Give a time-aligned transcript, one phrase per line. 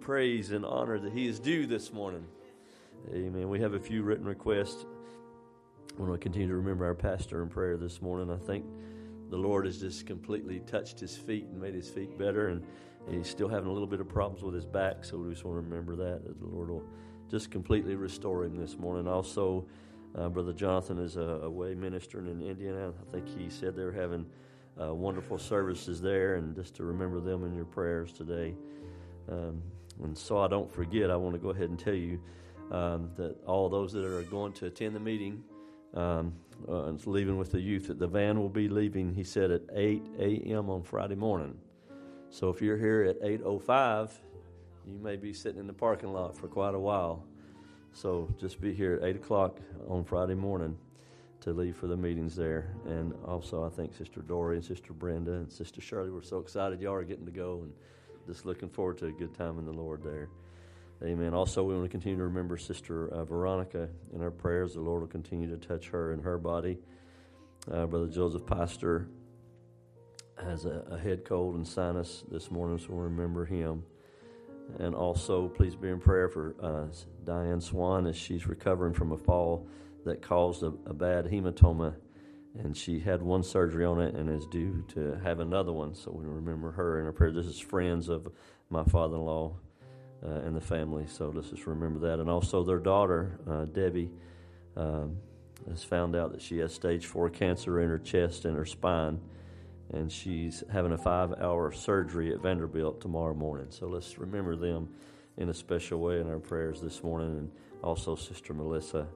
[0.00, 2.26] Praise and honor that He is due this morning.
[3.12, 3.48] Amen.
[3.48, 4.84] We have a few written requests.
[5.96, 8.30] I want to continue to remember our pastor in prayer this morning.
[8.30, 8.66] I think
[9.30, 12.62] the Lord has just completely touched his feet and made his feet better, and
[13.10, 15.56] he's still having a little bit of problems with his back, so we just want
[15.56, 16.84] to remember that, that the Lord will
[17.30, 19.08] just completely restore him this morning.
[19.08, 19.66] Also,
[20.14, 22.92] uh, Brother Jonathan is away ministering in Indiana.
[23.08, 24.26] I think he said they're having
[24.80, 28.54] uh, wonderful services there, and just to remember them in your prayers today.
[29.30, 29.62] Um,
[30.02, 32.20] and so I don't forget, I want to go ahead and tell you
[32.70, 35.42] um, that all those that are going to attend the meeting
[35.94, 36.34] um,
[36.68, 39.62] uh, and leaving with the youth, that the van will be leaving, he said, at
[39.72, 40.68] 8 a.m.
[40.70, 41.56] on Friday morning.
[42.30, 44.10] So if you're here at 8.05,
[44.86, 47.24] you may be sitting in the parking lot for quite a while.
[47.92, 50.76] So just be here at 8 o'clock on Friday morning
[51.42, 52.74] to leave for the meetings there.
[52.86, 56.80] And also, I think Sister Dory and Sister Brenda and Sister Shirley were so excited
[56.80, 57.60] y'all are getting to go.
[57.62, 57.72] and
[58.26, 60.28] just looking forward to a good time in the Lord there.
[61.02, 61.34] Amen.
[61.34, 64.74] Also, we want to continue to remember Sister uh, Veronica in our prayers.
[64.74, 66.78] The Lord will continue to touch her and her body.
[67.70, 69.08] Uh, Brother Joseph Pastor
[70.42, 73.84] has a, a, head cold and sinus this morning, so we'll remember him.
[74.78, 76.86] And also, please be in prayer for uh,
[77.24, 79.66] Diane Swan as she's recovering from a fall
[80.04, 81.94] that caused a, a bad hematoma.
[82.58, 85.94] And she had one surgery on it and is due to have another one.
[85.94, 87.32] So we remember her in our prayer.
[87.32, 88.28] This is friends of
[88.70, 89.56] my father in law
[90.24, 91.06] uh, and the family.
[91.08, 92.20] So let's just remember that.
[92.20, 94.10] And also, their daughter, uh, Debbie,
[94.76, 95.16] um,
[95.68, 99.20] has found out that she has stage four cancer in her chest and her spine
[99.92, 103.66] and she's having a five hour surgery at Vanderbilt tomorrow morning.
[103.70, 104.88] So let's remember them
[105.36, 107.28] in a special way in our prayers this morning.
[107.38, 107.50] And
[107.82, 109.06] also, Sister Melissa,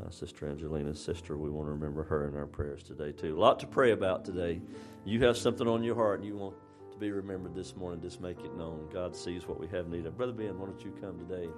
[0.00, 3.36] uh, Sister Angelina's sister, we want to remember her in our prayers today, too.
[3.36, 4.60] A lot to pray about today.
[5.04, 6.54] You have something on your heart and you want
[6.92, 8.88] to be remembered this morning, just make it known.
[8.92, 10.16] God sees what we have need of.
[10.16, 11.48] Brother Ben, why don't you come today?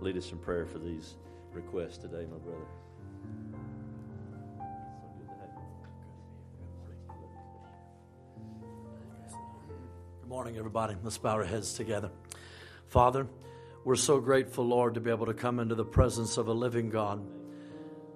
[0.00, 1.16] Lead us in prayer for these
[1.52, 2.64] requests today, my brother.
[10.20, 10.94] Good morning, everybody.
[11.02, 12.10] Let's bow our heads together.
[12.88, 13.26] Father,
[13.84, 16.90] we're so grateful, Lord, to be able to come into the presence of a living
[16.90, 17.20] God.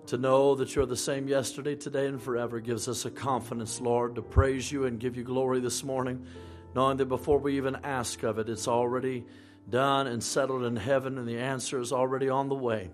[0.08, 4.16] To know that you're the same yesterday, today, and forever gives us a confidence, Lord,
[4.16, 6.26] to praise you and give you glory this morning,
[6.74, 9.24] knowing that before we even ask of it, it's already
[9.70, 12.90] done and settled in heaven, and the answer is already on the way.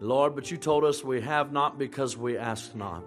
[0.00, 3.02] Lord, but you told us we have not because we ask not.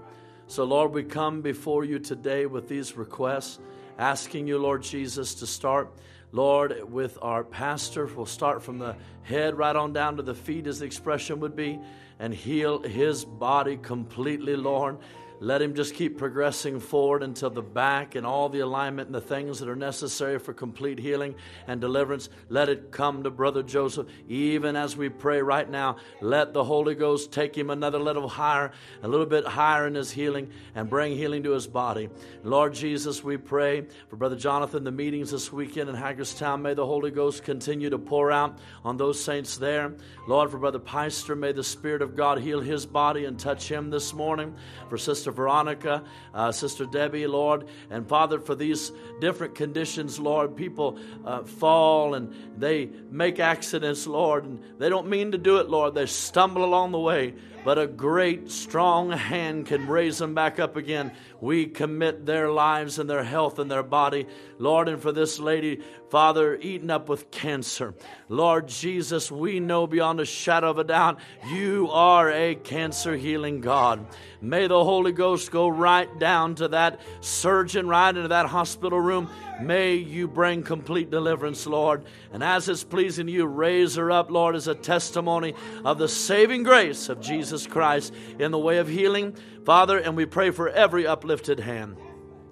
[0.47, 3.59] So, Lord, we come before you today with these requests
[3.99, 5.93] asking you, Lord Jesus, to start,
[6.31, 8.07] Lord, with our pastor.
[8.07, 11.55] We'll start from the head right on down to the feet, as the expression would
[11.55, 11.79] be,
[12.19, 14.97] and heal his body completely, Lord.
[15.39, 19.21] Let him just keep progressing forward until the back and all the alignment and the
[19.21, 21.35] things that are necessary for complete healing
[21.67, 22.29] and deliverance.
[22.49, 24.07] Let it come to Brother Joseph.
[24.27, 28.71] Even as we pray right now, let the Holy Ghost take him another little higher,
[29.03, 32.09] a little bit higher in his healing and bring healing to his body.
[32.43, 36.63] Lord Jesus, we pray for Brother Jonathan, the meetings this weekend in Hagerstown.
[36.63, 39.93] May the Holy Ghost continue to pour out on those saints there.
[40.27, 43.91] Lord, for Brother Peister, may the Spirit of God heal his body and touch him
[43.91, 44.55] this morning.
[44.89, 46.03] For Sister Sister Veronica,
[46.33, 47.67] uh, Sister Debbie, Lord.
[47.89, 54.45] And Father, for these different conditions, Lord, people uh, fall and they make accidents, Lord,
[54.45, 55.95] and they don't mean to do it, Lord.
[55.95, 57.33] They stumble along the way
[57.67, 61.11] but a great, strong hand can raise them back up again.
[61.41, 64.25] We commit their lives and their health and their body,
[64.57, 67.93] Lord, and for this lady, Father, eaten up with cancer.
[68.29, 71.19] Lord Jesus, we know beyond a shadow of a doubt
[71.49, 74.05] you are a cancer healing God.
[74.39, 79.29] May the Holy Ghost go right down to that surgeon, right into that hospital room
[79.59, 82.03] May you bring complete deliverance, Lord.
[82.31, 86.07] And as it's pleasing to you, raise her up, Lord, as a testimony of the
[86.07, 89.35] saving grace of Jesus Christ in the way of healing.
[89.65, 91.97] Father, and we pray for every uplifted hand.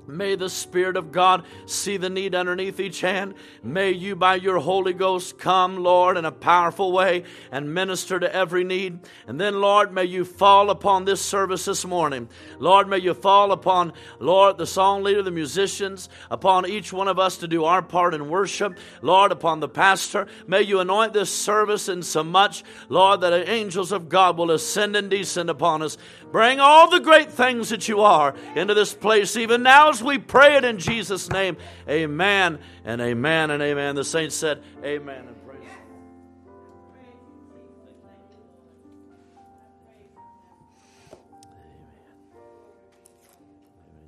[0.07, 3.33] May the Spirit of God see the need underneath each hand.
[3.63, 8.33] May you, by your Holy Ghost, come, Lord, in a powerful way and minister to
[8.33, 8.99] every need.
[9.27, 12.29] And then, Lord, may you fall upon this service this morning.
[12.59, 17.19] Lord, may you fall upon, Lord, the song leader, the musicians, upon each one of
[17.19, 18.77] us to do our part in worship.
[19.01, 20.27] Lord, upon the pastor.
[20.47, 24.51] May you anoint this service in so much, Lord, that the angels of God will
[24.51, 25.97] ascend and descend upon us.
[26.35, 30.17] Bring all the great things that you are into this place, even now as we
[30.17, 31.55] pray it in Jesus' name.
[31.87, 33.95] Amen and amen and amen.
[33.95, 35.29] The saints said, Amen.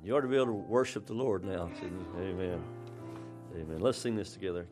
[0.04, 1.70] You ought to be able to worship the Lord now.
[2.18, 2.62] Amen.
[3.56, 3.80] Amen.
[3.80, 4.66] Let's sing this together.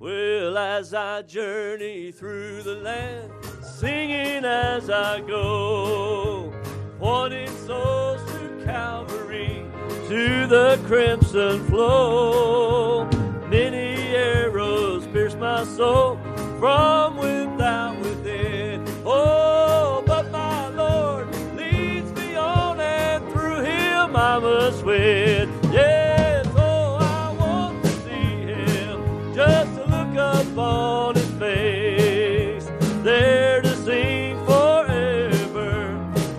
[0.00, 3.32] Well, as I journey through the land,
[3.64, 6.52] singing as I go,
[7.00, 9.64] pointing souls to Calvary,
[10.06, 13.06] to the crimson flow.
[13.48, 16.16] Many arrows pierce my soul
[16.60, 18.84] from without within.
[19.04, 21.26] Oh, but my Lord
[21.56, 25.52] leads me on, and through Him I must win.
[25.72, 29.77] Yes, oh, I want to see Him just
[30.34, 32.66] upon his face,
[33.02, 35.96] there to sing forever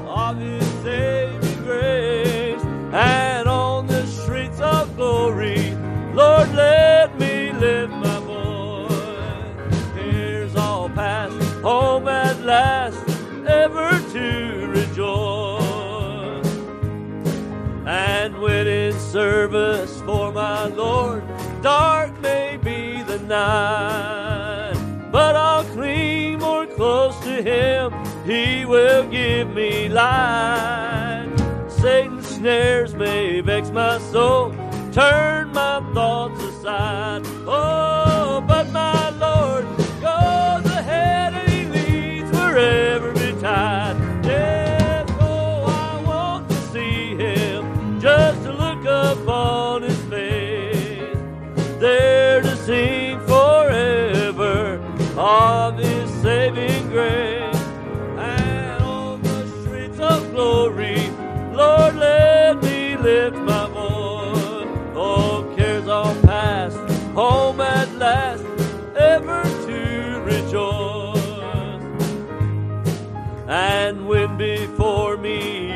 [0.08, 2.63] of his saving grace.
[2.93, 5.75] And on the streets of glory,
[6.13, 9.84] Lord, let me lift my voice.
[9.96, 13.03] Here's all past, home at last,
[13.48, 15.60] ever to rejoice.
[17.86, 21.24] And when in service for my Lord,
[21.63, 22.08] dark
[23.29, 24.74] night.
[25.12, 27.93] But I'll cling more close to Him,
[28.25, 31.29] He will give me light.
[31.67, 34.51] Satan's snares may vex my soul,
[34.91, 37.21] turn my thoughts aside.
[37.48, 37.88] Oh,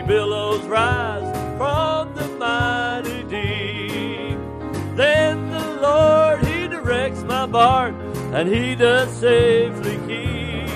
[0.08, 4.38] billows rise from the mighty deep.
[4.96, 7.96] Then the Lord, He directs my bark,
[8.34, 10.70] and He does safely keep.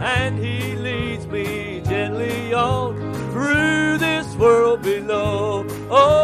[0.00, 2.96] And He leads me gently on
[3.32, 5.66] through this world below.
[5.90, 6.23] Oh,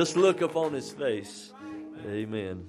[0.00, 1.52] Just look upon his face.
[2.06, 2.66] Amen.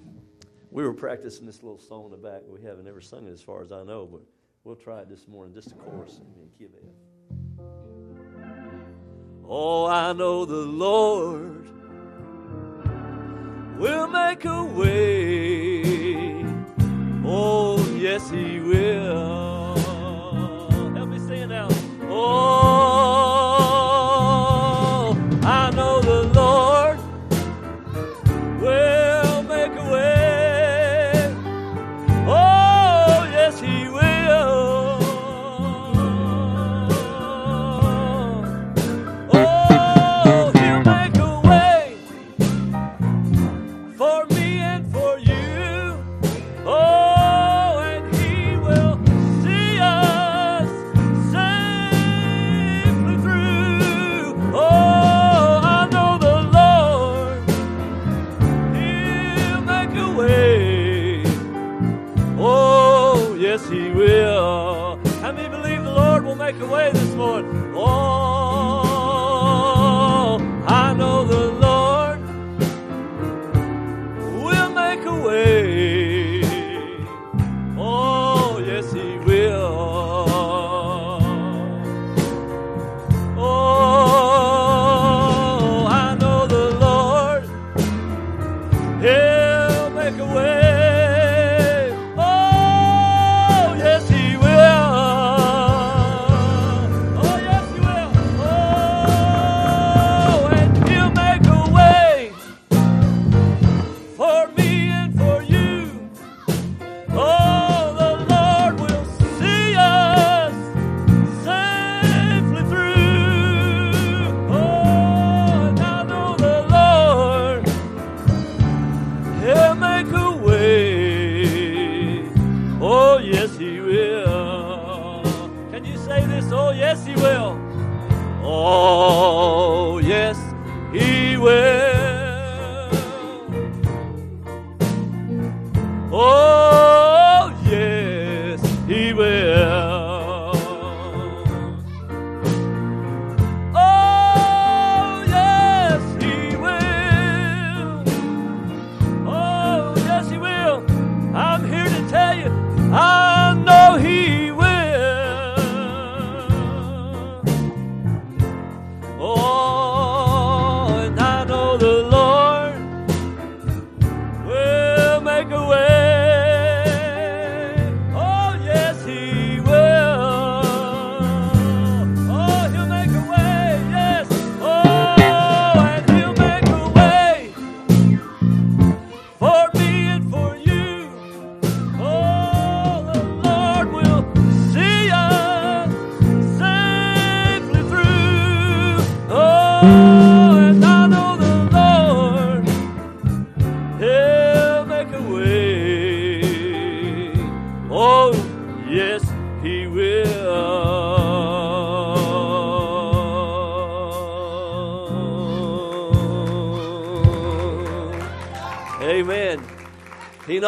[0.69, 2.41] We were practicing this little song in the back.
[2.45, 4.19] We haven't ever sung it as far as I know, but
[4.65, 5.53] we'll try it this morning.
[5.53, 6.19] Just a chorus.
[6.19, 6.49] Amen.
[6.59, 6.83] Give it.
[9.47, 11.69] Oh, I know the Lord
[13.79, 16.43] will make a way.
[17.25, 19.77] Oh, yes, He will.
[20.97, 21.69] Help me sing it now.
[22.09, 23.40] Oh.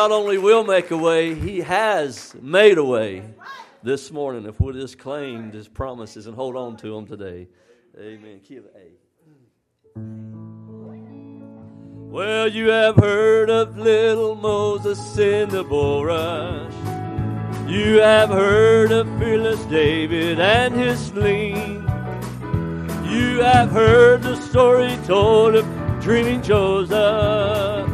[0.03, 3.24] Not only will make a way, He has made a way
[3.83, 7.48] this morning if we'll just claim His promises and hold on to them today.
[7.98, 8.41] Amen.
[12.12, 16.74] Well, you have heard of little Moses in the bulrush.
[17.69, 21.81] You have heard of fearless David and his sling.
[23.10, 25.65] You have heard the story told of
[26.01, 27.92] dreaming Joseph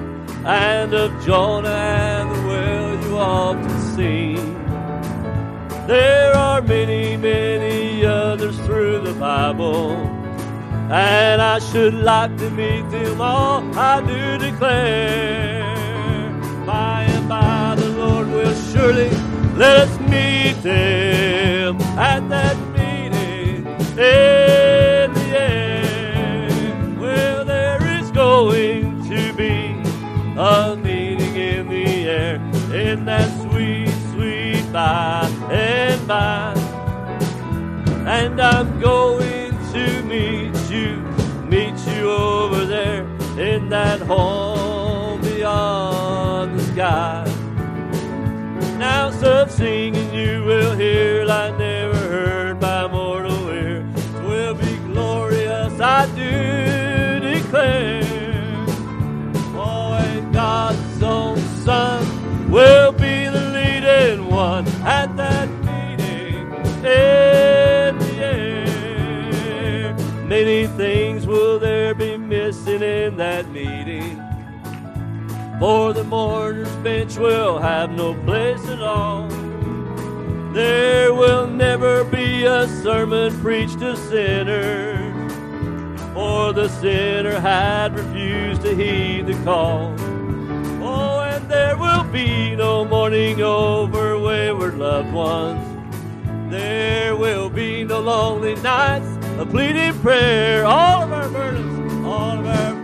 [0.50, 4.53] and of Jonah and the well you often sing.
[5.86, 9.91] There are many, many others through the Bible,
[10.91, 13.62] and I should like to meet them all.
[13.77, 15.62] I do declare,
[16.65, 19.12] by and by the Lord will surely
[19.56, 23.68] let us meet them at that meeting
[24.00, 24.59] in
[32.89, 36.53] in that sweet, sweet by and by.
[38.08, 40.96] And I'm going to meet you,
[41.48, 43.03] meet you over there
[43.38, 47.25] in that home beyond the sky.
[48.79, 53.86] Now such singing you will hear like never heard by mortal ear.
[53.96, 57.99] It will be glorious, I do declare.
[73.19, 74.15] That meeting.
[75.60, 79.27] For the mourner's bench will have no place at all.
[80.53, 85.34] There will never be a sermon preached to sinners,
[86.13, 89.93] for the sinner had refused to heed the call.
[90.82, 95.60] Oh, and there will be no mourning over wayward loved ones.
[96.49, 100.65] There will be no lonely nights of pleading prayer.
[100.65, 102.79] All of our burdens, all of our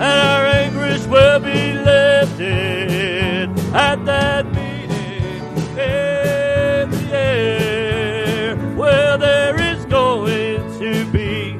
[0.00, 5.46] and our anguish will be lifted at that meeting
[5.78, 8.56] in the air.
[8.76, 11.58] Well, there is going to be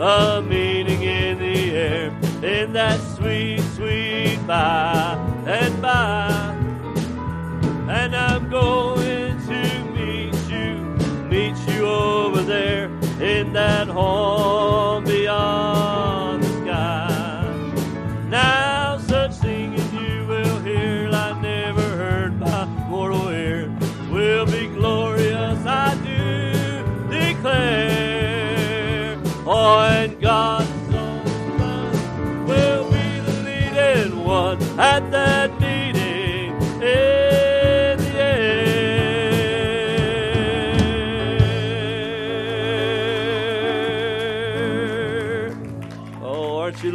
[0.00, 2.08] a meeting in the air
[2.42, 5.16] in that sweet, sweet by
[5.46, 6.56] and by.
[7.88, 10.76] And I'm going to meet you,
[11.28, 12.86] meet you over there
[13.20, 14.91] in that home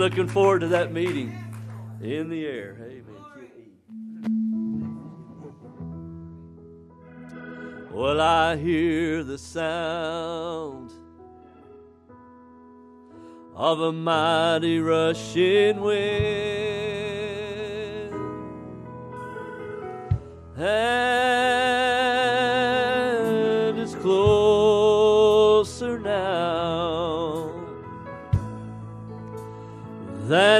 [0.09, 1.37] looking forward to that meeting
[2.01, 2.77] in the air?
[2.79, 3.03] Amen.
[7.91, 10.93] Well, I hear the sound
[13.53, 16.46] of a mighty rushing wind.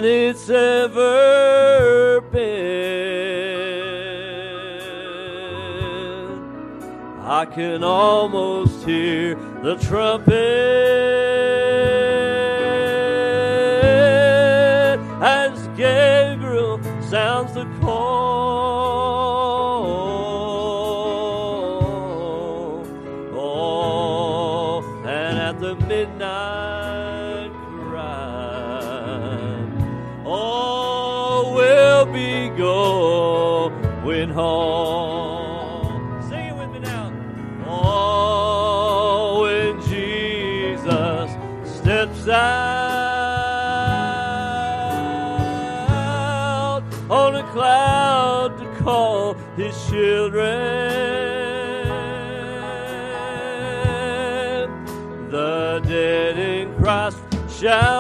[0.01, 2.47] Than it's ever been.
[7.23, 9.33] I can almost hear
[9.63, 10.33] the trumpet
[15.19, 17.46] as Gabriel sounds
[57.59, 57.96] shall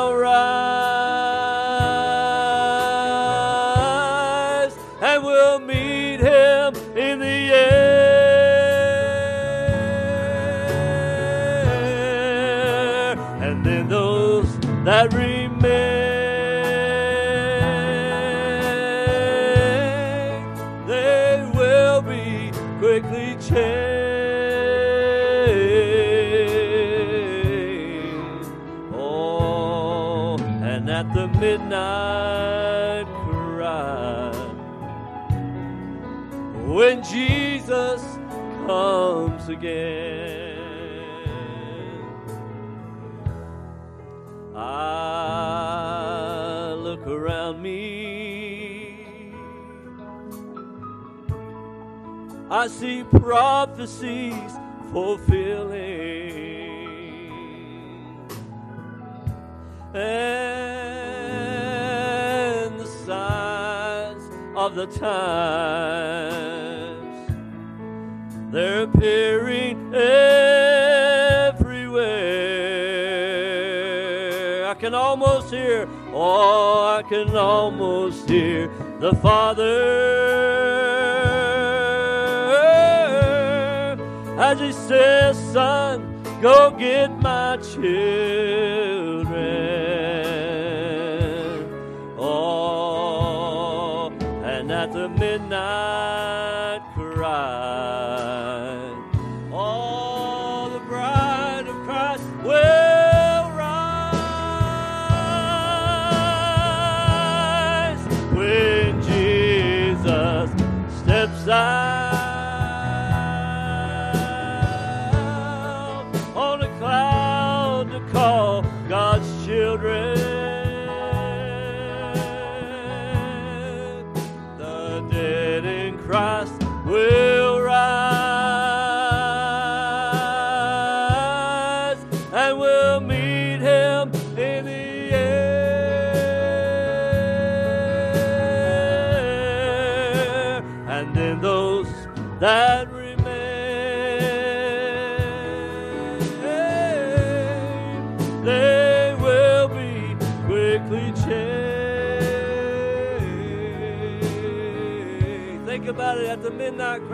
[39.57, 40.55] again.
[44.55, 49.05] I look around me.
[52.49, 54.53] I see prophecies
[54.91, 55.97] fulfilling.
[59.93, 60.03] And
[62.79, 64.23] the signs
[64.55, 65.27] of the times
[68.51, 69.46] they're appearing
[77.25, 79.81] can almost hear the Father
[84.39, 88.26] as He says, Son, go get my children.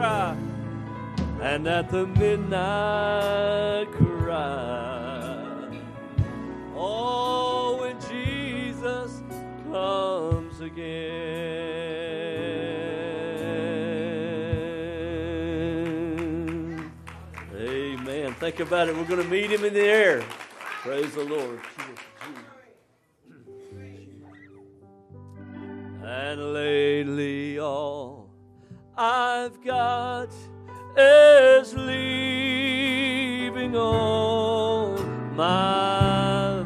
[0.04, 0.36] Cry.
[1.42, 5.80] And at the midnight cry.
[6.76, 9.22] Oh, when Jesus
[9.72, 10.84] comes again.
[17.56, 18.34] Amen.
[18.34, 18.98] Think about it.
[18.98, 20.22] We're going to meet him in the air.
[20.82, 21.62] Praise the Lord.
[26.04, 28.13] And lately, all
[28.96, 30.30] I've got
[30.96, 32.06] is leaving
[33.76, 36.63] on my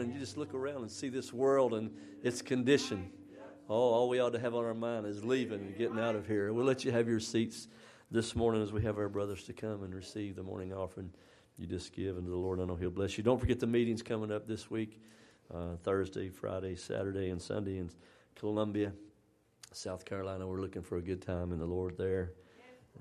[0.00, 0.14] morning?
[0.14, 1.90] You just look around and see this world and
[2.22, 3.10] its condition.
[3.68, 6.26] Oh, all we ought to have on our mind is leaving and getting out of
[6.26, 6.54] here.
[6.54, 7.68] We'll let you have your seats
[8.10, 11.12] this morning as we have our brothers to come and receive the morning offering
[11.58, 12.60] you just give unto the Lord.
[12.60, 13.24] I know He'll bless you.
[13.24, 15.02] Don't forget the meetings coming up this week
[15.54, 17.90] uh, Thursday, Friday, Saturday, and Sunday in
[18.36, 18.94] Columbia,
[19.72, 20.46] South Carolina.
[20.46, 22.32] We're looking for a good time in the Lord there.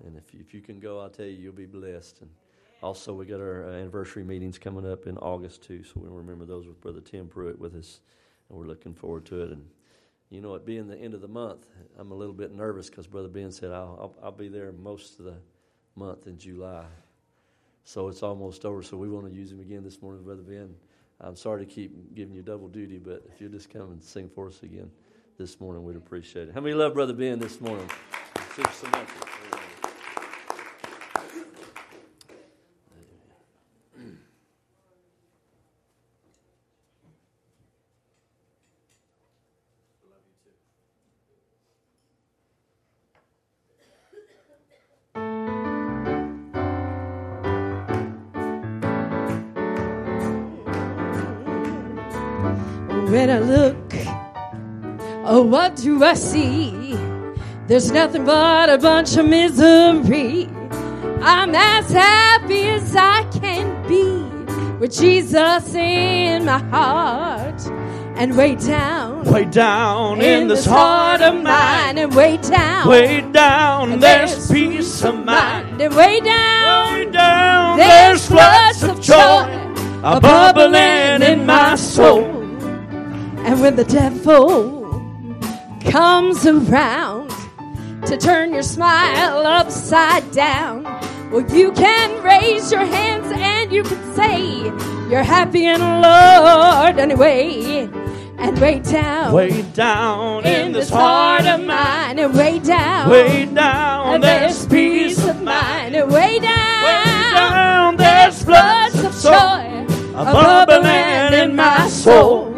[0.03, 2.19] And if you, if you can go, I'll tell you, you'll be blessed.
[2.19, 2.29] And
[2.81, 6.45] also, we got our uh, anniversary meetings coming up in August too, so we'll remember
[6.45, 7.99] those with Brother Tim Pruitt with us,
[8.49, 9.51] and we're looking forward to it.
[9.51, 9.65] And
[10.29, 13.07] you know, it being the end of the month, I'm a little bit nervous because
[13.07, 15.35] Brother Ben said I'll, I'll I'll be there most of the
[15.95, 16.85] month in July,
[17.83, 18.81] so it's almost over.
[18.81, 20.73] So we want to use him again this morning, Brother Ben.
[21.21, 24.29] I'm sorry to keep giving you double duty, but if you'll just come and sing
[24.29, 24.89] for us again
[25.37, 26.53] this morning, we'd appreciate it.
[26.53, 27.89] How many love Brother Ben this morning?
[53.09, 53.91] When I look,
[55.25, 56.93] oh, what do I see?
[57.65, 60.47] There's nothing but a bunch of misery.
[61.21, 64.21] I'm as happy as I can be
[64.77, 67.59] with Jesus in my heart.
[68.15, 73.93] And way down, Way down in this heart of mine, and way down, way down,
[73.93, 75.81] and there's peace of mind.
[75.81, 79.55] and way down, Way down, there's floods of joy
[80.03, 82.38] a bubbling in my soul.
[83.49, 84.85] And when the devil
[85.83, 87.31] comes around
[88.05, 90.83] to turn your smile upside down,
[91.31, 94.65] well, you can raise your hands and you can say
[95.09, 97.89] you're happy in the Lord anyway.
[98.37, 104.13] And way down Way down in this heart of mine, and way down, way down,
[104.13, 110.69] and there's peace of mind, and way down, Way down, there's floods of joy, above
[110.69, 112.48] a bubbling in my soul.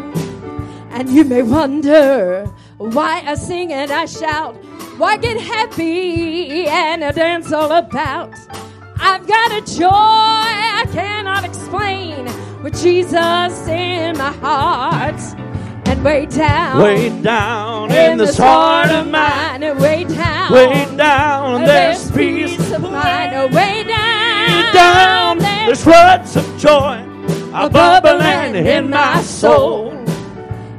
[0.92, 2.44] And you may wonder
[2.76, 4.54] why I sing and I shout,
[4.98, 8.30] why get happy and I dance all about.
[9.00, 12.26] I've got a joy I cannot explain
[12.62, 15.20] with Jesus in my heart.
[15.86, 21.64] And way down, Way down in this heart of mine, and way down, way down,
[21.64, 27.02] there's there's peace of mind, oh, way down, way down, there's floods of joy,
[27.52, 30.01] a bubbling in my soul.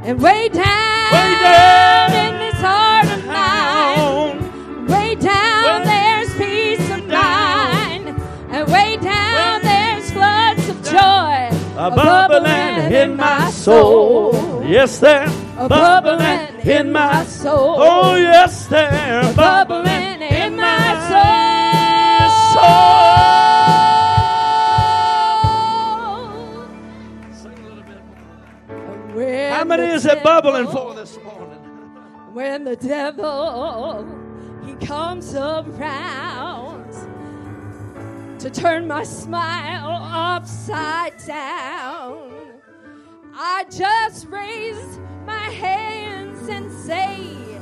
[0.06, 7.08] And way down, Way down in this heart of mine, way down, there's peace of
[7.08, 8.10] mind.
[8.50, 14.62] And way down, there's floods of joy, a bubbling in my soul.
[14.66, 17.76] Yes, there, a bubbling in my soul.
[17.78, 21.00] Oh, yes, there, bubbling in my
[22.54, 23.03] soul.
[29.64, 31.58] How many is it bubbling for this morning?
[32.34, 34.06] when the devil
[34.66, 36.92] he comes around
[38.40, 42.60] to turn my smile upside down
[43.34, 47.58] i just raise my hands and say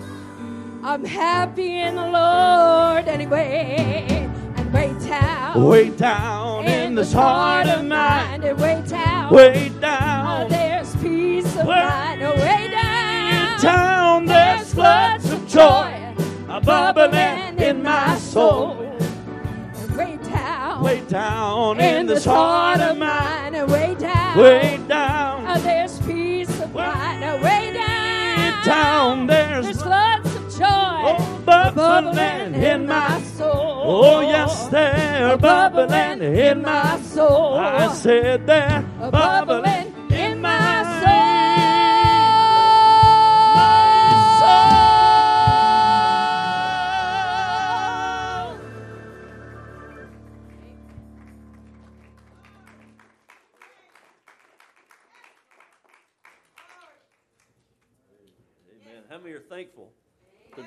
[0.81, 4.30] i'm happy in the lord anyway
[4.71, 5.63] way down.
[5.63, 9.33] Way down in this heart of mine, and way down.
[9.33, 10.45] Way ah, down.
[10.45, 12.23] Oh, there's peace of Way mind.
[12.23, 13.61] Oh, way down.
[13.61, 16.15] down, there's floods of joy,
[16.63, 18.77] bubbling in my soul.
[18.81, 25.45] And way down, Way down in this heart of mine, and way down, way down,
[25.47, 27.43] oh, there's peace of mind.
[27.43, 33.83] Way down, down, there's there's floods of joy, oh, bubbling in my soul.
[33.83, 37.55] Oh, yes, they're bubbling in my soul.
[37.55, 39.80] I said they're bubbling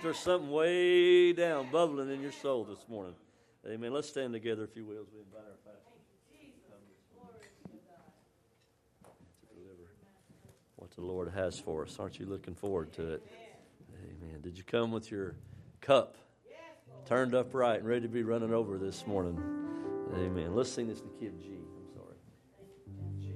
[0.04, 3.14] there's something way down bubbling in your soul this morning?
[3.66, 3.90] Amen.
[3.90, 5.80] Let's stand together, if you will, as we invite our pastor
[9.48, 9.56] to
[10.76, 11.96] what the Lord has for us.
[11.98, 13.22] Aren't you looking forward to it?
[13.94, 14.42] Amen.
[14.42, 15.36] Did you come with your
[15.80, 16.16] cup
[17.06, 19.40] turned upright and ready to be running over this morning?
[20.14, 20.54] Amen.
[20.54, 21.56] Let's sing this to the key of G.
[21.78, 22.16] I'm sorry.
[23.18, 23.32] G.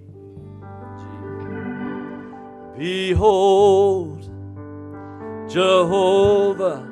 [2.76, 3.08] G.
[3.08, 4.37] Behold,
[5.48, 6.86] Jehovah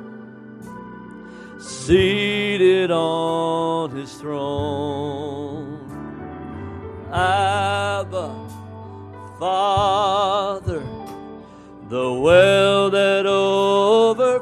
[1.59, 5.79] seated on his throne.
[7.12, 8.35] Abba,
[9.38, 10.83] Father,
[11.88, 14.36] the well that overflows,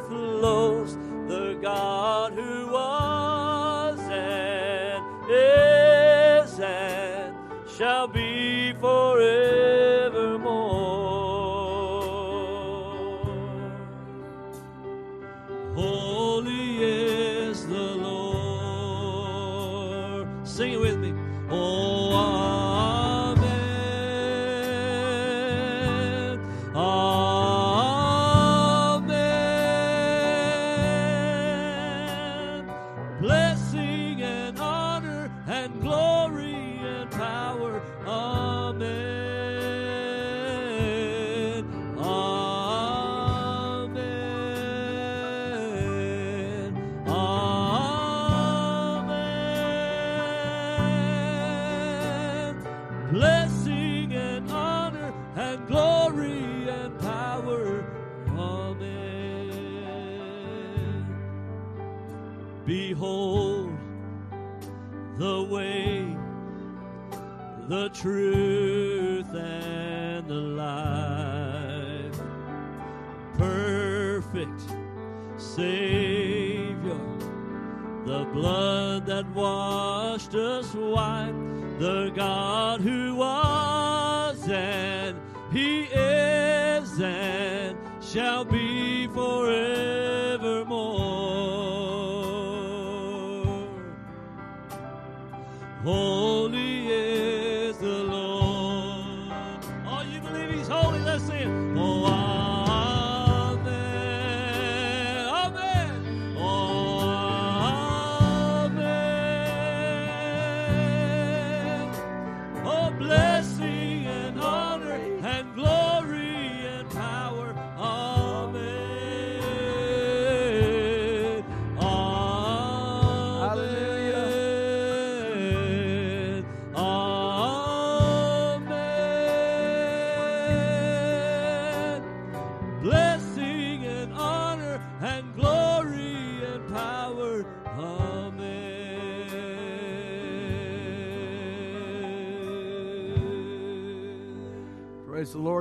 [79.34, 81.34] washed us white,
[81.78, 85.18] the God who was and
[85.52, 88.43] He is and shall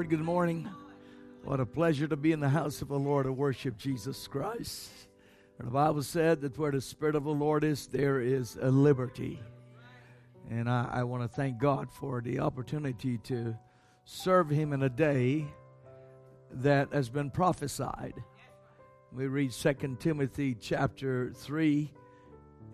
[0.04, 0.10] Lord.
[0.10, 0.70] Good morning.
[1.46, 4.90] What a pleasure to be in the house of the Lord to worship Jesus Christ.
[5.58, 8.70] And the Bible said that where the Spirit of the Lord is, there is a
[8.70, 9.40] liberty.
[10.50, 13.58] And I, I want to thank God for the opportunity to
[14.04, 15.46] serve Him in a day
[16.52, 18.16] that has been prophesied.
[19.14, 21.94] We read 2 Timothy chapter 3,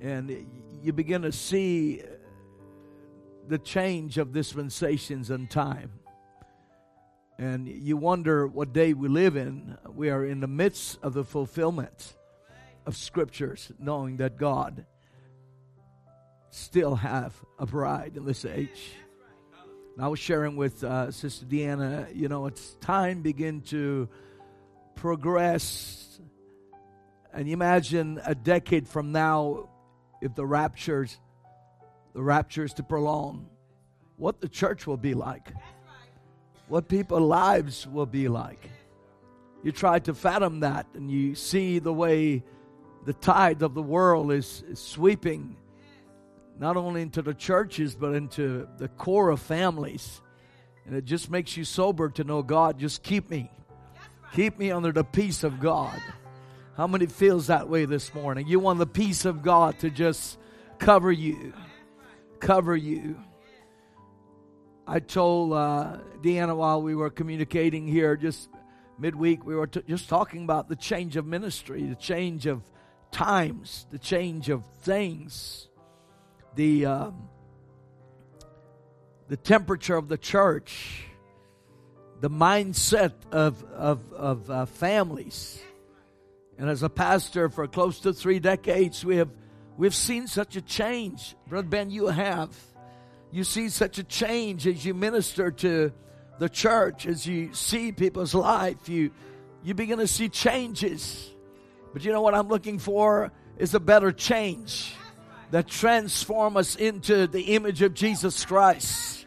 [0.02, 0.48] and
[0.82, 2.02] you begin to see
[3.48, 5.92] the change of dispensations and time
[7.40, 9.78] and you wonder what day we live in.
[9.96, 12.14] We are in the midst of the fulfillment
[12.86, 14.86] of scriptures, knowing that God
[16.50, 18.92] still have a bride in this age.
[19.96, 24.10] And I was sharing with uh, Sister Deanna, you know, it's time begin to
[24.96, 26.20] progress.
[27.32, 29.70] And imagine a decade from now,
[30.22, 31.18] if the raptures,
[32.14, 33.48] the rapture is to prolong,
[34.18, 35.54] what the church will be like
[36.70, 38.70] what people's lives will be like.
[39.64, 42.44] You try to fathom that, and you see the way
[43.06, 45.58] the tide of the world is, is, sweeping
[46.58, 50.22] not only into the churches, but into the core of families.
[50.86, 53.50] And it just makes you sober to know God, just keep me.
[54.34, 56.00] Keep me under the peace of God.
[56.76, 58.48] How many feels that way this morning?
[58.48, 60.38] You want the peace of God to just
[60.78, 61.54] cover you.
[62.40, 63.18] Cover you.
[64.92, 68.50] I told uh, Deanna while we were communicating here just
[68.98, 72.64] midweek, we were t- just talking about the change of ministry, the change of
[73.12, 75.70] times, the change of things,
[76.56, 77.30] the um,
[79.28, 81.06] the temperature of the church,
[82.20, 85.62] the mindset of of, of uh, families.
[86.58, 89.30] And as a pastor for close to three decades, we have
[89.78, 91.92] we've seen such a change, Brother Ben.
[91.92, 92.50] You have
[93.32, 95.92] you see such a change as you minister to
[96.40, 99.12] the church, as you see people's life, you
[99.64, 101.30] you begin to see changes.
[101.94, 104.94] But you know what I'm looking for is a better change
[105.52, 109.26] that transform us into the image of Jesus Christ.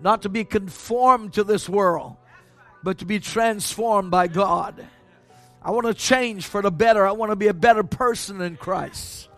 [0.00, 2.16] Not to be conformed to this world,
[2.82, 4.86] but to be transformed by God.
[5.62, 7.06] I want to change for the better.
[7.06, 9.28] I want to be a better person in Christ.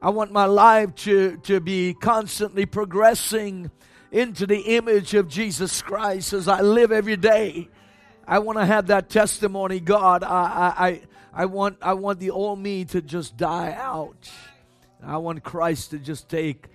[0.00, 3.70] I want my life to, to be constantly progressing
[4.12, 7.68] into the image of Jesus Christ as I live every day.
[8.24, 10.22] I want to have that testimony, God.
[10.22, 11.00] I, I,
[11.32, 14.30] I, want, I want the old me to just die out.
[15.02, 16.66] I want Christ to just take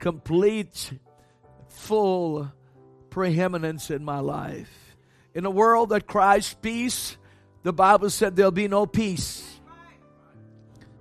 [0.00, 0.92] complete,
[1.68, 2.50] full
[3.10, 4.96] preeminence in my life.
[5.34, 7.16] In a world that cries peace,
[7.62, 9.51] the Bible said there'll be no peace.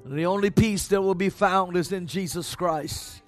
[0.03, 3.21] The only peace that will be found is in Jesus Christ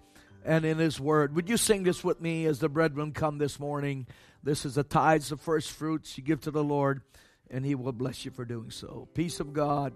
[0.44, 1.36] and in His Word.
[1.36, 4.08] Would you sing this with me as the brethren come this morning?
[4.44, 7.02] This is the tithes of first fruits you give to the Lord,
[7.50, 9.08] and He will bless you for doing so.
[9.14, 9.94] Peace of God,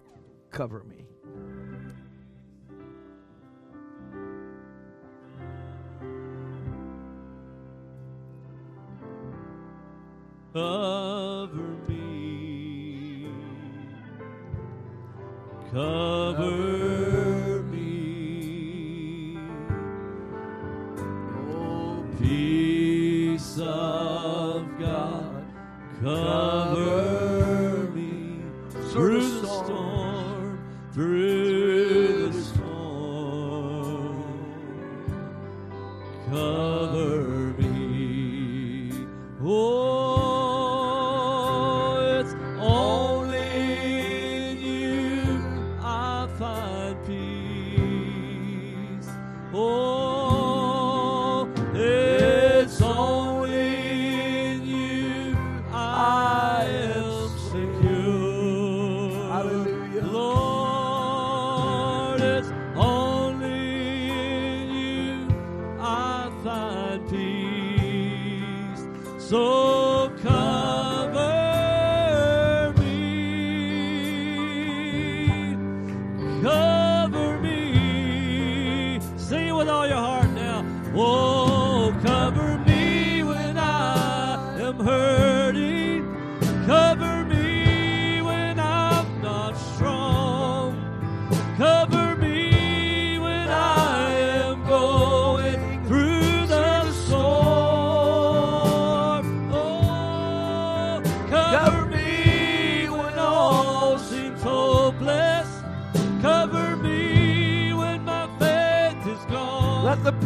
[0.52, 1.06] cover me.
[10.54, 12.17] Cover me.
[15.72, 19.38] cover me.
[21.50, 25.46] Oh, peace of God,
[26.02, 28.40] cover me
[28.92, 30.60] through the storm,
[30.94, 32.68] through the storm.
[36.30, 37.17] Cover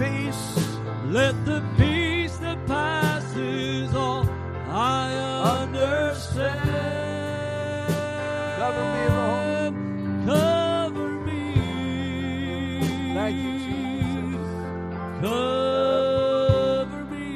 [0.01, 4.27] peace Let the peace that passes all
[4.67, 5.13] I
[5.61, 6.61] understand.
[8.57, 9.73] Cover me, Lord.
[10.25, 11.41] Cover me.
[13.13, 14.49] Thank you, Jesus.
[15.21, 17.27] Cover me.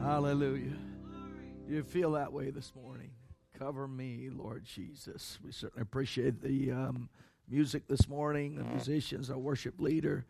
[0.00, 0.78] Hallelujah.
[1.66, 3.10] Do you feel that way this morning?
[3.58, 5.38] Cover me, Lord Jesus.
[5.44, 7.10] We certainly appreciate the um,
[7.50, 10.24] music this morning, the musicians, our worship leader.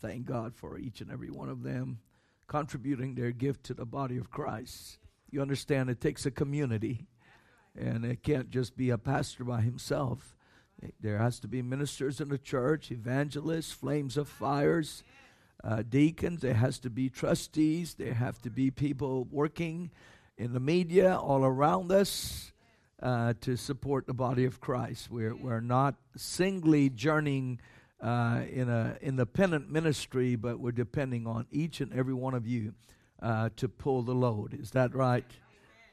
[0.00, 2.00] Thank God for each and every one of them
[2.48, 4.98] contributing their gift to the body of Christ.
[5.30, 7.06] You understand, it takes a community,
[7.78, 10.36] and it can't just be a pastor by himself.
[11.00, 15.04] There has to be ministers in the church, evangelists, flames of fires,
[15.62, 16.42] uh, deacons.
[16.42, 17.94] There has to be trustees.
[17.94, 19.90] There have to be people working
[20.36, 22.52] in the media all around us
[23.04, 25.10] uh, to support the body of Christ.
[25.10, 27.60] We're we're not singly journeying
[28.00, 32.72] uh, in a independent ministry, but we're depending on each and every one of you
[33.22, 34.58] uh, to pull the load.
[34.58, 35.24] Is that right?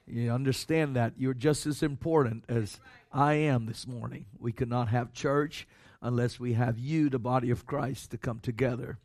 [0.08, 2.80] You understand that you're just as important as
[3.12, 4.26] I am this morning.
[4.40, 5.68] We could not have church
[6.02, 8.98] unless we have you, the body of Christ, to come together.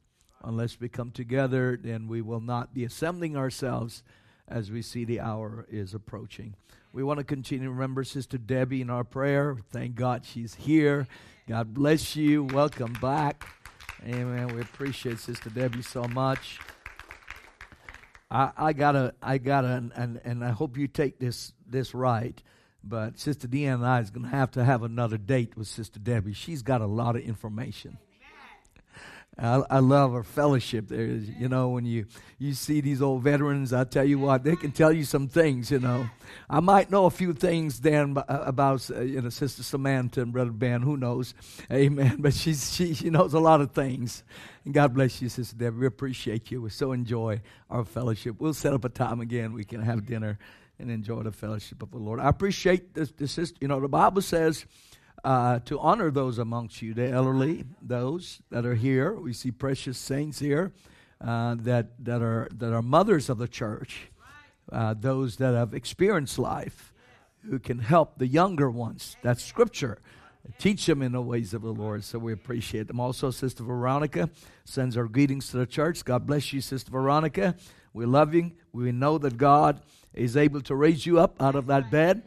[0.43, 4.05] Unless we come together, then we will not be assembling ourselves
[4.49, 6.55] as we see the hour is approaching.
[6.97, 9.59] We want to continue to remember Sister Debbie in our prayer.
[9.71, 11.07] Thank God she's here.
[11.47, 12.45] God bless you.
[12.45, 13.47] Welcome back.
[14.03, 14.49] Amen.
[14.55, 16.59] We appreciate Sister Debbie so much.
[18.31, 22.43] I, I gotta, I gotta, and, and, and I hope you take this this right.
[22.83, 26.33] But Sister Deanna and I is gonna have to have another date with Sister Debbie.
[26.33, 27.99] She's got a lot of information.
[29.39, 31.05] I, I love our fellowship there.
[31.05, 32.07] You know, when you,
[32.39, 35.71] you see these old veterans, I tell you what, they can tell you some things,
[35.71, 36.09] you know.
[36.49, 40.53] I might know a few things, Dan, about, uh, you know, Sister Samantha and Brother
[40.53, 40.81] Ben.
[40.81, 41.35] Who knows?
[41.71, 42.17] Amen.
[42.27, 44.25] But she's, she, she knows a lot of things.
[44.65, 45.79] And God bless you, Sister Debbie.
[45.79, 46.63] We appreciate you.
[46.63, 48.37] We so enjoy our fellowship.
[48.41, 49.53] We'll set up a time again.
[49.53, 50.39] We can have dinner
[50.79, 52.21] and enjoy the fellowship of the Lord.
[52.21, 54.67] I appreciate this, this is, you know, the Bible says,
[55.27, 59.13] uh, to honor those amongst you, the elderly, those that are here.
[59.13, 60.73] We see precious saints here
[61.21, 64.09] uh, that that are that are mothers of the church,
[64.71, 66.93] uh, those that have experienced life,
[67.51, 69.17] who can help the younger ones.
[69.23, 69.99] That's Scripture.
[70.59, 72.05] Teach them in the ways of the Lord.
[72.05, 73.01] So we appreciate them.
[73.01, 74.31] Also, Sister Veronica
[74.65, 76.05] sends our greetings to the church.
[76.05, 77.57] God bless you, Sister Veronica.
[77.93, 78.53] We love you.
[78.73, 79.81] We know that God
[80.15, 82.23] is able to raise you up out of that bed.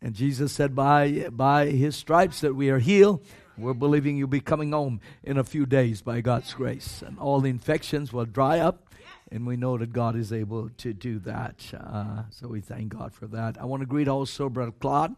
[0.00, 3.24] And Jesus said, by, by his stripes that we are healed.
[3.56, 7.02] We're believing you'll be coming home in a few days by God's grace.
[7.04, 8.94] And all the infections will dry up.
[9.32, 11.64] And we know that God is able to do that.
[11.74, 13.60] Uh, so we thank God for that.
[13.60, 15.16] I want to greet also Brother Claude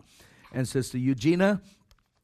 [0.52, 1.60] and Sister Eugenia,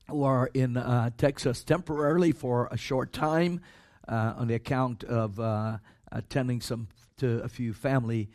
[0.09, 3.61] who are in uh, Texas temporarily for a short time
[4.09, 5.77] uh, on the account of uh,
[6.11, 6.89] attending some
[7.19, 8.31] to a few family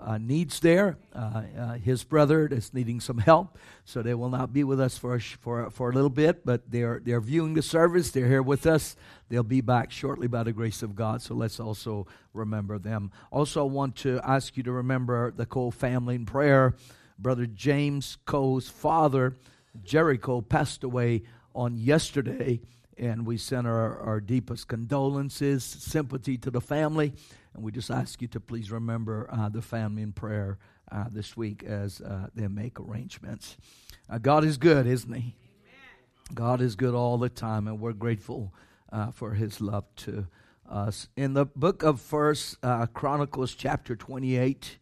[0.00, 0.96] uh, needs there.
[1.14, 4.96] Uh, uh, his brother is needing some help, so they will not be with us
[4.96, 6.44] for a sh- for for a little bit.
[6.44, 8.10] But they're they're viewing the service.
[8.10, 8.96] They're here with us.
[9.28, 11.22] They'll be back shortly by the grace of God.
[11.22, 13.10] So let's also remember them.
[13.30, 16.74] Also, I want to ask you to remember the Cole family in prayer.
[17.18, 19.36] Brother James Cole's father,
[19.82, 21.22] Jericho, passed away
[21.54, 22.60] on yesterday
[22.98, 27.12] and we send our, our deepest condolences, sympathy to the family,
[27.58, 30.58] and we just ask you to please remember uh, the family in prayer
[30.92, 33.56] uh, this week as uh, they make arrangements.
[34.08, 35.34] Uh, God is good, isn't He?
[35.34, 36.34] Amen.
[36.34, 38.54] God is good all the time, and we're grateful
[38.92, 40.28] uh, for His love to
[40.70, 41.08] us.
[41.16, 44.78] In the book of First uh, Chronicles, chapter twenty-eight.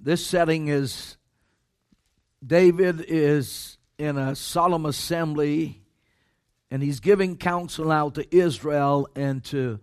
[0.00, 1.16] This setting is
[2.44, 5.84] David is in a solemn assembly
[6.70, 9.78] and he's giving counsel out to Israel and to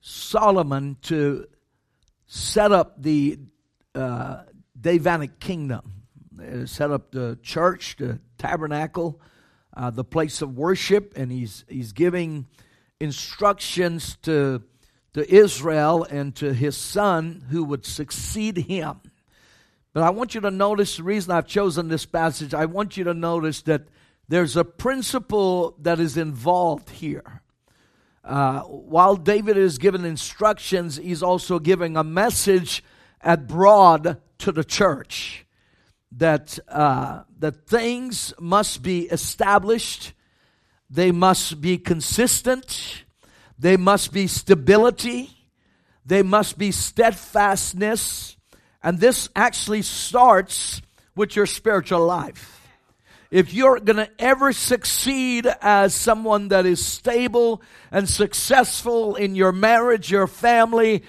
[0.00, 1.46] Solomon to
[2.26, 3.38] set up the
[3.94, 4.42] uh,
[4.80, 6.02] Davidic kingdom,
[6.40, 9.20] uh, set up the church, the tabernacle,
[9.76, 12.46] uh, the place of worship, and he's he's giving
[12.98, 14.62] instructions to
[15.14, 19.00] to Israel and to his son who would succeed him.
[19.96, 22.52] But I want you to notice the reason I've chosen this passage.
[22.52, 23.84] I want you to notice that
[24.28, 27.40] there's a principle that is involved here.
[28.22, 32.84] Uh, while David is given instructions, he's also giving a message
[33.22, 35.46] abroad to the church
[36.12, 40.12] that uh, that things must be established,
[40.90, 43.04] they must be consistent,
[43.58, 45.30] they must be stability,
[46.04, 48.35] they must be steadfastness,
[48.86, 50.80] and this actually starts
[51.14, 52.56] with your spiritual life
[53.30, 57.60] if you're going to ever succeed as someone that is stable
[57.90, 61.02] and successful in your marriage, your family,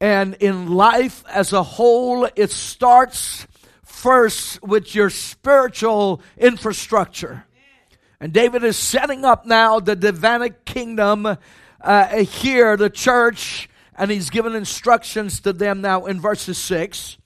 [0.00, 3.46] and in life as a whole, it starts
[3.82, 7.44] first with your spiritual infrastructure.
[8.20, 11.36] And David is setting up now the Davidic kingdom
[11.80, 17.16] uh, here, the church, and he's given instructions to them now in verses 6.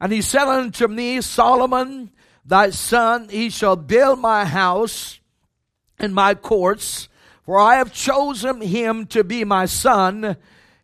[0.00, 2.10] And he said unto me, Solomon,
[2.44, 5.20] Thy son, he shall build my house
[5.98, 7.08] and my courts,
[7.44, 10.36] for I have chosen him to be my son,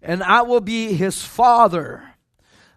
[0.03, 2.03] and I will be his father.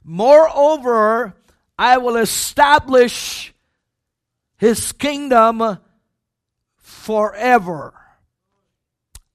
[0.04, 1.34] Moreover,
[1.78, 3.54] I will establish
[4.58, 5.78] his kingdom
[6.78, 7.94] forever.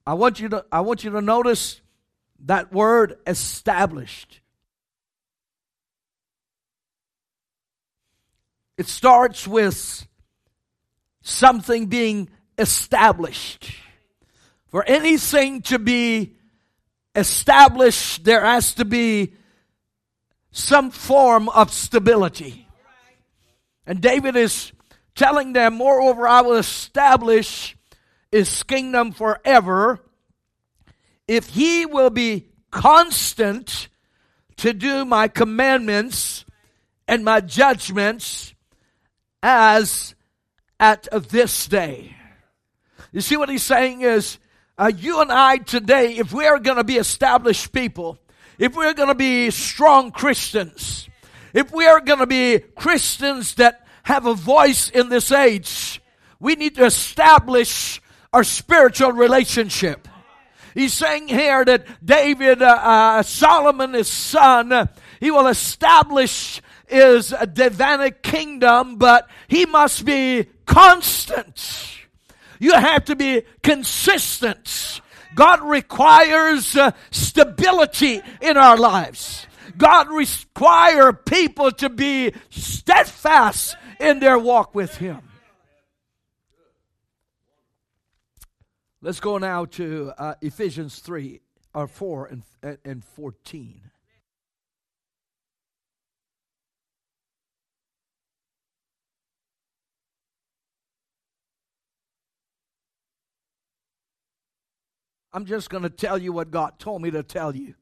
[0.06, 1.80] I want you to I want you to notice
[2.44, 4.40] that word established.
[8.76, 10.06] It starts with
[11.22, 12.28] something being
[12.58, 13.72] established.
[14.68, 16.36] For anything to be
[17.14, 19.34] established, there has to be
[20.50, 22.68] some form of stability.
[23.86, 24.72] And David is
[25.14, 27.76] telling them, moreover, I will establish
[28.32, 30.00] his kingdom forever
[31.26, 33.88] if he will be constant
[34.56, 36.44] to do my commandments
[37.06, 38.54] and my judgments
[39.42, 40.14] as
[40.80, 42.16] at this day.
[43.12, 44.38] You see what he's saying is,
[44.76, 48.18] uh, you and I today, if we are going to be established people,
[48.58, 51.08] if we're going to be strong Christians,
[51.52, 56.00] if we are going to be Christians that have a voice in this age,
[56.40, 58.02] we need to establish
[58.32, 60.08] our spiritual relationship.
[60.74, 64.88] He's saying here that David, uh, uh, Solomon, his son,
[65.20, 71.96] he will establish his a Davidic kingdom, but he must be constant.
[72.58, 75.00] You have to be consistent.
[75.34, 79.46] God requires uh, stability in our lives.
[79.76, 85.20] God requires people to be steadfast in their walk with Him.
[89.04, 91.38] Let's go now to uh, Ephesians 3
[91.74, 92.26] or 4
[92.62, 93.82] and, and 14.
[105.34, 107.74] I'm just going to tell you what God told me to tell you.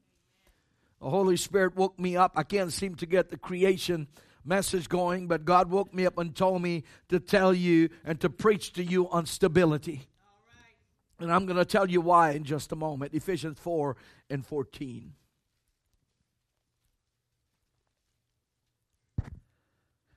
[0.99, 2.33] The Holy Spirit woke me up.
[2.35, 4.09] I can't seem to get the creation
[4.43, 8.29] message going, but God woke me up and told me to tell you and to
[8.29, 10.09] preach to you on stability.
[11.23, 13.13] And I'm going to tell you why in just a moment.
[13.13, 13.95] Ephesians 4
[14.29, 15.13] and 14.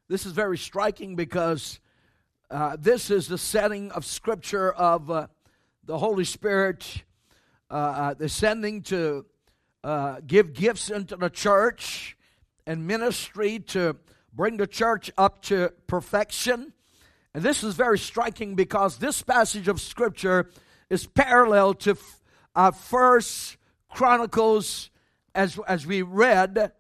[0.09, 1.79] This is very striking because
[2.51, 5.29] uh, this is the setting of Scripture of uh,
[5.85, 7.05] the Holy Spirit
[7.71, 9.27] uh, uh, sending to
[9.85, 12.17] uh, give gifts into the church
[12.67, 13.97] and ministry to
[14.33, 16.73] bring the church up to perfection.
[17.33, 20.51] And this is very striking because this passage of scripture
[20.91, 21.97] is parallel to
[22.55, 23.57] uh, First
[23.91, 24.91] Chronicles,
[25.35, 26.73] as as we read.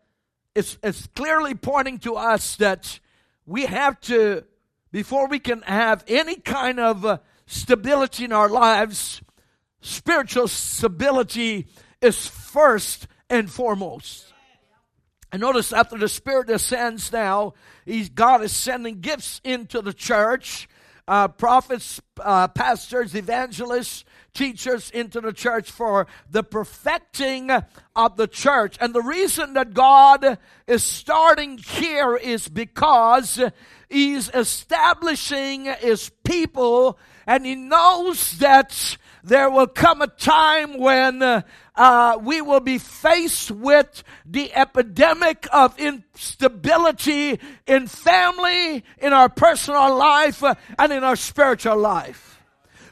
[0.54, 3.00] It's it's clearly pointing to us that
[3.44, 4.44] we have to
[4.92, 9.20] before we can have any kind of uh, stability in our lives
[9.86, 11.66] spiritual stability
[12.00, 14.32] is first and foremost.
[15.32, 17.54] And notice after the Spirit descends now,
[17.84, 20.68] he's, God is sending gifts into the church,
[21.09, 24.04] uh, prophets, uh, pastors, evangelists,
[24.34, 27.50] teachers into the church for the perfecting
[27.94, 28.76] of the church.
[28.80, 33.40] And the reason that God is starting here is because
[33.88, 41.42] he's establishing his people and he knows that there will come a time when uh,
[41.74, 49.96] uh, we will be faced with the epidemic of instability in family, in our personal
[49.96, 52.40] life, uh, and in our spiritual life.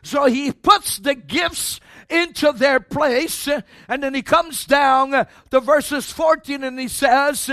[0.03, 1.81] So he puts the gifts
[2.11, 3.49] into their place.
[3.89, 7.49] And then he comes down to verses 14 and he says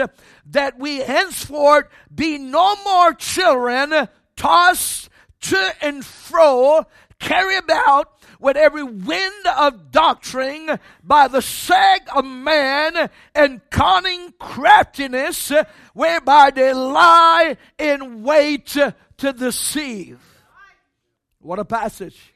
[0.48, 5.10] that we henceforth be no more children tossed
[5.42, 6.86] to and fro,
[7.20, 15.54] carried about with every wind of doctrine by the sag of man and cunning craftiness
[15.94, 20.20] whereby they lie in wait to deceive.
[21.40, 22.34] What a passage.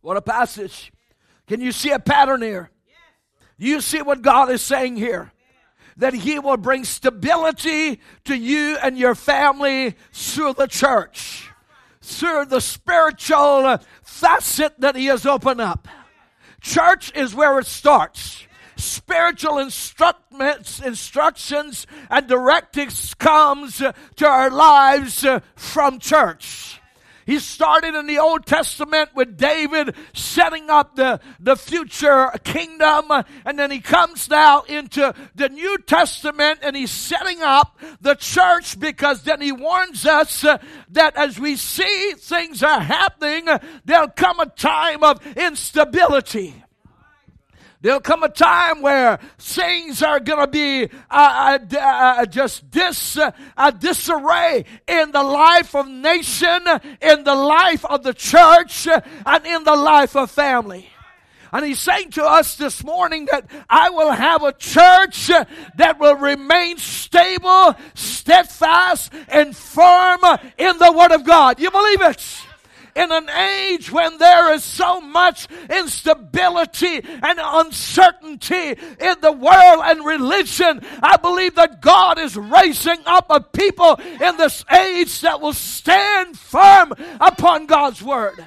[0.00, 0.90] What a passage.
[1.46, 2.70] Can you see a pattern here?
[3.58, 5.32] You see what God is saying here?
[5.98, 11.51] That He will bring stability to you and your family through the church
[12.02, 15.88] through the spiritual uh, facet that He has opened up.
[16.60, 18.46] Church is where it starts.
[18.76, 26.80] Spiritual instructions, instructions and directives comes uh, to our lives uh, from church.
[27.26, 33.10] He started in the Old Testament with David setting up the, the future kingdom.
[33.44, 38.78] And then he comes now into the New Testament and he's setting up the church
[38.78, 43.46] because then he warns us that as we see things are happening,
[43.84, 46.62] there'll come a time of instability.
[47.82, 53.18] There'll come a time where things are going to be uh, uh, uh, just dis,
[53.18, 56.62] uh, disarray in the life of nation,
[57.00, 60.88] in the life of the church, and in the life of family.
[61.52, 65.26] And he's saying to us this morning that I will have a church
[65.76, 70.20] that will remain stable, steadfast, and firm
[70.56, 71.58] in the Word of God.
[71.58, 72.46] You believe it?
[72.94, 80.04] In an age when there is so much instability and uncertainty in the world and
[80.04, 85.52] religion, I believe that God is raising up a people in this age that will
[85.52, 88.44] stand firm upon God's word.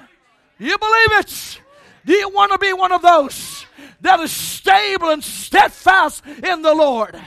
[0.59, 1.61] You believe it?
[2.05, 3.65] Do you want to be one of those
[4.01, 7.19] that is stable and steadfast in the Lord?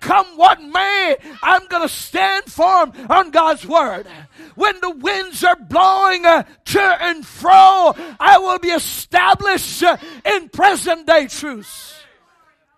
[0.00, 4.06] Come what may, I'm going to stand firm on God's word.
[4.54, 10.48] When the winds are blowing uh, to and fro, I will be established uh, in
[10.48, 11.94] present day truths.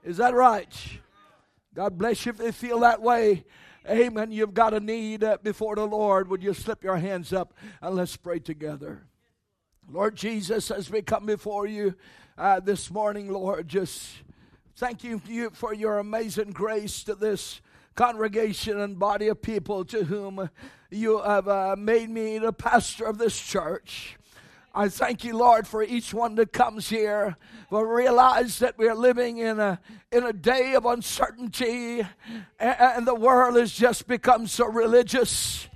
[0.05, 0.69] Is that right?
[1.75, 3.45] God bless you if you feel that way.
[3.89, 4.33] Amen.
[4.33, 6.29] You've got a need uh, before the Lord.
[6.29, 9.07] Would you slip your hands up and let's pray together?
[9.91, 11.95] Lord Jesus, as we come before you
[12.37, 14.07] uh, this morning, Lord, just
[14.79, 17.61] Thank you for your amazing grace to this
[17.97, 20.51] congregation and body of people to whom
[20.89, 24.17] you have uh, made me the pastor of this church.
[24.73, 27.37] I thank you, Lord, for each one that comes here.
[27.73, 29.81] But realize that we are living in a
[30.13, 32.07] in a day of uncertainty,
[32.61, 35.67] and, and the world has just become so religious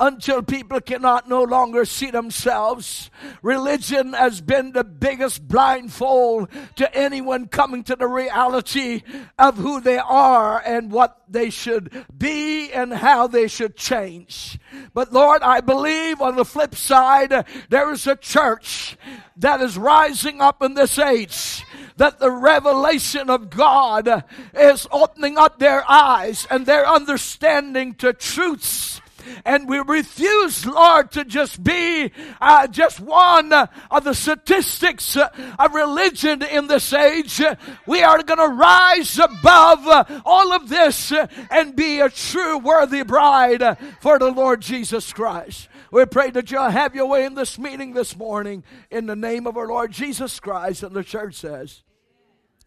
[0.00, 3.10] until people cannot no longer see themselves.
[3.42, 9.02] Religion has been the biggest blindfold to anyone coming to the reality
[9.38, 14.58] of who they are and what they should be and how they should change.
[14.92, 18.96] But Lord, I believe on the flip side, there is a church
[19.36, 21.64] that is rising up in this age
[21.96, 29.00] that the revelation of God is opening up their eyes and their understanding to truths
[29.44, 32.10] and we refuse, Lord, to just be
[32.40, 37.42] uh, just one of the statistics of religion in this age.
[37.86, 41.12] We are going to rise above uh, all of this
[41.50, 45.68] and be a true worthy bride for the Lord Jesus Christ.
[45.90, 49.46] We pray that you'll have your way in this meeting this morning in the name
[49.46, 50.82] of our Lord Jesus Christ.
[50.82, 51.82] And the church says,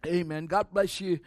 [0.05, 0.45] Amen.
[0.45, 1.20] God bless you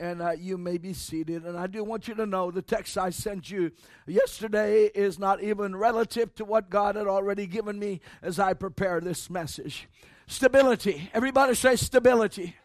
[0.00, 1.44] and uh, you may be seated.
[1.44, 3.72] And I do want you to know the text I sent you
[4.06, 9.00] yesterday is not even relative to what God had already given me as I prepare
[9.00, 9.88] this message.
[10.26, 11.10] Stability.
[11.12, 12.56] Everybody say stability.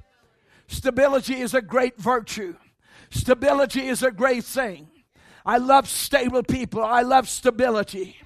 [0.67, 2.55] Stability is a great virtue.
[3.09, 4.88] Stability is a great thing.
[5.45, 6.84] I love stable people.
[6.84, 8.17] I love stability.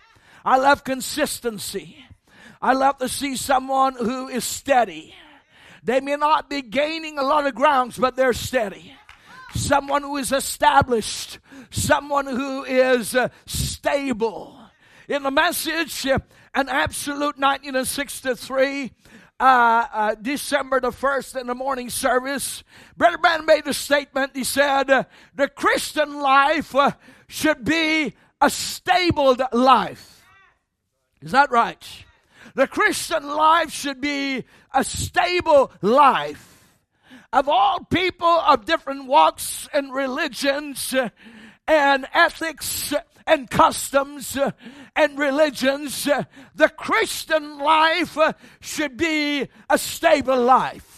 [0.43, 1.97] I love consistency.
[2.61, 5.13] I love to see someone who is steady.
[5.83, 8.95] They may not be gaining a lot of grounds, but they're steady.
[9.53, 14.57] Someone who is established, someone who is uh, stable.
[15.09, 16.19] In the message, uh,
[16.55, 18.91] an absolute 1963,
[19.39, 22.63] uh, uh, December the 1st in the morning service,
[22.95, 24.31] Brother Branham made a statement.
[24.33, 25.03] He said, uh,
[25.35, 26.91] The Christian life uh,
[27.27, 30.23] should be a stable life.
[31.21, 31.85] Is that right?
[32.55, 36.49] The Christian life should be a stable life.
[37.31, 41.09] Of all people of different walks and religions uh,
[41.67, 42.93] and ethics
[43.25, 44.51] and customs uh,
[44.95, 46.23] and religions, uh,
[46.53, 48.17] the Christian life
[48.61, 50.93] should be a stable life.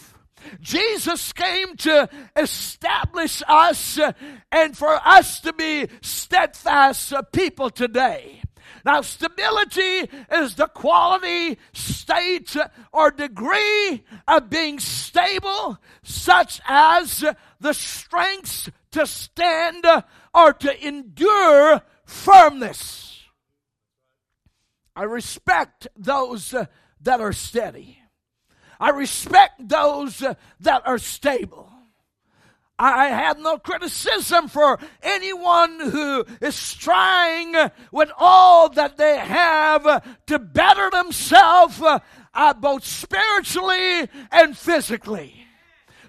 [0.59, 3.99] Jesus came to establish us
[4.51, 8.41] and for us to be steadfast people today.
[8.85, 12.55] Now, stability is the quality, state,
[12.93, 17.25] or degree of being stable, such as
[17.59, 19.85] the strength to stand
[20.35, 23.23] or to endure firmness.
[24.95, 26.53] I respect those
[27.01, 27.99] that are steady.
[28.79, 30.23] I respect those
[30.59, 31.74] that are stable.
[32.77, 37.55] I have no criticism for anyone who is trying
[37.91, 45.45] with all that they have to better themselves uh, both spiritually and physically.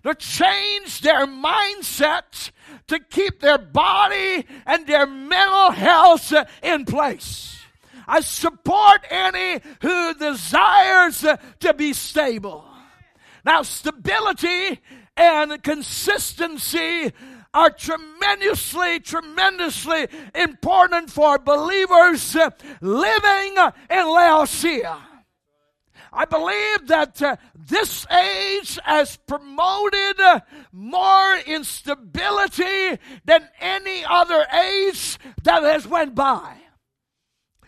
[0.02, 2.50] To change their mindset
[2.88, 7.58] to keep their body and their mental health in place.
[8.06, 11.24] I support any who desires
[11.60, 12.64] to be stable.
[13.44, 14.80] Now, stability
[15.16, 17.12] and consistency
[17.54, 22.36] are tremendously, tremendously important for believers
[22.82, 23.54] living
[23.90, 24.98] in Laodicea.
[26.12, 30.16] I believe that uh, this age has promoted
[30.72, 36.56] more instability than any other age that has went by.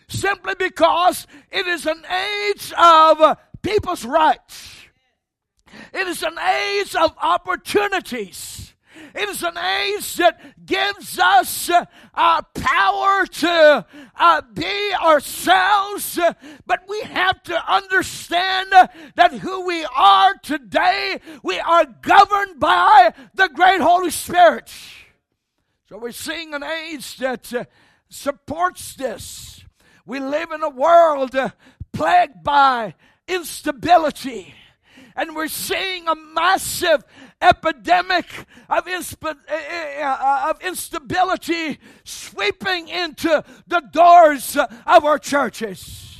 [0.07, 4.78] Simply because it is an age of people's rights.
[5.93, 8.73] It is an age of opportunities.
[9.15, 16.19] It is an age that gives us uh, power to uh, be ourselves,
[16.65, 18.71] but we have to understand
[19.15, 24.71] that who we are today, we are governed by the great Holy Spirit.
[25.87, 27.63] So we're seeing an age that uh,
[28.09, 29.63] supports this.
[30.05, 31.49] We live in a world uh,
[31.93, 32.93] plagued by
[33.27, 34.53] instability
[35.19, 37.03] and we're seeing a massive
[37.41, 38.25] epidemic
[38.69, 46.17] of, insp- eh, eh, uh, of instability sweeping into the doors of our churches.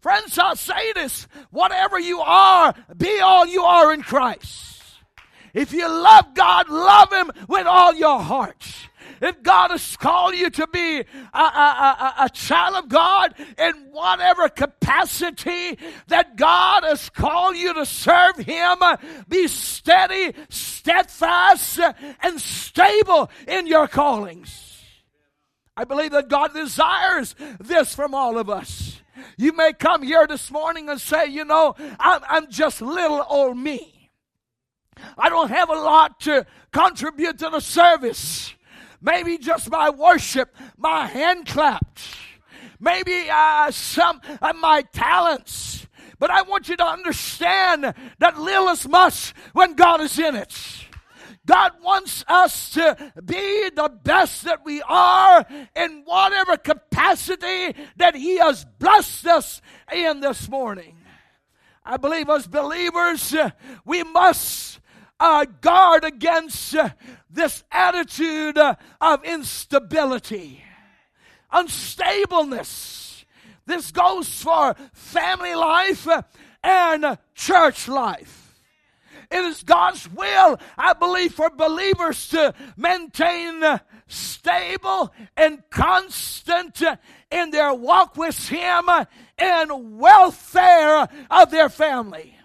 [0.00, 4.82] Friends, I'll say this whatever you are, be all you are in Christ.
[5.52, 8.64] If you love God, love Him with all your heart.
[9.20, 13.74] If God has called you to be a, a, a, a child of God in
[13.90, 15.78] whatever capacity
[16.08, 18.78] that God has called you to serve Him,
[19.28, 21.80] be steady, steadfast,
[22.22, 24.80] and stable in your callings.
[25.76, 29.00] I believe that God desires this from all of us.
[29.36, 33.56] You may come here this morning and say, you know, I'm, I'm just little old
[33.56, 34.10] me.
[35.16, 38.54] I don't have a lot to contribute to the service.
[39.02, 42.14] Maybe just my worship, my hand claps.
[42.78, 45.86] Maybe uh, some of my talents.
[46.18, 50.56] But I want you to understand that little is much when God is in it.
[51.44, 55.44] God wants us to be the best that we are
[55.74, 59.60] in whatever capacity that He has blessed us
[59.92, 60.96] in this morning.
[61.84, 63.34] I believe as believers,
[63.84, 64.71] we must
[65.22, 66.90] uh, guard against uh,
[67.30, 70.60] this attitude uh, of instability,
[71.52, 73.24] unstableness.
[73.64, 76.08] This goes for family life
[76.64, 78.60] and church life.
[79.30, 83.62] It is God's will, I believe, for believers to maintain
[84.08, 86.82] stable and constant
[87.30, 88.88] in their walk with Him
[89.38, 92.36] and welfare of their family.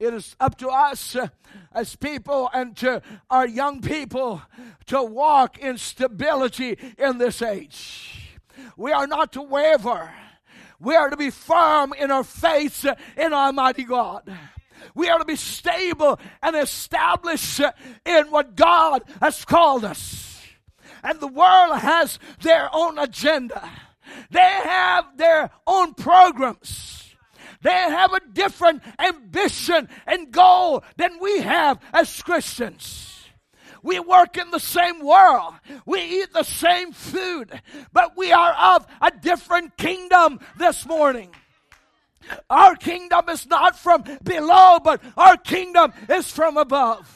[0.00, 1.28] It is up to us uh,
[1.74, 4.42] as people and to our young people
[4.86, 8.38] to walk in stability in this age.
[8.76, 10.12] We are not to waver.
[10.80, 14.30] We are to be firm in our faith in Almighty God.
[14.94, 17.60] We are to be stable and established
[18.04, 20.40] in what God has called us.
[21.02, 23.70] And the world has their own agenda.
[24.30, 27.03] They have their own programs.
[27.64, 33.24] They have a different ambition and goal than we have as Christians.
[33.82, 35.54] We work in the same world.
[35.86, 37.58] We eat the same food,
[37.92, 41.30] but we are of a different kingdom this morning.
[42.50, 47.10] Our kingdom is not from below, but our kingdom is from above.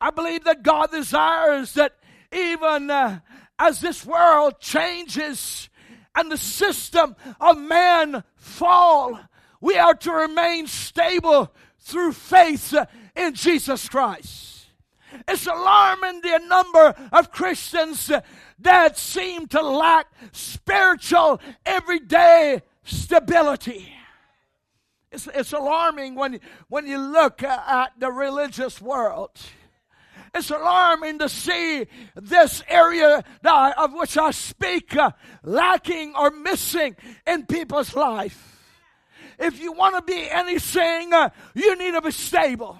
[0.00, 1.92] I believe that God desires that
[2.32, 3.20] even uh,
[3.58, 5.68] as this world changes
[6.14, 9.20] and the system of man fall,
[9.62, 12.74] we are to remain stable through faith
[13.16, 14.66] in Jesus Christ.
[15.28, 18.10] It's alarming the number of Christians
[18.58, 23.92] that seem to lack spiritual everyday stability.
[25.12, 29.30] It's, it's alarming when, when you look at the religious world.
[30.34, 31.86] It's alarming to see
[32.16, 35.10] this area of which I speak uh,
[35.44, 36.96] lacking or missing
[37.26, 38.51] in people's life.
[39.42, 42.78] If you want to be anything, uh, you need to be stable.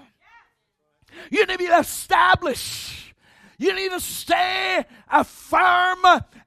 [1.29, 3.13] You need to be established.
[3.57, 4.85] You need to stay
[5.25, 5.99] firm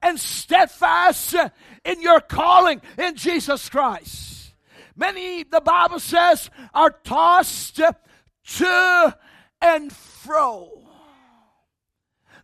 [0.02, 1.36] and steadfast
[1.84, 4.54] in your calling in Jesus Christ.
[4.96, 9.16] Many, the Bible says, are tossed to
[9.60, 10.82] and fro.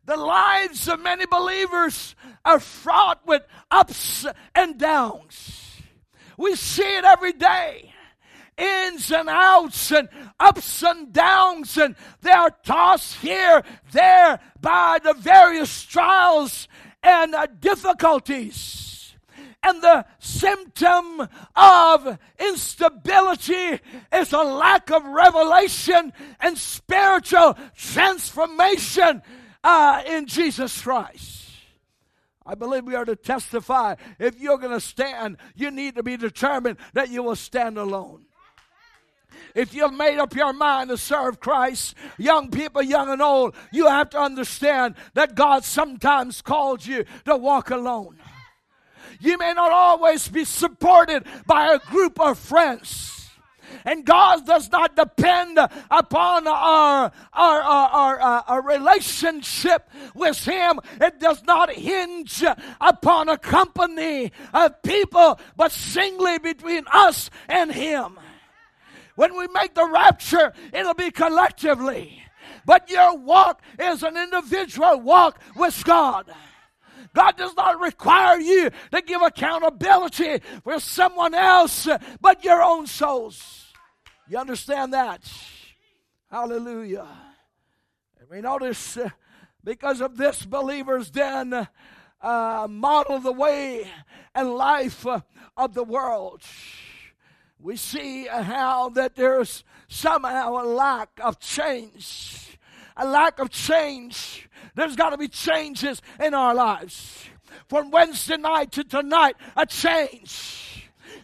[0.05, 2.15] The lives of many believers
[2.45, 5.62] are fraught with ups and downs.
[6.43, 7.95] We see it every day.
[8.59, 10.09] Ins and outs and
[10.41, 13.63] ups and downs, and they are tossed here,
[13.93, 16.67] there by the various trials
[17.01, 19.15] and difficulties.
[19.63, 23.79] And the symptom of instability
[24.13, 29.23] is a lack of revelation and spiritual transformation
[29.63, 31.42] uh, in Jesus Christ.
[32.45, 33.95] I believe we are to testify.
[34.19, 38.27] If you're going to stand, you need to be determined that you will stand alone.
[39.55, 43.87] If you've made up your mind to serve Christ, young people, young and old, you
[43.87, 48.19] have to understand that God sometimes calls you to walk alone.
[49.21, 53.22] You may not always be supported by a group of friends.
[53.85, 55.59] And God does not depend
[55.91, 60.81] upon our, our, our, our, uh, our relationship with Him.
[61.01, 62.45] It does not hinge
[62.81, 68.19] upon a company of people, but singly between us and Him.
[69.15, 72.23] When we make the rapture, it'll be collectively.
[72.65, 76.33] But your walk is an individual walk with God.
[77.15, 81.89] God does not require you to give accountability for someone else
[82.21, 83.62] but your own souls.
[84.29, 85.31] You understand that?
[86.31, 87.07] Hallelujah.
[88.21, 89.11] And we notice uh,
[89.65, 91.69] because of this, believers then
[92.21, 93.91] uh, model the way
[94.35, 95.21] and life uh,
[95.57, 96.43] of the world.
[97.59, 102.59] We see how that there's somehow a lack of change.
[102.97, 104.49] A lack of change.
[104.75, 107.27] There's got to be changes in our lives.
[107.69, 110.72] From Wednesday night to tonight, a change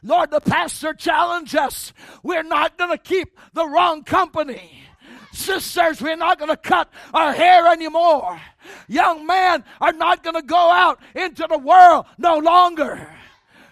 [0.02, 1.92] Lord, the pastor challenged us.
[2.22, 4.84] We're not going to keep the wrong company.
[5.32, 8.40] Sisters, we're not going to cut our hair anymore.
[8.88, 13.08] Young men are not going to go out into the world no longer.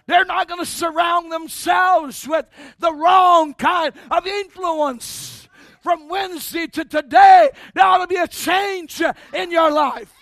[0.06, 2.46] They're not going to surround themselves with
[2.78, 5.48] the wrong kind of influence.
[5.80, 9.00] From Wednesday to today, there ought to be a change
[9.32, 10.12] in your life.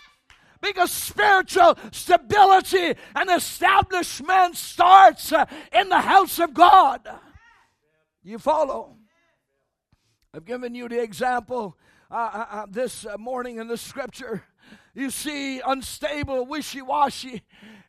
[0.65, 7.07] Because spiritual stability and establishment starts uh, in the house of God.
[8.23, 8.97] You follow?
[10.33, 11.77] I've given you the example
[12.11, 14.43] uh, uh, uh this morning in the scripture.
[14.95, 17.43] You see, unstable, wishy washy,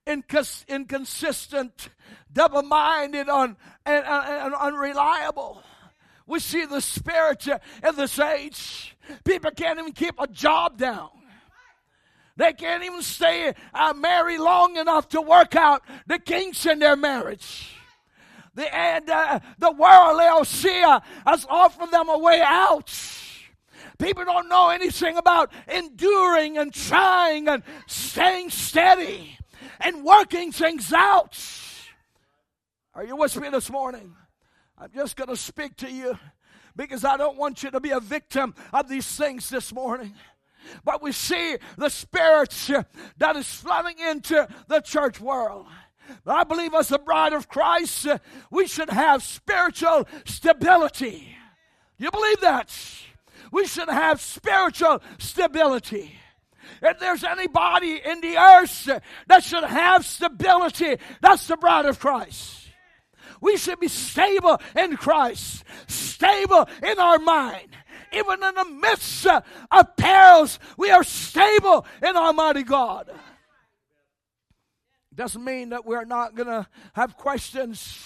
[0.05, 1.89] incons- inconsistent,
[2.33, 3.55] double minded, un-
[3.85, 5.63] and, and, and unreliable.
[6.27, 8.97] We see the spirit in this age.
[9.23, 11.14] People can't even keep a job down.
[12.37, 16.95] They can't even stay uh, married long enough to work out the kinks in their
[16.95, 17.71] marriage.
[18.55, 22.91] The, and uh, the world, Laodicea, has offered them a way out.
[23.97, 29.37] People don't know anything about enduring and trying and staying steady
[29.79, 31.39] and working things out.
[32.93, 34.15] Are you with me this morning?
[34.77, 36.17] I'm just going to speak to you
[36.75, 40.13] because I don't want you to be a victim of these things this morning.
[40.83, 42.71] But we see the spirits
[43.17, 45.67] that is flooding into the church world.
[46.23, 48.07] But I believe as the bride of Christ,
[48.51, 51.35] we should have spiritual stability.
[51.97, 52.71] You believe that?
[53.51, 56.15] We should have spiritual stability.
[56.81, 58.89] If there's anybody in the earth
[59.27, 62.67] that should have stability, that's the bride of Christ.
[63.41, 67.69] We should be stable in Christ, stable in our mind,
[68.15, 69.41] even in the midst uh,
[69.71, 73.11] of perils, we are stable in Almighty God.
[75.13, 77.97] Doesn't mean that we're not going to have questions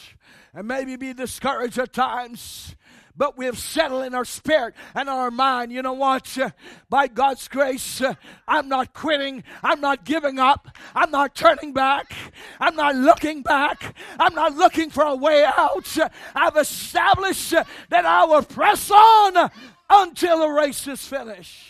[0.53, 2.75] and maybe be discouraged at times.
[3.15, 5.73] but we have settled in our spirit and our mind.
[5.73, 6.37] You know what?
[6.37, 6.51] Uh,
[6.89, 8.13] by God's grace, uh,
[8.47, 9.43] I'm not quitting.
[9.61, 10.69] I'm not giving up.
[10.95, 12.13] I'm not turning back.
[12.61, 13.93] I'm not looking back.
[14.17, 15.97] I'm not looking for a way out.
[16.33, 19.51] I've established that I will press on
[19.89, 21.65] until the race is finished.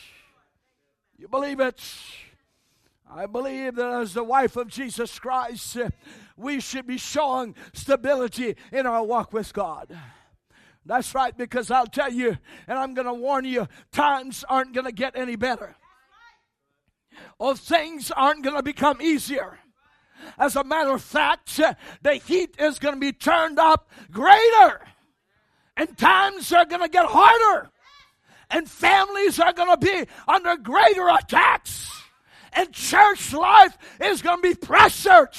[1.18, 1.82] You believe it?
[3.12, 5.78] I believe that as the wife of Jesus Christ,
[6.38, 9.98] we should be showing stability in our walk with God.
[10.86, 14.86] That's right, because I'll tell you, and I'm going to warn you, times aren't going
[14.86, 15.76] to get any better.
[17.38, 19.60] Or things aren't going to become easier.
[20.38, 21.60] As a matter of fact,
[22.02, 24.82] the heat is going to be turned up greater.
[25.76, 27.72] And times are going to get harder.
[28.50, 31.92] And families are going to be under greater attacks.
[32.54, 35.30] And church life is going to be pressured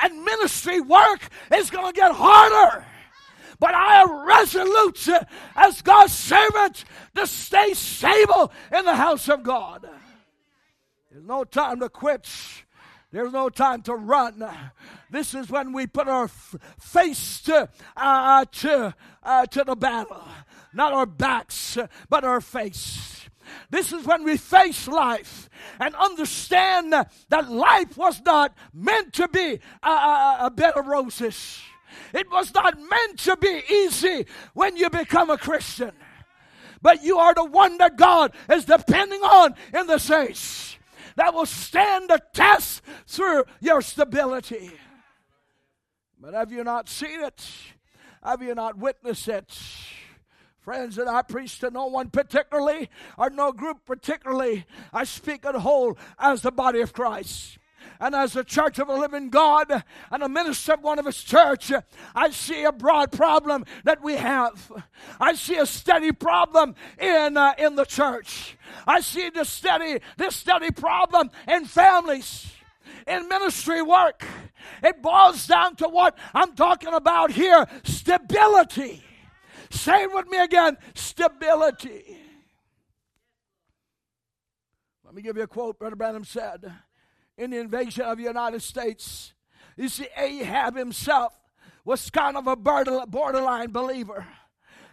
[0.00, 2.84] and ministry work is going to get harder.
[3.58, 5.08] But I am resolute
[5.54, 9.88] as God's servant to stay stable in the house of God.
[11.10, 12.28] There's no time to quit.
[13.12, 14.44] There's no time to run.
[15.10, 20.24] This is when we put our f- face to, uh, to, uh, to the battle.
[20.74, 21.76] Not our backs,
[22.08, 23.28] but our face.
[23.70, 25.48] This is when we face life
[25.78, 31.60] and understand that life was not meant to be a, a, a bed of roses.
[32.14, 35.92] It was not meant to be easy when you become a Christian.
[36.80, 40.76] But you are the one that God is depending on in the saints
[41.16, 44.72] that will stand the test through your stability.
[46.20, 47.44] But have you not seen it?
[48.22, 49.52] Have you not witnessed it?
[50.62, 52.88] Friends, that I preach to no one particularly
[53.18, 54.64] or no group particularly.
[54.92, 57.58] I speak at whole as the body of Christ.
[57.98, 61.20] And as a church of a living God and a minister of one of his
[61.22, 61.72] church,
[62.14, 64.70] I see a broad problem that we have.
[65.20, 68.56] I see a steady problem in, uh, in the church.
[68.86, 72.52] I see this steady, this steady problem in families
[73.08, 74.24] in ministry work.
[74.82, 79.02] It boils down to what I'm talking about here stability.
[79.72, 82.18] Say it with me again stability.
[85.02, 86.70] Let me give you a quote Brother Branham said
[87.38, 89.32] in the invasion of the United States.
[89.76, 91.32] You see, Ahab himself
[91.86, 94.26] was kind of a borderline believer.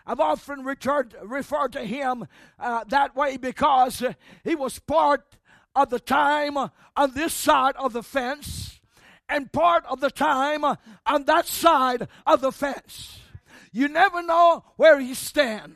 [0.08, 2.26] I've often returned, referred to him
[2.58, 4.02] uh, that way because
[4.46, 5.36] he was part
[5.76, 8.80] of the time on this side of the fence
[9.28, 13.20] and part of the time on that side of the fence.
[13.72, 15.76] You never know where he stand.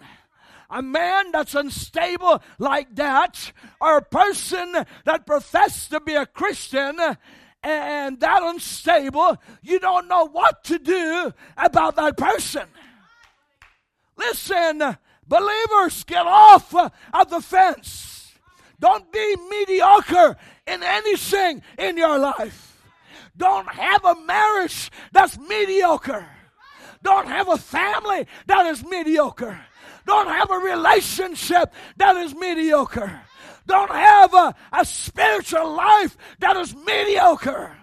[0.69, 4.73] A man that's unstable like that, or a person
[5.05, 6.97] that professes to be a Christian
[7.61, 12.63] and that unstable, you don't know what to do about that person.
[14.17, 18.33] Listen, believers, get off of the fence.
[18.79, 20.35] Don't be mediocre
[20.67, 22.81] in anything in your life.
[23.37, 26.27] Don't have a marriage that's mediocre.
[27.03, 29.59] Don't have a family that is mediocre.
[30.05, 33.21] Don't have a relationship that is mediocre.
[33.67, 37.75] Don't have a, a spiritual life that is mediocre.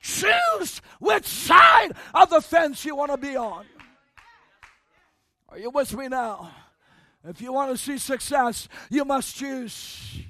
[0.00, 3.64] Choose which side of the fence you want to be on.
[5.48, 6.50] Are you with me now?
[7.24, 10.22] If you want to see success, you must choose.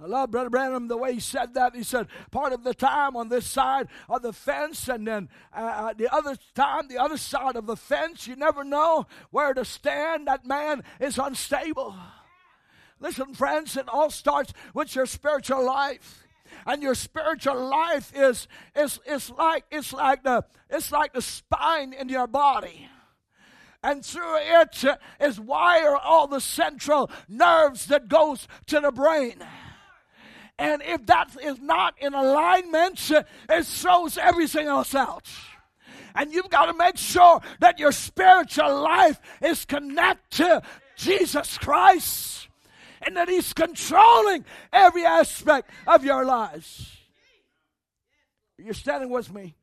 [0.00, 1.74] I love Brother Branham the way he said that.
[1.74, 5.60] He said, part of the time on this side of the fence, and then uh,
[5.60, 9.64] uh, the other time, the other side of the fence, you never know where to
[9.64, 10.26] stand.
[10.28, 11.96] That man is unstable.
[13.00, 16.24] Listen, friends, it all starts with your spiritual life.
[16.66, 21.92] And your spiritual life is, is, is like it's like the it's like the spine
[21.92, 22.88] in your body
[23.82, 24.84] and through it
[25.20, 29.44] is wire all the central nerves that goes to the brain
[30.58, 35.28] and if that is not in alignment, it throws everything else out.
[36.14, 40.62] And you've got to make sure that your spiritual life is connected to
[40.96, 42.48] Jesus Christ
[43.02, 46.96] and that He's controlling every aspect of your lives.
[48.56, 49.54] You're standing with me.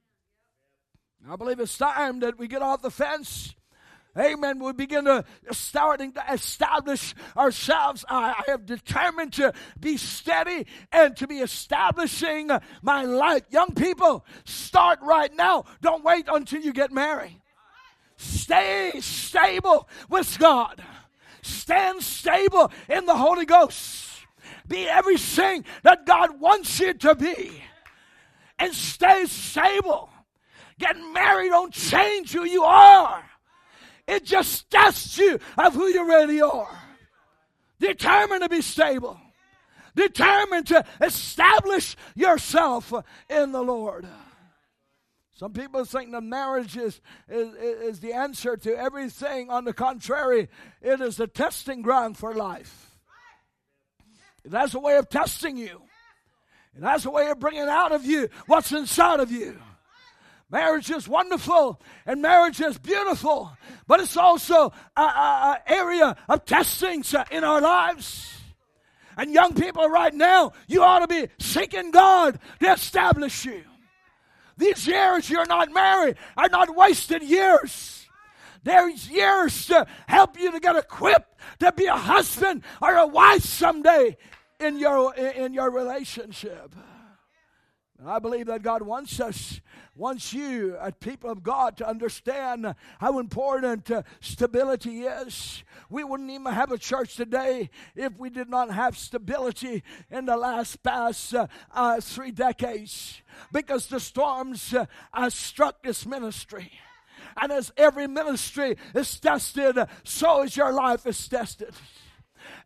[1.28, 3.56] I believe it's time that we get off the fence
[4.18, 4.60] Amen.
[4.60, 8.06] We begin to starting to establish ourselves.
[8.08, 12.52] I, have determined to be steady and to be establishing
[12.84, 13.42] my life.
[13.50, 15.66] Young people, start right now.
[15.82, 17.42] Don't wait until you get married.
[18.18, 20.84] Stay stable with God.
[21.42, 24.10] Stand stable in the Holy Ghost.
[24.68, 27.64] Be everything that God wants you to be.
[28.60, 30.10] And stay stable.
[30.80, 33.24] Getting married don't change who you are.
[34.08, 36.80] It just tests you of who you really are.
[37.80, 39.20] Determined to be stable.
[39.96, 42.94] Determined to establish yourself
[43.30, 44.08] in the Lord.
[45.36, 49.50] Some people think that marriage is, is, is the answer to everything.
[49.50, 50.48] On the contrary,
[50.82, 52.92] it is the testing ground for life.
[54.46, 55.82] It has a way of testing you.
[56.76, 59.60] It has a way of bringing out of you what's inside of you.
[60.54, 67.44] Marriage is wonderful and marriage is beautiful, but it's also an area of testings in
[67.44, 68.40] our lives.
[69.18, 73.64] And young people right now, you ought to be seeking God to establish you.
[74.56, 78.06] These years you're not married are not wasted years.
[78.62, 83.42] There's years to help you to get equipped to be a husband or a wife
[83.42, 84.18] someday
[84.60, 86.76] in your in your relationship.
[88.08, 89.62] I believe that God wants us,
[89.96, 95.64] wants you, as people of God, to understand how important uh, stability is.
[95.90, 100.36] We wouldn't even have a church today if we did not have stability in the
[100.36, 106.72] last past uh, uh, three decades, because the storms uh, struck this ministry.
[107.42, 111.74] And as every ministry is tested, so is your life is tested.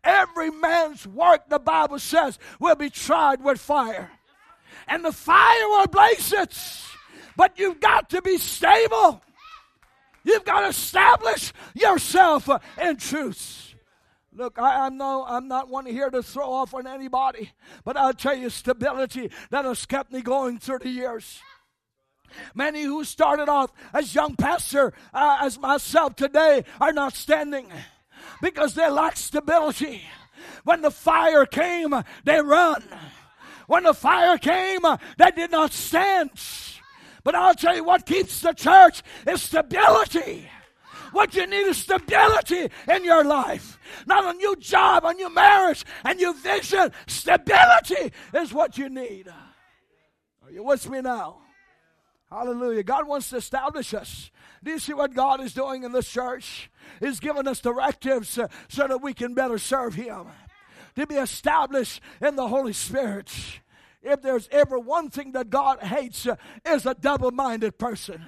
[0.02, 4.10] Every man's work, the Bible says, will be tried with fire
[4.88, 6.56] and the fire will blaze it.
[7.36, 9.22] But you've got to be stable.
[10.24, 12.48] You've got to establish yourself
[12.80, 13.74] in truth.
[14.32, 17.50] Look, I, am no, I'm not one here to throw off on anybody,
[17.84, 21.40] but I'll tell you, stability that has kept me going 30 years.
[22.54, 27.68] Many who started off as young pastor, uh, as myself today, are not standing
[28.42, 30.02] because they lack stability.
[30.64, 32.84] When the fire came, they run.
[33.68, 36.30] When the fire came, uh, they did not stand.
[37.22, 40.48] But I'll tell you what keeps the church is stability.
[41.12, 43.78] What you need is stability in your life.
[44.06, 46.92] Not a new job, a new marriage, a new vision.
[47.06, 49.28] Stability is what you need.
[49.28, 51.36] Are you with me now?
[52.30, 52.82] Hallelujah.
[52.82, 54.30] God wants to establish us.
[54.64, 56.70] Do you see what God is doing in this church?
[57.00, 60.26] He's given us directives uh, so that we can better serve Him
[60.98, 63.32] to be established in the Holy Spirit.
[64.02, 66.36] If there's ever one thing that God hates, uh,
[66.66, 68.20] is a double minded person.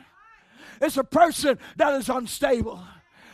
[0.81, 2.83] It's a person that is unstable.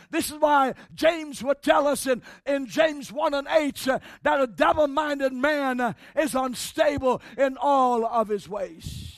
[0.09, 4.41] This is why James would tell us in, in James 1 and 8 uh, that
[4.41, 9.13] a double minded man uh, is unstable in all of his ways.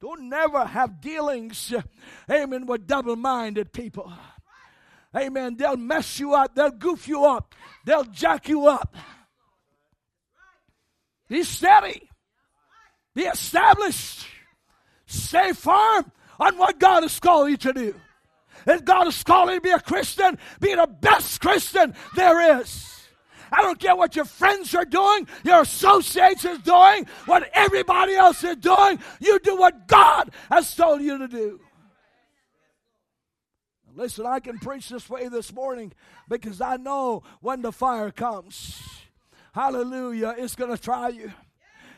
[0.00, 1.82] Don't never have dealings, uh,
[2.30, 4.12] amen, with double minded people.
[5.18, 5.56] Amen.
[5.56, 6.54] They'll mess you up.
[6.54, 7.54] They'll goof you up.
[7.84, 8.94] They'll jack you up.
[11.28, 12.08] Be steady.
[13.14, 14.26] Be established.
[15.06, 17.94] Stay firm on what God has called you to do.
[18.66, 22.84] If God has called you to be a Christian, be the best Christian there is.
[23.50, 28.44] I don't care what your friends are doing, your associates are doing, what everybody else
[28.44, 28.98] is doing.
[29.20, 31.60] You do what God has told you to do.
[33.98, 35.92] Listen, I can preach this way this morning
[36.28, 38.80] because I know when the fire comes,
[39.52, 41.32] hallelujah, it's going to try you.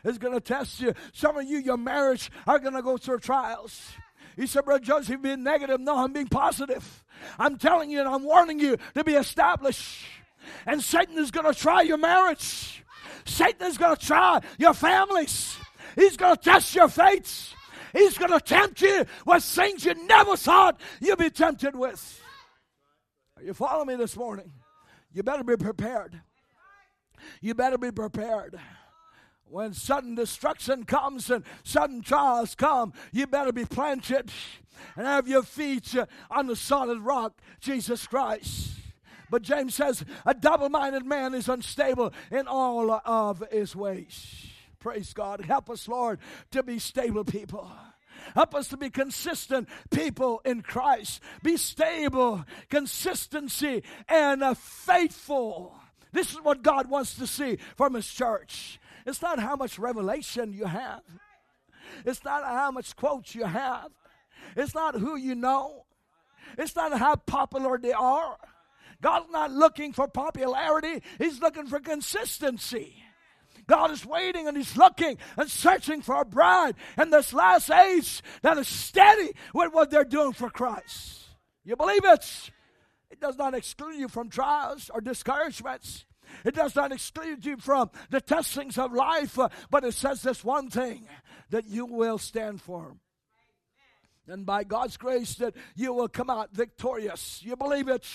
[0.02, 0.94] It's going to test you.
[1.12, 3.92] Some of you, your marriage are going to go through trials.
[4.34, 5.78] He said, Brother Joseph, being negative.
[5.78, 7.04] No, I'm being positive.
[7.38, 10.06] I'm telling you and I'm warning you to be established.
[10.64, 12.82] And Satan is going to try your marriage.
[13.26, 15.58] Satan is going to try your families.
[15.96, 17.54] He's going to test your faiths.
[17.92, 22.20] He's going to tempt you with things you never thought you'd be tempted with.
[23.36, 24.52] Are you following me this morning?
[25.12, 26.20] You better be prepared.
[27.40, 28.58] You better be prepared.
[29.44, 34.30] When sudden destruction comes and sudden trials come, you better be planted
[34.96, 35.96] and have your feet
[36.30, 38.72] on the solid rock, Jesus Christ.
[39.28, 44.49] But James says, a double minded man is unstable in all of his ways.
[44.80, 45.42] Praise God.
[45.42, 46.18] Help us, Lord,
[46.52, 47.70] to be stable people.
[48.34, 51.22] Help us to be consistent people in Christ.
[51.42, 55.74] Be stable, consistency, and uh, faithful.
[56.12, 58.80] This is what God wants to see from His church.
[59.06, 61.02] It's not how much revelation you have,
[62.04, 63.90] it's not how much quotes you have,
[64.56, 65.84] it's not who you know,
[66.56, 68.36] it's not how popular they are.
[69.02, 73.02] God's not looking for popularity, He's looking for consistency.
[73.66, 78.22] God is waiting and He's looking and searching for a bride in this last age
[78.42, 81.24] that is steady with what they're doing for Christ.
[81.64, 82.50] You believe it?
[83.10, 86.04] It does not exclude you from trials or discouragements.
[86.44, 90.44] It does not exclude you from the testings of life, uh, but it says this
[90.44, 91.06] one thing
[91.50, 93.00] that you will stand firm.
[94.26, 97.40] And by God's grace, that you will come out victorious.
[97.42, 98.06] You believe it?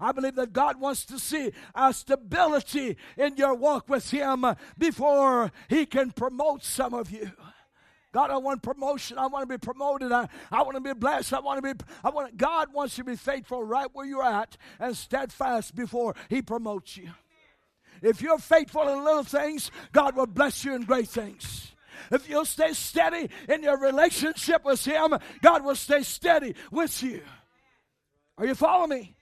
[0.00, 4.44] I believe that God wants to see a stability in your walk with Him
[4.76, 7.30] before He can promote some of you.
[8.12, 9.18] God, I want promotion.
[9.18, 10.12] I want to be promoted.
[10.12, 11.32] I, I want to be blessed.
[11.34, 14.22] I want to be, I want, God wants you to be faithful right where you're
[14.22, 17.10] at and steadfast before He promotes you.
[18.02, 21.72] If you're faithful in little things, God will bless you in great things.
[22.12, 27.22] If you'll stay steady in your relationship with Him, God will stay steady with you.
[28.38, 29.13] Are you following me?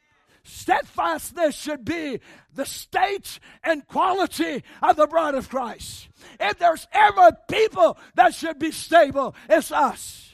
[0.44, 2.20] Steadfastness should be
[2.52, 6.08] the state and quality of the bride of Christ.
[6.40, 10.32] If there's ever people that should be stable, it's us.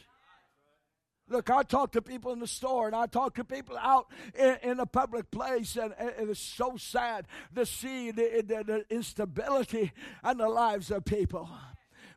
[1.30, 4.56] Look, I talk to people in the store and I talk to people out in,
[4.62, 8.84] in a public place, and, and, it is so sad to see the, the, the
[8.88, 9.92] instability
[10.28, 11.50] in the lives of people.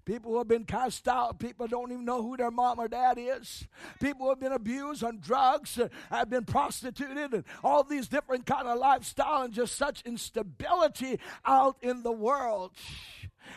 [0.05, 1.39] People who have been cast out.
[1.39, 3.67] People don't even know who their mom or dad is.
[3.99, 8.45] People who have been abused on drugs, uh, have been prostituted, and all these different
[8.45, 12.71] kind of lifestyle and just such instability out in the world.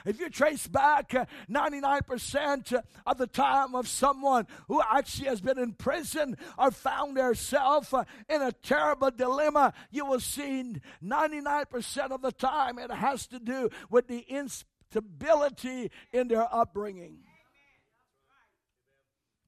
[0.04, 5.58] If you trace back uh, 99% of the time of someone who actually has been
[5.58, 12.22] in prison or found themselves uh, in a terrible dilemma, you will see 99% of
[12.22, 17.18] the time it has to do with the instability stability in their upbringing.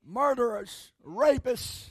[0.04, 1.90] Murderers, rapists,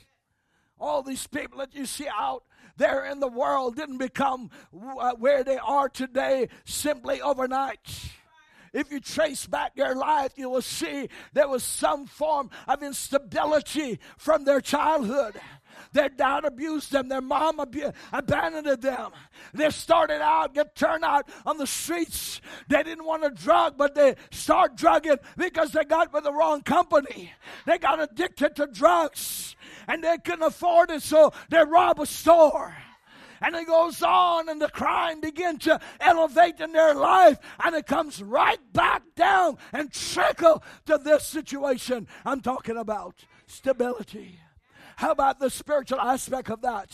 [0.78, 2.44] all these people that you see out
[2.76, 4.50] there in the world didn't become
[4.98, 7.78] uh, where they are today simply overnight.
[8.74, 13.98] If you trace back their life, you will see there was some form of instability
[14.18, 15.40] from their childhood.
[15.96, 17.08] Their dad abused them.
[17.08, 19.12] Their mom ab- abandoned them.
[19.54, 22.42] They started out, get turned out on the streets.
[22.68, 26.60] They didn't want to drug, but they start drugging because they got with the wrong
[26.60, 27.32] company.
[27.64, 29.56] They got addicted to drugs
[29.88, 32.76] and they couldn't afford it, so they rob a store.
[33.40, 37.86] And it goes on, and the crime begins to elevate in their life, and it
[37.86, 44.40] comes right back down and trickle to this situation I'm talking about stability.
[44.96, 46.90] How about the spiritual aspect of that?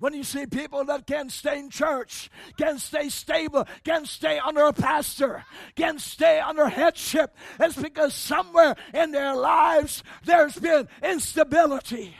[0.00, 4.64] When you see people that can't stay in church, can't stay stable, can't stay under
[4.64, 5.44] a pastor,
[5.76, 12.16] can't stay under headship, it's because somewhere in their lives there's been instability.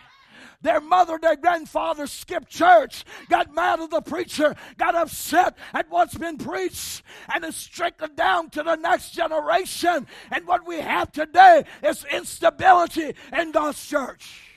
[0.63, 6.17] Their mother, their grandfather skipped church, got mad at the preacher, got upset at what's
[6.17, 10.07] been preached, and it's trickled down to the next generation.
[10.31, 14.48] And what we have today is instability in God's church.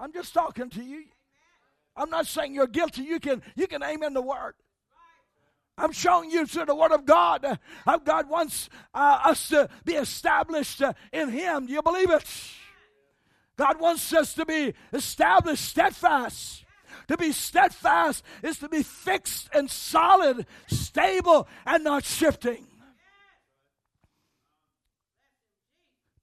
[0.00, 1.04] I'm just talking to you.
[1.94, 3.02] I'm not saying you're guilty.
[3.02, 4.54] You can you can amen the word.
[5.76, 9.94] I'm showing you through the Word of God how God wants uh, us to be
[9.94, 11.66] established uh, in Him.
[11.66, 12.24] Do you believe it?
[13.56, 16.64] God wants us to be established, steadfast.
[17.08, 22.66] To be steadfast is to be fixed and solid, stable, and not shifting.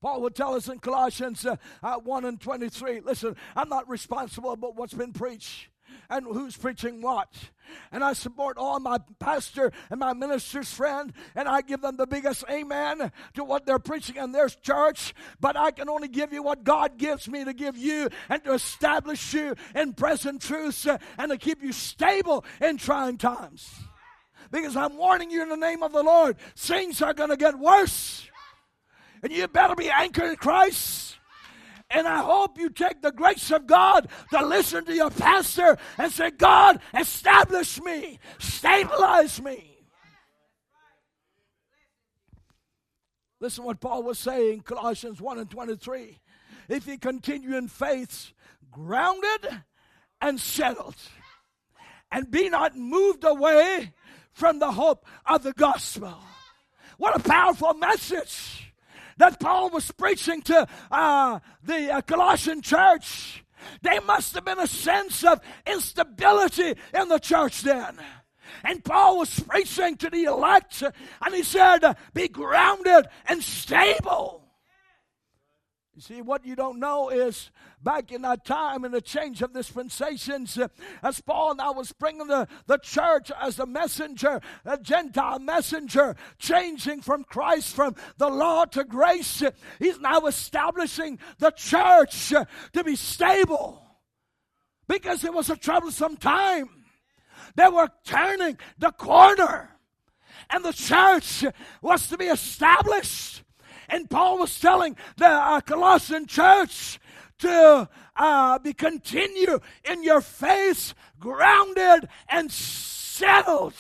[0.02, 4.52] Paul would tell us in Colossians uh, uh, 1 and 23 listen, I'm not responsible
[4.52, 5.70] about what's been preached
[6.10, 7.34] and who's preaching what.
[7.92, 12.08] And I support all my pastor and my minister's friend, and I give them the
[12.08, 15.14] biggest amen to what they're preaching in their church.
[15.40, 18.54] But I can only give you what God gives me to give you and to
[18.54, 23.70] establish you in present truths uh, and to keep you stable in trying times.
[24.50, 27.60] Because I'm warning you in the name of the Lord, things are going to get
[27.60, 28.27] worse.
[29.28, 31.18] And you better be anchored in Christ.
[31.90, 36.10] And I hope you take the grace of God to listen to your pastor and
[36.10, 39.80] say, God, establish me, stabilize me.
[43.42, 46.22] Listen what Paul was saying, Colossians 1 and 23.
[46.70, 48.32] If you continue in faith,
[48.72, 49.62] grounded
[50.22, 50.96] and settled,
[52.14, 53.92] and be not moved away
[54.32, 56.18] from the hope of the gospel.
[56.96, 58.67] What a powerful message!
[59.18, 63.44] That Paul was preaching to uh, the uh, Colossian church.
[63.82, 67.98] There must have been a sense of instability in the church then.
[68.64, 74.47] And Paul was preaching to the elect, and he said, Be grounded and stable.
[75.98, 77.50] You see, what you don't know is
[77.82, 80.68] back in that time in the change of dispensations, uh,
[81.02, 87.02] as Paul now was bringing the, the church as a messenger, a Gentile messenger, changing
[87.02, 89.50] from Christ from the law to grace, uh,
[89.80, 93.82] he's now establishing the church uh, to be stable.
[94.88, 96.70] Because it was a troublesome time.
[97.56, 99.72] They were turning the corner,
[100.52, 101.44] and the church
[101.82, 103.42] was to be established
[103.90, 107.00] And Paul was telling the uh, Colossian church
[107.40, 109.60] to uh, be continue
[109.90, 113.74] in your faith, grounded and settled.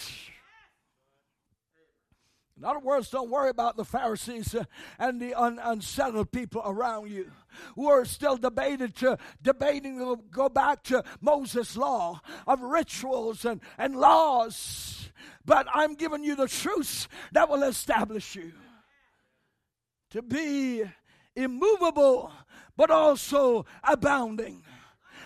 [2.57, 4.63] In other words, don't worry about the Pharisees uh,
[4.97, 7.31] and the un- unsettled people around you
[7.75, 13.61] who are still debated to debating to go back to Moses' law of rituals and,
[13.77, 15.11] and laws.
[15.45, 18.53] But I'm giving you the truth that will establish you
[20.17, 20.83] to be
[21.35, 22.31] immovable,
[22.75, 24.63] but also abounding.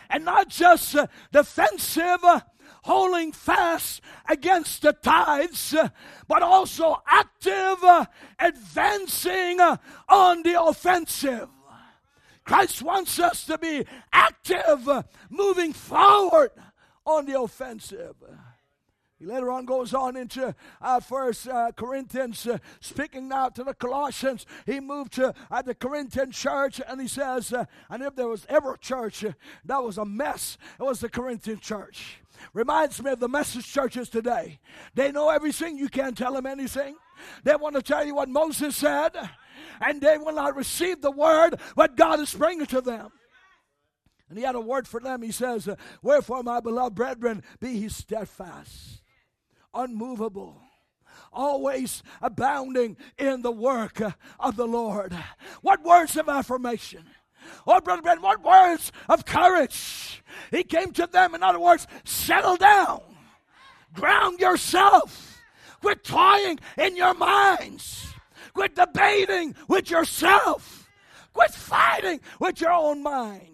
[0.10, 2.42] And not just uh, defensive, uh,
[2.84, 5.74] holding fast against the tides,
[6.28, 7.82] but also active,
[8.38, 9.62] advancing
[10.10, 11.48] on the offensive.
[12.44, 14.90] Christ wants us to be active,
[15.30, 16.52] moving forward
[17.06, 18.16] on the offensive.
[19.22, 23.76] He later on goes on into uh, First uh, Corinthians, uh, speaking now to the
[23.76, 24.48] Colossians.
[24.66, 28.48] He moved to uh, the Corinthian church, and he says, uh, and if there was
[28.50, 29.34] ever a church uh,
[29.66, 32.18] that was a mess, it was the Corinthian church.
[32.56, 34.60] Reminds me of the message churches today.
[34.96, 35.78] They know everything.
[35.78, 36.96] You can't tell them anything.
[37.44, 39.12] They want to tell you what Moses said,
[39.82, 43.12] and they will not receive the word what God is bringing to them.
[44.30, 45.22] And he had a word for them.
[45.22, 45.70] He says,
[46.02, 49.01] Wherefore, my beloved brethren, be ye steadfast,
[49.74, 50.62] unmovable
[51.34, 54.02] always abounding in the work
[54.40, 55.16] of the Lord.
[55.62, 57.06] What words of affirmation?
[57.66, 60.22] Oh, Brother Ben, what words of courage.
[60.52, 63.02] He came to them, in other words, settle down,
[63.94, 65.42] ground yourself,
[65.82, 68.14] quit toying in your minds,
[68.54, 70.90] quit debating with yourself,
[71.34, 73.51] quit fighting with your own minds.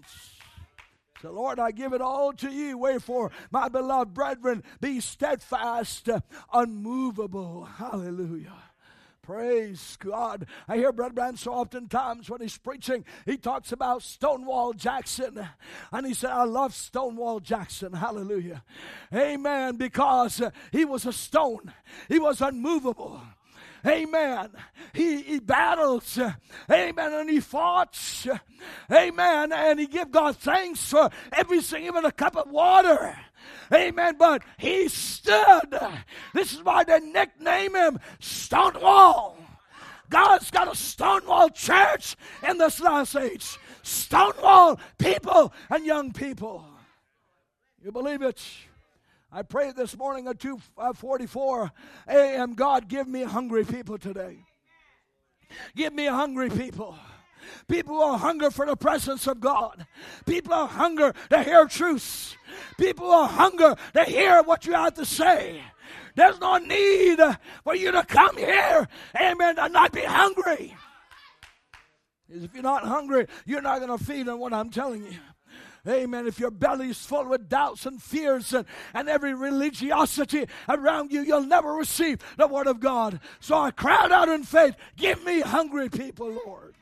[1.22, 2.78] So, Lord, I give it all to you.
[2.78, 6.10] Wherefore, my beloved brethren, be steadfast,
[6.54, 7.66] unmovable.
[7.66, 8.54] Hallelujah.
[9.28, 10.48] Praise God.
[10.70, 15.50] I hear Brother Branham so oftentimes when he's preaching, he talks about Stonewall Jackson.
[15.92, 17.92] And he said, I love Stonewall Jackson.
[17.92, 18.64] Hallelujah.
[19.14, 19.76] Amen.
[19.76, 20.42] Because
[20.72, 21.74] he was a stone,
[22.08, 23.22] he was unmovable.
[23.88, 24.50] Amen.
[24.94, 26.20] He, he battles.
[26.70, 27.14] Amen.
[27.14, 27.98] And he fought.
[28.92, 29.52] Amen.
[29.54, 33.18] And he give God thanks for everything, even a cup of water.
[33.74, 34.16] Amen.
[34.18, 35.80] But he stood.
[36.34, 39.38] This is why they nickname him Stonewall.
[40.10, 42.16] God's got a Stonewall church
[42.48, 43.58] in this last age.
[43.84, 46.66] Stonewall people and young people.
[47.84, 48.44] You believe it?
[49.38, 51.70] I prayed this morning at 2:44 uh,
[52.08, 52.56] a.m.
[52.56, 54.40] God, give me hungry people today.
[55.76, 56.98] Give me hungry people.
[57.68, 59.86] People who are hunger for the presence of God.
[60.26, 62.36] People are hunger to hear truth.
[62.80, 65.62] People are hunger to hear what you have to say.
[66.16, 67.20] There's no need
[67.64, 70.76] for you to come here, amen, and not be hungry.
[72.28, 75.20] If you're not hungry, you're not going to feed on what I'm telling you.
[75.88, 76.28] Amen.
[76.28, 81.22] If your belly is full with doubts and fears and, and every religiosity around you,
[81.22, 83.20] you'll never receive the word of God.
[83.40, 86.76] So I cried out in faith, Give me hungry people, Lord.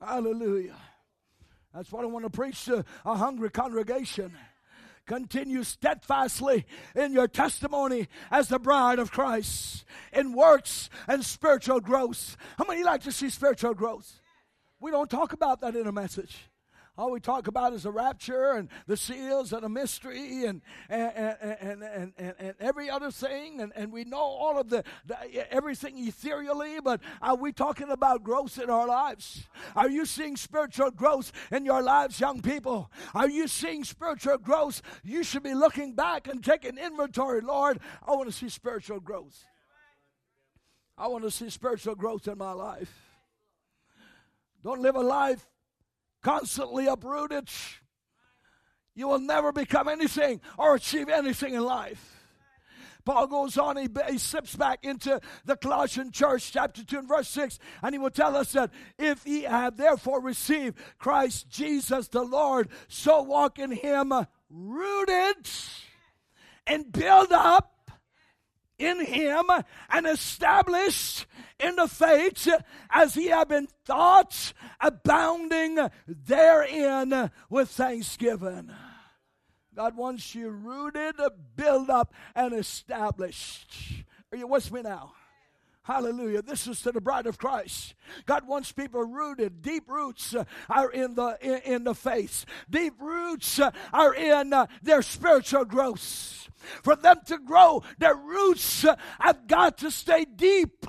[0.00, 0.76] Hallelujah.
[1.74, 4.32] That's what I want to preach to a hungry congregation.
[5.06, 12.36] Continue steadfastly in your testimony as the bride of Christ in works and spiritual growth.
[12.58, 14.20] How many like to see spiritual growth?
[14.80, 16.48] We don't talk about that in a message
[16.98, 21.36] all we talk about is the rapture and the seals and the mystery and and
[21.40, 21.82] and,
[22.16, 23.60] and, and, every other thing.
[23.60, 28.22] And, and we know all of the, the everything ethereally but are we talking about
[28.22, 29.46] growth in our lives?
[29.74, 32.90] Are you seeing spiritual growth in your lives young people?
[33.14, 34.80] Are you seeing spiritual growth?
[35.04, 37.80] You should be looking back and taking inventory lord.
[38.06, 39.44] I want to see spiritual growth.
[40.96, 42.92] I want to see spiritual growth in my life.
[44.62, 45.46] Don't live a life
[46.22, 47.48] constantly uprooted,
[48.94, 52.16] you will never become anything or achieve anything in life.
[53.04, 57.28] Paul goes on, he, he slips back into the Colossian church, chapter 2 and verse
[57.28, 62.24] 6, and he will tell us that if ye have therefore received Christ Jesus the
[62.24, 64.12] Lord, so walk in him
[64.50, 65.48] rooted
[66.66, 67.75] and build up
[68.78, 69.44] in him
[69.90, 71.26] and established
[71.58, 72.48] in the faith
[72.90, 78.70] as he had been taught, abounding therein with thanksgiving.
[79.74, 81.16] God wants you rooted,
[81.54, 83.74] built up, and established.
[84.32, 85.12] Are you with me now?
[85.86, 86.42] Hallelujah.
[86.42, 87.94] This is to the bride of Christ.
[88.24, 89.62] God wants people rooted.
[89.62, 92.44] Deep roots uh, are in the in, in, the faith.
[92.68, 96.50] Deep roots uh, are in uh, their spiritual growth.
[96.82, 98.84] For them to grow, their roots
[99.20, 100.86] have got to stay deep.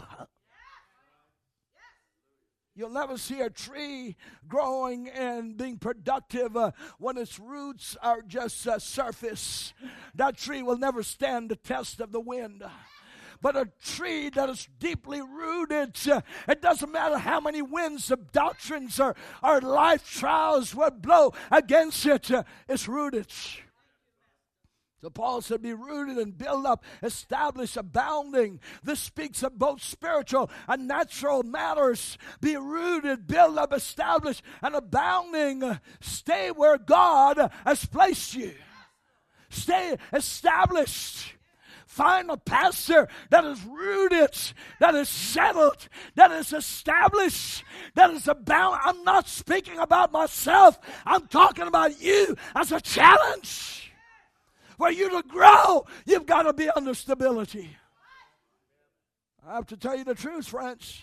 [2.74, 4.15] You'll never see a tree
[4.48, 9.76] growing and being productive uh, when its roots are just uh, surface.
[10.15, 12.64] That tree will never stand the test of the wind.
[13.41, 15.95] But a tree that is deeply rooted,
[16.47, 22.05] it doesn't matter how many winds of doctrines or, or life trials would blow against
[22.05, 22.31] it,
[22.68, 23.27] it's rooted.
[25.01, 28.59] So Paul said, Be rooted and build up, establish, abounding.
[28.84, 32.18] This speaks of both spiritual and natural matters.
[32.41, 35.80] Be rooted, build up, establish, and abounding.
[36.01, 38.53] Stay where God has placed you.
[39.49, 41.36] Stay established.
[41.88, 44.38] Find a pastor that is rooted,
[44.81, 47.64] that is settled, that is established,
[47.95, 48.81] that is about.
[48.84, 50.77] I'm not speaking about myself.
[51.05, 53.93] I'm talking about you as a challenge.
[54.77, 57.77] For you to grow, you've got to be under stability.
[59.47, 61.01] I have to tell you the truth, friends.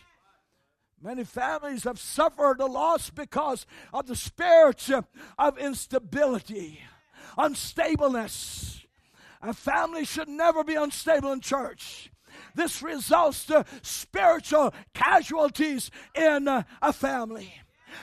[1.03, 4.89] Many families have suffered a loss because of the spirit
[5.39, 6.81] of instability,
[7.37, 8.74] unstableness.
[9.45, 12.11] A family should never be unstable in church.
[12.55, 17.55] This results to spiritual casualties in uh, a family.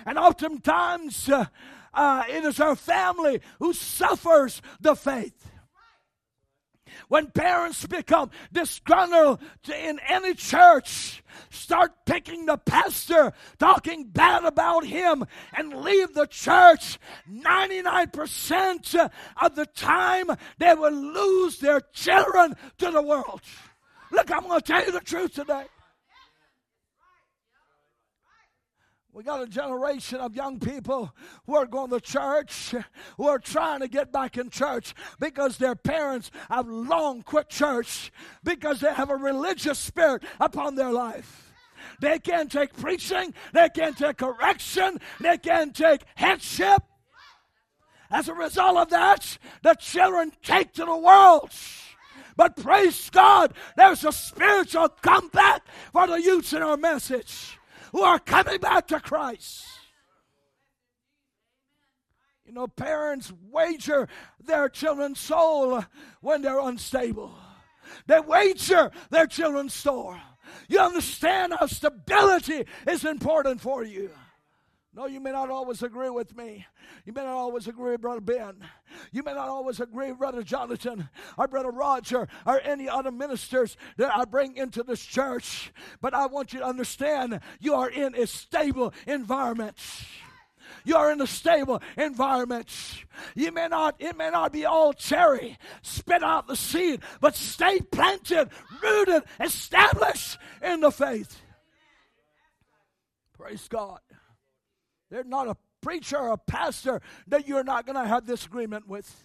[0.06, 1.46] And oftentimes, uh,
[1.94, 5.51] uh, it is our family who suffers the faith.
[7.08, 9.40] When parents become disgruntled
[9.74, 17.00] in any church, start picking the pastor, talking bad about him, and leave the church,
[17.30, 19.10] 99%
[19.42, 23.42] of the time they will lose their children to the world.
[24.12, 25.66] Look, I'm going to tell you the truth today.
[29.14, 31.14] We got a generation of young people
[31.46, 32.74] who are going to church,
[33.18, 38.10] who are trying to get back in church because their parents have long quit church
[38.42, 41.52] because they have a religious spirit upon their life.
[42.00, 46.82] They can't take preaching, they can't take correction, they can't take headship.
[48.10, 51.52] As a result of that, the children take to the world.
[52.38, 57.58] But praise God, there's a spiritual comeback for the youth in our message
[57.92, 59.66] who are coming back to Christ.
[62.46, 64.08] You know, parents wager
[64.44, 65.84] their children's soul
[66.22, 67.34] when they're unstable.
[68.08, 70.16] They wager their children's soul.
[70.68, 74.12] You understand how stability is important for you.
[74.94, 76.66] No, you may not always agree with me.
[77.06, 78.56] You may not always agree with Brother Ben.
[79.14, 81.08] You may not always agree with Brother Jonathan
[81.38, 85.72] or Brother Roger or any other ministers that I bring into this church.
[86.02, 89.78] But I want you to understand you are in a stable environment.
[90.84, 92.70] You are in a stable environment.
[93.34, 97.80] You may not, it may not be all cherry, spit out the seed, but stay
[97.80, 98.50] planted,
[98.84, 101.40] rooted, established in the faith.
[103.38, 104.00] Praise God.
[105.12, 109.24] There's not a preacher or a pastor that you're not going to have disagreement with.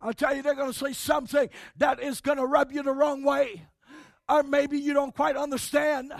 [0.00, 2.92] I'll tell you, they're going to say something that is going to rub you the
[2.92, 3.66] wrong way.
[4.28, 6.14] Or maybe you don't quite understand.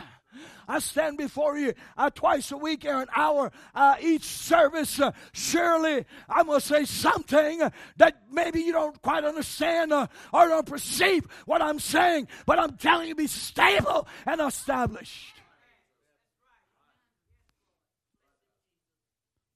[0.66, 5.00] I stand before you uh, twice a week or an hour uh, each service.
[5.00, 7.62] Uh, surely I'm going to say something
[7.96, 12.76] that maybe you don't quite understand uh, or don't perceive what I'm saying, but I'm
[12.76, 15.37] telling you, be stable and established.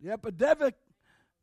[0.03, 0.74] The epidemic,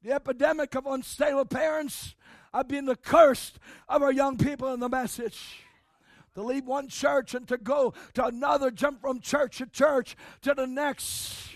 [0.04, 2.16] the epidemic of unstable parents
[2.54, 3.54] have been the curse
[3.88, 5.64] of our young people in the message.
[6.36, 10.54] To leave one church and to go to another, jump from church to church to
[10.54, 11.56] the next.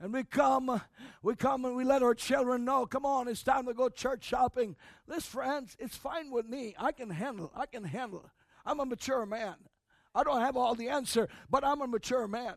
[0.00, 0.80] And we come,
[1.22, 4.24] we come and we let our children know, come on, it's time to go church
[4.24, 4.74] shopping.
[5.06, 6.74] Listen, friends, it's fine with me.
[6.78, 8.30] I can handle, I can handle.
[8.64, 9.56] I'm a mature man.
[10.14, 12.54] I don't have all the answer, but I'm a mature man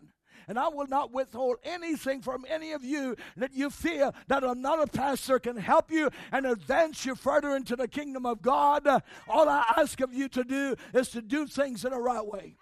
[0.52, 4.86] and I will not withhold anything from any of you that you feel that another
[4.86, 8.86] pastor can help you and advance you further into the kingdom of God.
[9.30, 12.58] All I ask of you to do is to do things in the right way.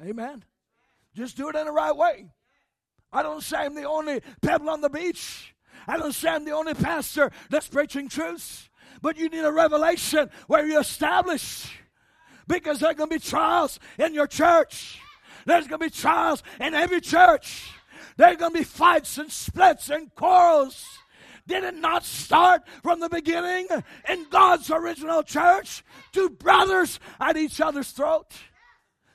[0.00, 0.44] Amen.
[1.16, 2.30] Just do it in the right way.
[3.12, 5.52] I don't say I'm the only pebble on the beach.
[5.88, 8.68] I don't say I'm the only pastor that's preaching truth.
[9.02, 11.76] But you need a revelation where you establish
[12.48, 14.98] because there are going to be trials in your church.
[15.44, 17.70] There's going to be trials in every church.
[18.16, 20.84] There are going to be fights and splits and quarrels.
[21.46, 23.68] Did it not start from the beginning
[24.08, 25.84] in God's original church?
[26.12, 28.32] Two brothers at each other's throat.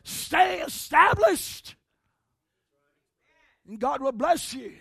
[0.03, 1.75] Stay established.
[3.67, 4.73] And God will bless you.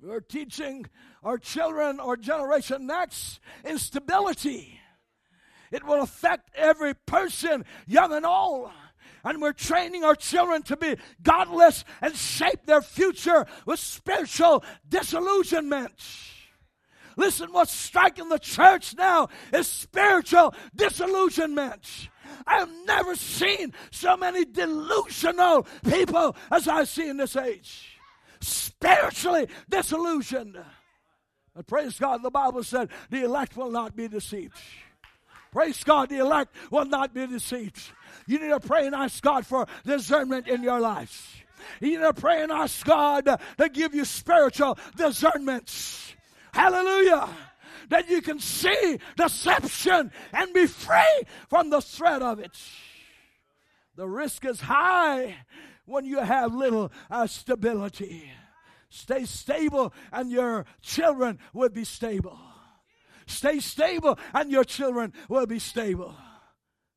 [0.00, 0.86] We're teaching
[1.22, 4.80] our children our generation next instability.
[5.70, 8.70] It will affect every person, young and old.
[9.24, 15.94] And we're training our children to be godless and shape their future with spiritual disillusionment.
[17.16, 22.08] Listen, what's striking the church now is spiritual disillusionment.
[22.46, 27.98] I have never seen so many delusional people as I see in this age.
[28.40, 30.58] Spiritually disillusioned.
[31.66, 34.54] Praise God, the Bible said the elect will not be deceived.
[35.52, 37.78] Praise God, the elect will not be deceived.
[38.26, 41.42] You need to pray and ask God for discernment in your life.
[41.80, 43.26] You need to pray and ask God
[43.58, 46.14] to give you spiritual discernments.
[46.54, 47.28] Hallelujah.
[47.90, 52.56] That you can see deception and be free from the threat of it.
[53.96, 55.36] The risk is high
[55.84, 58.30] when you have little uh, stability.
[58.92, 62.38] Stay stable, and your children will be stable.
[63.26, 66.14] Stay stable, and your children will be stable.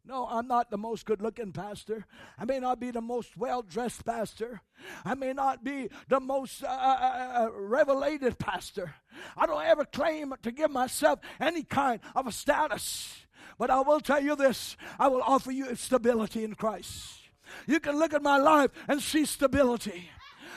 [0.03, 2.05] No, I'm not the most good looking pastor.
[2.37, 4.59] I may not be the most well dressed pastor.
[5.05, 8.93] I may not be the most uh, uh, uh, uh, revelated pastor.
[9.37, 13.25] I don't ever claim to give myself any kind of a status.
[13.57, 17.21] But I will tell you this I will offer you stability in Christ.
[17.67, 20.09] You can look at my life and see stability.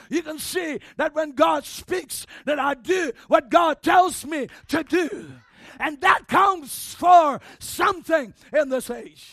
[0.09, 4.83] You can see that when God speaks, that I do what God tells me to
[4.83, 5.31] do.
[5.79, 9.31] And that counts for something in this age.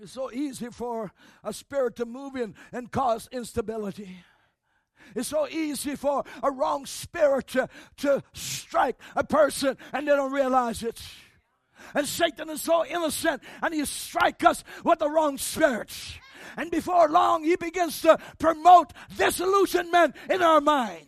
[0.00, 1.12] It's so easy for
[1.44, 4.24] a spirit to move in and cause instability.
[5.14, 10.32] It's so easy for a wrong spirit to, to strike a person and they don't
[10.32, 11.00] realize it.
[11.94, 16.18] And Satan is so innocent and he strikes us with the wrong spirits.
[16.56, 21.06] And before long, he begins to promote disillusionment in our mind.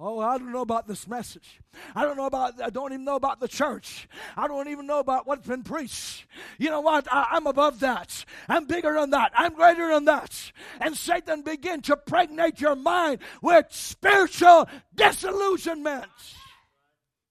[0.00, 1.60] Oh, I don't know about this message.
[1.94, 4.08] I don't know about, I don't even know about the church.
[4.36, 6.24] I don't even know about what's been preached.
[6.56, 7.12] You know what?
[7.12, 8.24] I, am above that.
[8.48, 9.32] I'm bigger than that.
[9.34, 10.52] I'm greater than that.
[10.80, 16.06] And Satan begin to pregnate your mind with spiritual disillusionment.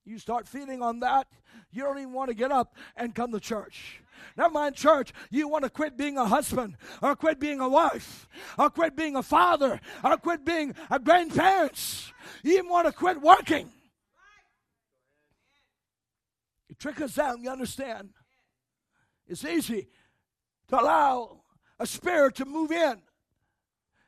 [0.03, 1.27] You start feeding on that,
[1.71, 4.01] you don't even want to get up and come to church.
[4.35, 8.27] Never mind church, you want to quit being a husband, or quit being a wife,
[8.57, 12.11] or quit being a father, or quit being a grandparents.
[12.43, 13.69] You even want to quit working.
[16.69, 18.09] It trickles down, you understand?
[19.27, 19.87] It's easy
[20.69, 21.41] to allow
[21.79, 23.01] a spirit to move in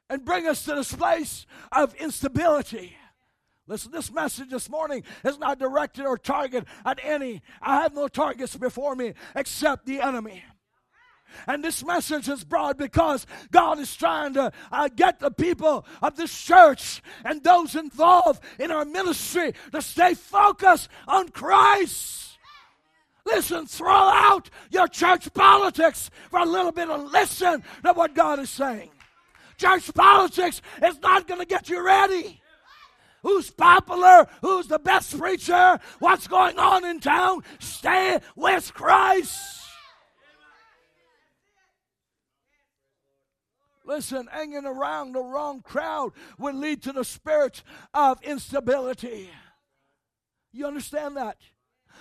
[0.10, 2.96] and bring us to this place of instability.
[3.70, 7.44] Listen, this message this morning is not directed or targeted at any.
[7.62, 10.44] I have no targets before me except the enemy.
[11.46, 16.16] And this message is brought because God is trying to uh, get the people of
[16.16, 22.40] this church and those involved in our ministry to stay focused on Christ.
[23.24, 28.40] Listen, throw out your church politics for a little bit and listen to what God
[28.40, 28.90] is saying.
[29.58, 32.42] Church politics is not going to get you ready
[33.24, 37.44] who's popular, who's the best preacher, what's going on in town.
[37.60, 39.60] Stay with Christ.
[43.86, 49.32] Listen, hanging around the wrong crowd will lead to the spirit of instability.
[50.52, 51.38] You understand that?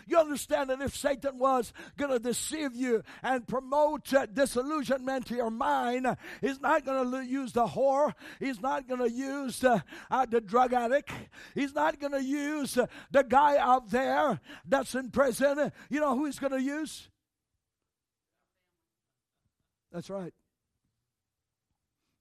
[0.09, 5.51] You understand that if Satan was going to deceive you and promote disillusionment to your
[5.51, 8.15] mind, he's not going to use the whore.
[8.41, 9.81] He's not going to use uh,
[10.11, 11.13] uh, the drug addict.
[11.55, 15.71] He's not going to use uh, the guy out there that's in prison.
[15.91, 17.09] You know who he's going to use?
[19.93, 20.33] That's right.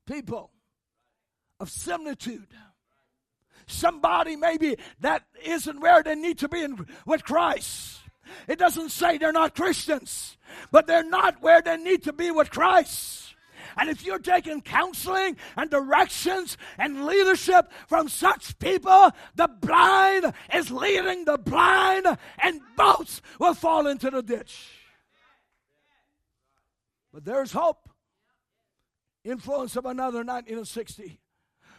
[0.06, 0.52] People
[1.60, 2.48] of similitude
[3.68, 8.00] somebody maybe that isn't where they need to be in, with Christ.
[8.48, 10.38] It doesn't say they're not Christians,
[10.72, 13.36] but they're not where they need to be with Christ.
[13.78, 20.72] And if you're taking counseling and directions and leadership from such people, the blind is
[20.72, 22.08] leading the blind,
[22.42, 24.68] and both will fall into the ditch.
[27.14, 27.90] But there's hope.
[29.24, 31.20] Influence of another 1960.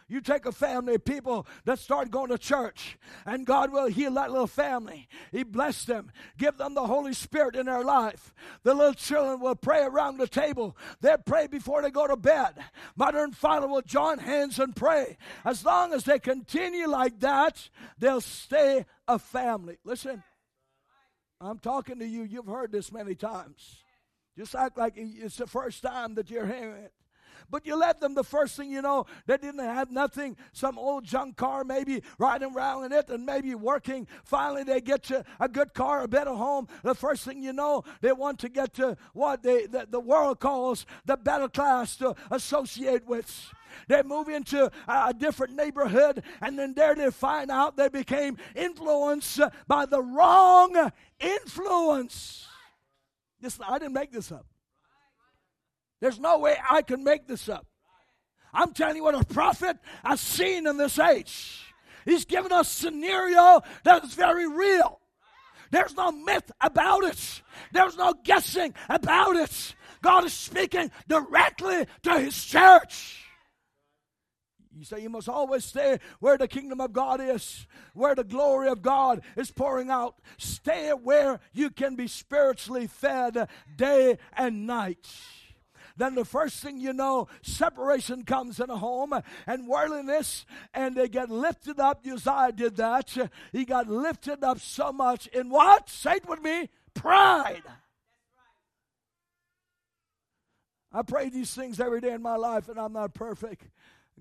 [0.09, 4.15] You take a family of people that start going to church, and God will heal
[4.15, 5.07] that little family.
[5.31, 8.33] He bless them, give them the Holy Spirit in their life.
[8.63, 10.79] The little children will pray around the table.
[11.03, 12.55] They'll pray before they go to bed.
[12.97, 15.19] Mother and father will join hands and pray.
[15.45, 17.69] As long as they continue like that,
[17.99, 19.77] they'll stay a family.
[19.85, 20.23] Listen,
[21.39, 22.23] I'm talking to you.
[22.23, 23.77] You've heard this many times.
[24.39, 26.93] Just act like it's the first time that you're hearing it.
[27.51, 31.05] But you let them, the first thing you know, they didn't have nothing, some old
[31.05, 34.07] junk car maybe riding around in it and maybe working.
[34.25, 36.69] Finally, they get you a good car, a better home.
[36.83, 40.41] The first thing you know, they want to get to what they, the, the world
[40.41, 43.53] calls the better class to associate with.
[43.87, 49.41] They move into a different neighborhood, and then there they find out they became influenced
[49.67, 52.47] by the wrong influence.
[53.41, 54.47] This, I didn't make this up.
[56.01, 57.67] There's no way I can make this up.
[58.53, 61.65] I'm telling you what a prophet has seen in this age.
[62.05, 65.01] He's given us a scenario that is very real.
[65.71, 67.43] There's no myth about it.
[67.73, 69.75] There's no guessing about it.
[70.01, 73.25] God is speaking directly to his church.
[74.75, 78.69] You say you must always stay where the kingdom of God is, where the glory
[78.69, 80.15] of God is pouring out.
[80.39, 85.09] Stay where you can be spiritually fed day and night
[85.99, 89.13] then the first thing you know, separation comes in a home
[89.47, 92.07] and worldliness, and they get lifted up.
[92.07, 93.17] Uzziah did that.
[93.53, 95.91] He got lifted up so much in what?
[95.91, 97.65] Say it with me pride.
[100.93, 103.69] I pray these things every day in my life, and I'm not perfect.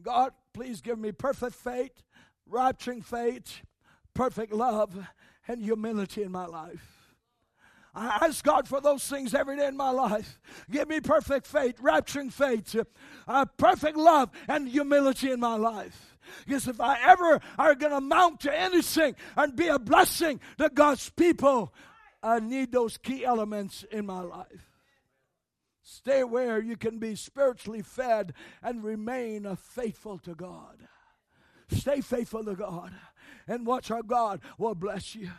[0.02, 2.04] God, please give me perfect faith,
[2.52, 3.62] rapturing faith,
[4.14, 5.08] perfect love,
[5.48, 6.97] and humility in my life.
[7.98, 10.40] I ask God for those things every day in my life.
[10.69, 12.76] Give me perfect faith, rapturing faith,
[13.28, 16.15] uh, perfect love, and humility in my life.
[16.45, 20.69] Because if I ever are going to amount to anything and be a blessing to
[20.69, 21.74] God's people,
[22.22, 24.69] I need those key elements in my life.
[25.82, 30.78] Stay where you can be spiritually fed and remain faithful to God.
[31.69, 32.94] Stay faithful to God
[33.48, 35.32] and watch how God will bless you.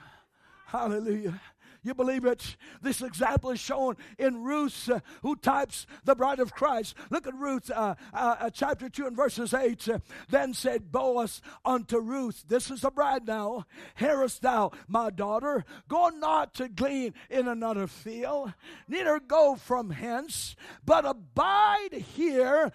[0.66, 1.40] Hallelujah.
[1.82, 2.56] You believe it?
[2.82, 6.94] This example is shown in Ruth, uh, who types the bride of Christ.
[7.10, 9.88] Look at Ruth, uh, uh, uh chapter 2 and verses 8.
[9.88, 9.98] Uh,
[10.28, 13.66] then said Boaz unto Ruth, This is the bride now.
[13.96, 15.64] Hearest thou, my daughter?
[15.88, 18.52] Go not to glean in another field,
[18.88, 22.72] neither go from hence, but abide here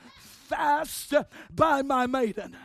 [0.54, 1.14] fast
[1.54, 2.56] by my maiden.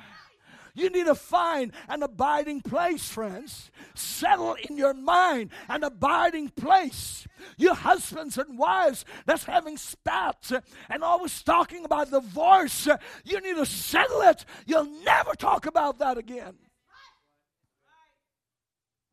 [0.78, 3.72] You need to find an abiding place, friends.
[3.94, 7.26] Settle in your mind an abiding place.
[7.56, 13.40] You husbands and wives that's having spats uh, and always talking about divorce, uh, you
[13.40, 14.44] need to settle it.
[14.66, 16.54] You'll never talk about that again.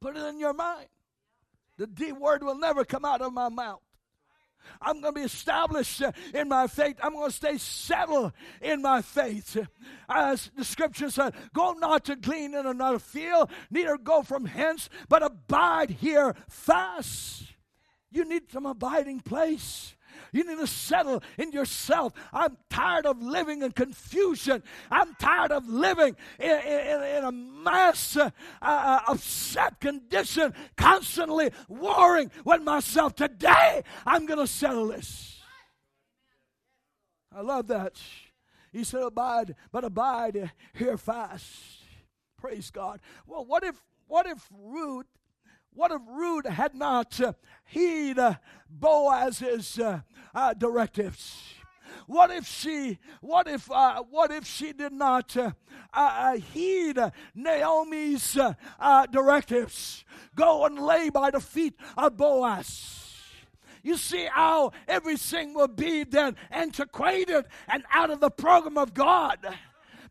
[0.02, 0.88] Put it in your mind.
[1.78, 3.82] The D word will never come out of my mouth.
[4.82, 6.98] I'm going to be established uh, in my faith.
[7.02, 9.58] I'm going to stay settled in my faith.
[10.08, 14.90] As the scripture said, go not to glean in another field, neither go from hence,
[15.10, 17.44] but abide here fast.
[18.12, 19.95] You need some abiding place.
[20.36, 22.12] You need to settle in yourself.
[22.34, 24.64] I'm tired of living in confusion.
[24.91, 28.32] I'm tired of living in, in, in a mass uh,
[28.62, 33.16] uh, upset condition, constantly warring with myself.
[33.16, 35.40] Today, I'm going to settle this.
[37.34, 38.02] I love that.
[38.74, 41.45] He said, Abide, but abide here fast.
[42.38, 42.99] Praise God.
[43.26, 45.07] Well, what if what if Ruth
[45.76, 47.34] what if Ruth had not uh,
[47.65, 48.35] heed uh,
[48.69, 50.02] Boaz's uh,
[50.34, 51.41] uh, directives?
[52.07, 52.97] What if she?
[53.22, 53.69] What if?
[53.69, 55.52] Uh, what if she did not uh,
[55.93, 56.97] uh, heed
[57.35, 58.38] Naomi's
[59.11, 60.06] directives?
[60.35, 63.02] Go and lay by the feet of Boaz.
[63.84, 69.38] You see how everything will be then antiquated and out of the program of God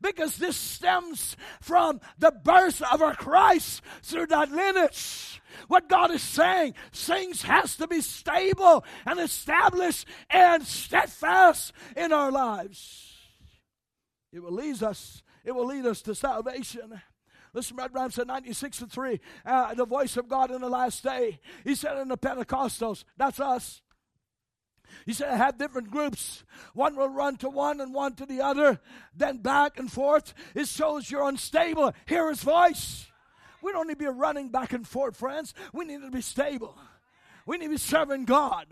[0.01, 5.41] because this stems from the birth of our Christ through that lineage.
[5.69, 12.31] What God is saying, things has to be stable and established and steadfast in our
[12.31, 13.13] lives.
[14.33, 17.01] It will lead us, it will lead us to salvation.
[17.53, 21.39] Listen, Branham said 96 to 3, uh, the voice of God in the last day.
[21.63, 23.81] He said in the Pentecostals, that's us.
[25.07, 26.45] He said, I have different groups.
[26.73, 28.81] One will run to one and one to the other,
[29.17, 30.35] then back and forth.
[30.55, 31.93] It shows you're unstable.
[32.07, 33.07] Hear his voice.
[33.63, 35.55] We don't need to be running back and forth, friends.
[35.73, 36.77] We need to be stable.
[37.47, 38.67] We need to be serving God.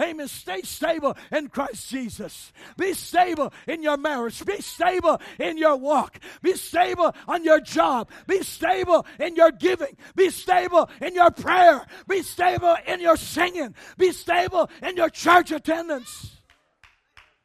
[0.00, 0.28] Amen.
[0.28, 2.52] Stay stable in Christ Jesus.
[2.76, 4.44] Be stable in your marriage.
[4.44, 6.18] Be stable in your walk.
[6.42, 8.10] Be stable on your job.
[8.26, 9.96] Be stable in your giving.
[10.14, 11.86] Be stable in your prayer.
[12.06, 13.74] Be stable in your singing.
[13.96, 16.40] Be stable in your church attendance.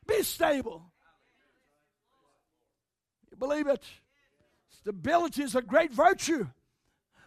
[0.05, 0.91] Be stable.
[3.31, 3.83] You believe it?
[4.81, 6.47] Stability is a great virtue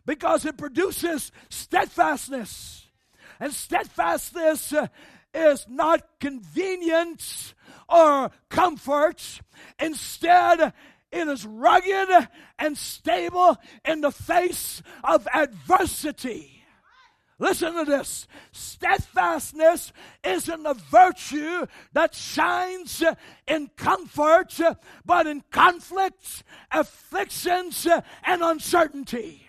[0.04, 2.86] because it produces steadfastness.
[3.40, 4.88] And steadfastness uh,
[5.34, 7.54] is not convenience
[7.88, 9.40] or comfort.
[9.78, 10.72] Instead,
[11.10, 12.28] it is rugged
[12.58, 16.62] and stable in the face of adversity.
[17.38, 18.28] Listen to this.
[18.52, 19.92] Steadfastness
[20.22, 23.02] isn't a virtue that shines
[23.46, 24.58] in comfort,
[25.04, 27.88] but in conflicts, afflictions,
[28.24, 29.46] and uncertainty.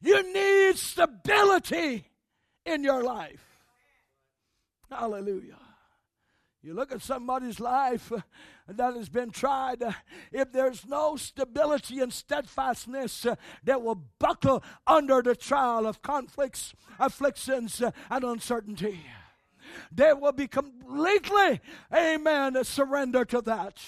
[0.00, 2.06] You need stability
[2.64, 3.49] in your life.
[4.90, 5.58] Hallelujah.
[6.62, 8.20] You look at somebody's life uh,
[8.68, 9.82] that has been tried.
[9.82, 9.92] Uh,
[10.30, 16.74] if there's no stability and steadfastness uh, that will buckle under the trial of conflicts,
[16.98, 17.80] afflictions,
[18.10, 19.00] and uncertainty,
[19.90, 21.60] they will be completely,
[21.94, 23.78] amen, surrender to that.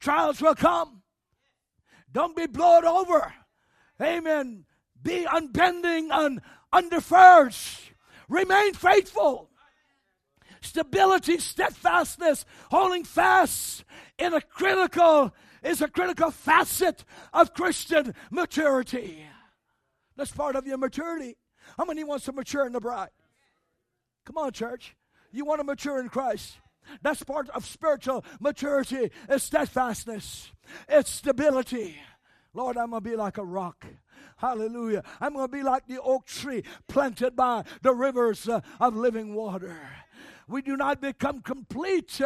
[0.00, 1.02] Trials will come.
[2.10, 3.34] Don't be blown over.
[4.00, 4.64] Amen.
[5.02, 6.40] Be unbending and
[6.72, 7.54] undeferred.
[8.28, 9.50] Remain faithful
[10.68, 13.84] stability, steadfastness, holding fast
[14.18, 19.24] in a critical is a critical facet of Christian maturity.
[20.16, 21.36] That's part of your maturity.
[21.76, 23.10] How many wants to mature in the bride?
[24.24, 24.96] Come on, church.
[25.32, 26.58] You want to mature in Christ.
[27.02, 30.52] That's part of spiritual maturity is steadfastness.
[30.88, 31.96] It's stability.
[32.54, 33.84] Lord, I'm going to be like a rock.
[34.36, 35.02] Hallelujah.
[35.20, 39.34] I'm going to be like the oak tree planted by the rivers uh, of living
[39.34, 39.78] water
[40.48, 42.20] we do not become complete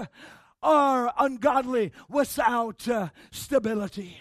[0.63, 4.17] or ungodly without uh, stability.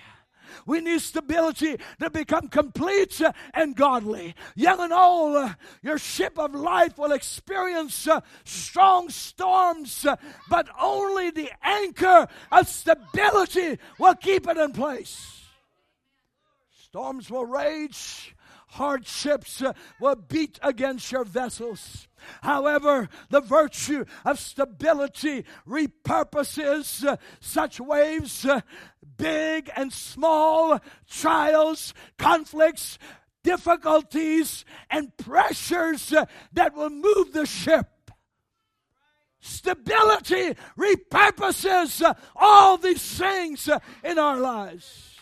[0.66, 3.22] We need stability to become complete
[3.54, 4.36] and godly.
[4.56, 10.16] Young and old, uh, your ship of life will experience uh, strong storms, uh,
[10.50, 15.42] but only the anchor of stability will keep it in place.
[16.84, 18.36] Storms will rage,
[18.68, 22.08] hardships uh, will beat against your vessels.
[22.42, 28.62] However, the virtue of stability repurposes uh, such waves, uh,
[29.18, 30.80] big and small,
[31.10, 32.98] trials, conflicts,
[33.44, 37.88] difficulties, and pressures uh, that will move the ship.
[39.40, 43.68] Stability repurposes all these things
[44.04, 45.16] in our lives.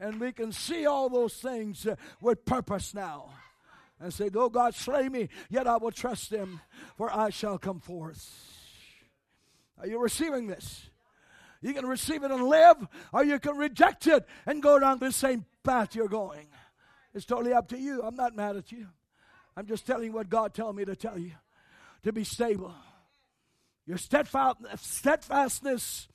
[0.00, 1.86] And we can see all those things
[2.20, 3.30] with purpose now
[4.00, 6.60] and say, Though God slay me, yet I will trust him,
[6.96, 8.28] for I shall come forth.
[9.78, 10.86] Are you receiving this?
[11.60, 12.76] You can receive it and live,
[13.12, 16.46] or you can reject it and go down the same path you're going.
[17.14, 18.02] It's totally up to you.
[18.02, 18.86] I'm not mad at you.
[19.56, 21.32] I'm just telling you what God told me to tell you
[22.04, 22.72] to be stable.
[23.86, 26.08] Your steadfastness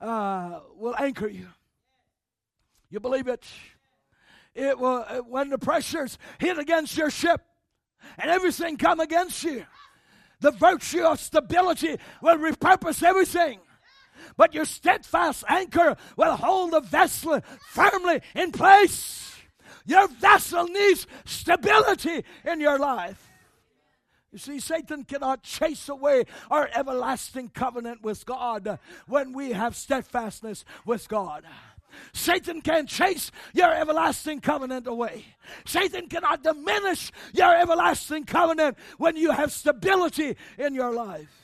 [0.00, 1.48] uh, will anchor you.
[2.90, 3.44] You believe it?
[4.54, 7.40] It will, uh, when the pressures hit against your ship
[8.18, 9.64] and everything come against you,
[10.40, 13.60] the virtue of stability will repurpose everything.
[14.36, 17.40] But your steadfast anchor will hold the vessel
[17.70, 19.36] firmly in place.
[19.86, 23.30] Your vessel needs stability in your life.
[24.32, 28.78] You see, Satan cannot chase away our everlasting covenant with God
[29.08, 31.44] when we have steadfastness with God.
[32.12, 35.24] Satan can't chase your everlasting covenant away.
[35.64, 41.40] Satan cannot diminish your everlasting covenant when you have stability in your life.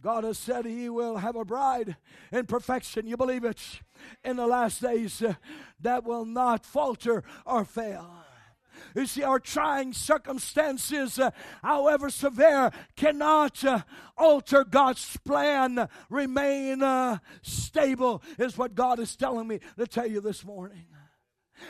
[0.00, 1.96] God has said He will have a bride
[2.30, 3.06] in perfection.
[3.06, 3.80] You believe it?
[4.24, 5.34] In the last days, uh,
[5.80, 8.08] that will not falter or fail.
[8.98, 11.30] You see, our trying circumstances, uh,
[11.62, 13.82] however severe, cannot uh,
[14.16, 15.88] alter God's plan.
[16.10, 20.84] Remain uh, stable, is what God is telling me to tell you this morning.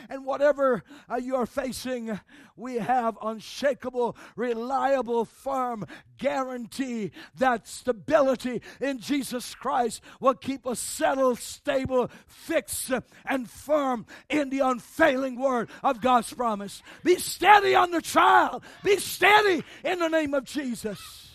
[0.09, 2.19] And whatever uh, you are facing,
[2.55, 5.85] we have unshakable, reliable, firm
[6.17, 12.91] guarantee that stability in Jesus Christ will keep us settled, stable, fixed,
[13.25, 16.81] and firm in the unfailing word of God's promise.
[17.03, 18.63] Be steady on the trial.
[18.83, 21.29] Be steady in the name of Jesus.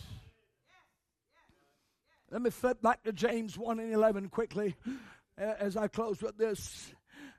[2.31, 4.75] Let me flip back to James 1 and 11 quickly
[5.37, 6.93] as I close with this.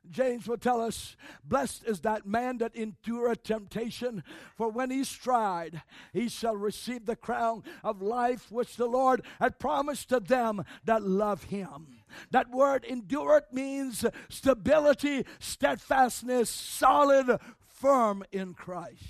[0.09, 4.23] James will tell us, Blessed is that man that endureth temptation,
[4.55, 5.81] for when he's tried,
[6.13, 11.03] he shall receive the crown of life which the Lord had promised to them that
[11.03, 11.99] love him.
[12.31, 19.03] That word endureth means stability, steadfastness, solid, firm in Christ.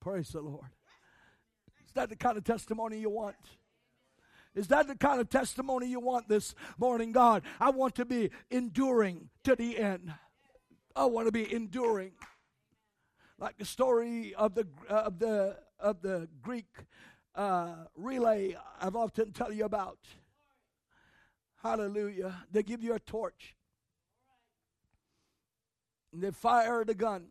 [0.00, 0.70] Praise the Lord.
[1.86, 3.36] Is that the kind of testimony you want?
[4.54, 7.42] Is that the kind of testimony you want this morning, God?
[7.58, 10.12] I want to be enduring to the end.
[10.94, 12.12] I want to be enduring.
[13.38, 16.66] Like the story of the uh, of the of the Greek
[17.34, 19.98] uh, relay I've often tell you about.
[21.62, 22.44] Hallelujah.
[22.50, 23.56] They give you a torch.
[26.12, 27.26] And they fire the gun.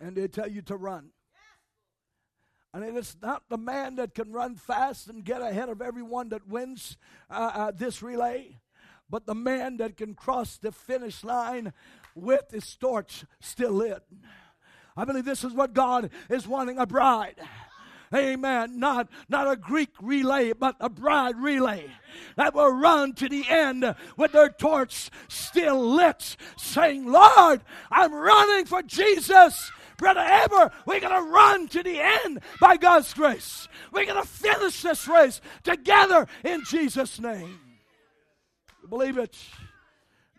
[0.00, 1.10] And they tell you to run.
[2.72, 6.46] And it's not the man that can run fast and get ahead of everyone that
[6.46, 6.96] wins
[7.28, 8.60] uh, uh, this relay,
[9.08, 11.72] but the man that can cross the finish line
[12.14, 14.04] with his torch still lit.
[14.96, 17.36] I believe this is what God is wanting a bride.
[18.14, 18.80] Amen.
[18.80, 21.86] Not, not a Greek relay, but a bride relay
[22.36, 28.64] that will run to the end with their torch still lit, saying, Lord, I'm running
[28.64, 29.70] for Jesus.
[30.00, 33.68] Brother we're going to run to the end by God's grace.
[33.92, 37.60] We're going to finish this race together in Jesus' name.
[38.88, 39.36] Believe it?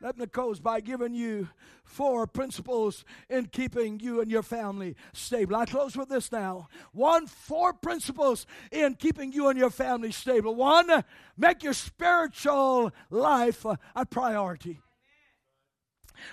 [0.01, 1.47] Let me close by giving you
[1.83, 5.55] four principles in keeping you and your family stable.
[5.55, 6.67] I close with this now.
[6.91, 10.55] One, four principles in keeping you and your family stable.
[10.55, 11.03] One,
[11.37, 13.63] make your spiritual life
[13.95, 14.81] a priority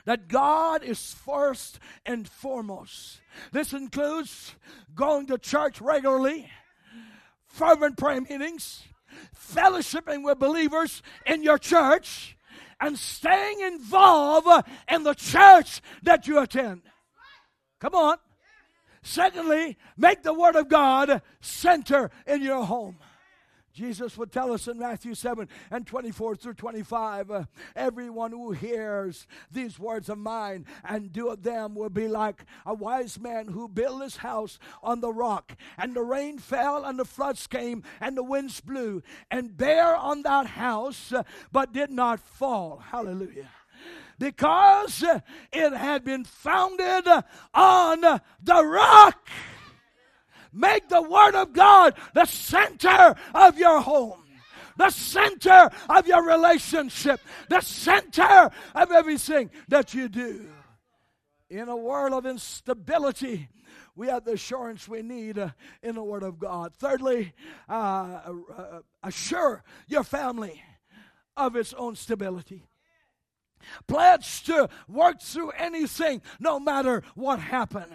[0.05, 3.21] that God is first and foremost.
[3.53, 4.55] This includes
[4.95, 6.51] going to church regularly,
[7.47, 8.85] fervent prayer meetings,
[9.37, 12.37] fellowshipping with believers in your church,
[12.81, 16.83] and staying involved in the church that you attend.
[17.81, 18.19] Come on.
[19.03, 22.99] Secondly, make the Word of God center in your home.
[23.79, 27.45] Jesus would tell us in Matthew 7 and 24 through 25 uh,
[27.77, 33.21] everyone who hears these words of mine and do them will be like a wise
[33.21, 35.55] man who built his house on the rock.
[35.77, 39.01] And the rain fell, and the floods came, and the winds blew,
[39.31, 41.23] and bare on that house, uh,
[41.53, 42.83] but did not fall.
[42.91, 43.49] Hallelujah
[44.19, 45.05] because
[45.53, 47.07] it had been founded
[47.55, 49.29] on the rock.
[50.53, 54.25] Make the Word of God the center of your home
[54.79, 60.49] the center of your relationship, the center of everything that you do.
[61.51, 63.49] In a world of instability,
[63.97, 65.51] we have the assurance we need uh,
[65.83, 66.73] in the Word of God.
[66.75, 67.33] Thirdly,
[67.69, 68.21] uh,
[68.57, 70.63] uh, assure your family
[71.37, 72.65] of its own stability.
[73.89, 77.93] Pledge to work through anything, no matter what happens.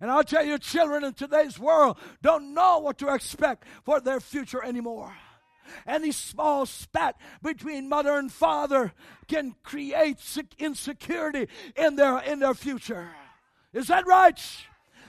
[0.00, 4.20] And I'll tell you, children in today's world don't know what to expect for their
[4.20, 5.12] future anymore.
[5.86, 8.92] Any small spat between mother and father
[9.28, 10.18] can create
[10.58, 13.10] insecurity in their, in their future.
[13.72, 14.40] Is that right?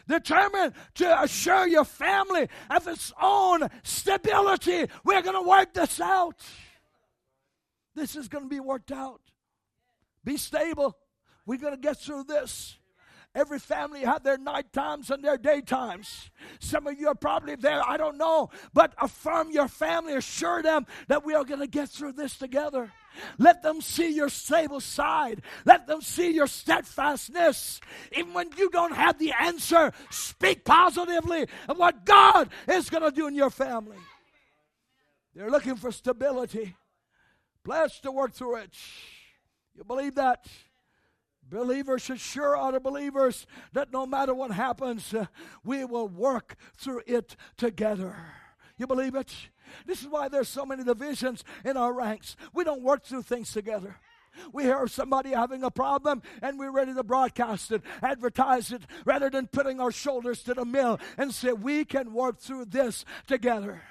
[0.08, 4.88] Determined to assure your family of its own stability.
[5.06, 6.44] We're going to work this out.
[7.96, 9.22] This is going to be worked out.
[10.24, 10.98] Be stable.
[11.46, 12.78] We're going to get through this.
[13.34, 16.30] Every family had their night times and their day times.
[16.60, 20.86] Some of you are probably there, I don't know, but affirm your family, assure them
[21.08, 22.92] that we are going to get through this together.
[23.38, 25.42] Let them see your stable side.
[25.66, 27.80] Let them see your steadfastness.
[28.18, 33.12] Even when you don't have the answer, speak positively of what God is going to
[33.12, 33.98] do in your family.
[35.34, 36.76] They're looking for stability.
[37.64, 38.74] Blessed to work through it.
[39.76, 40.46] You believe that?
[41.52, 45.26] Believers should sure other believers that no matter what happens, uh,
[45.66, 48.16] we will work through it together.
[48.78, 49.34] You believe it?
[49.86, 52.38] This is why there's so many divisions in our ranks.
[52.54, 53.98] We don't work through things together.
[54.54, 58.84] We hear of somebody having a problem and we're ready to broadcast it, advertise it,
[59.04, 63.04] rather than putting our shoulders to the mill and say, we can work through this
[63.28, 63.84] together.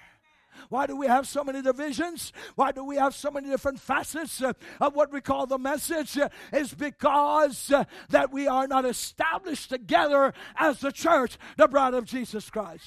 [0.69, 2.33] Why do we have so many divisions?
[2.55, 6.19] Why do we have so many different facets uh, of what we call the message?
[6.19, 11.95] Uh, is because uh, that we are not established together as the church, the bride
[11.95, 12.87] of Jesus Christ.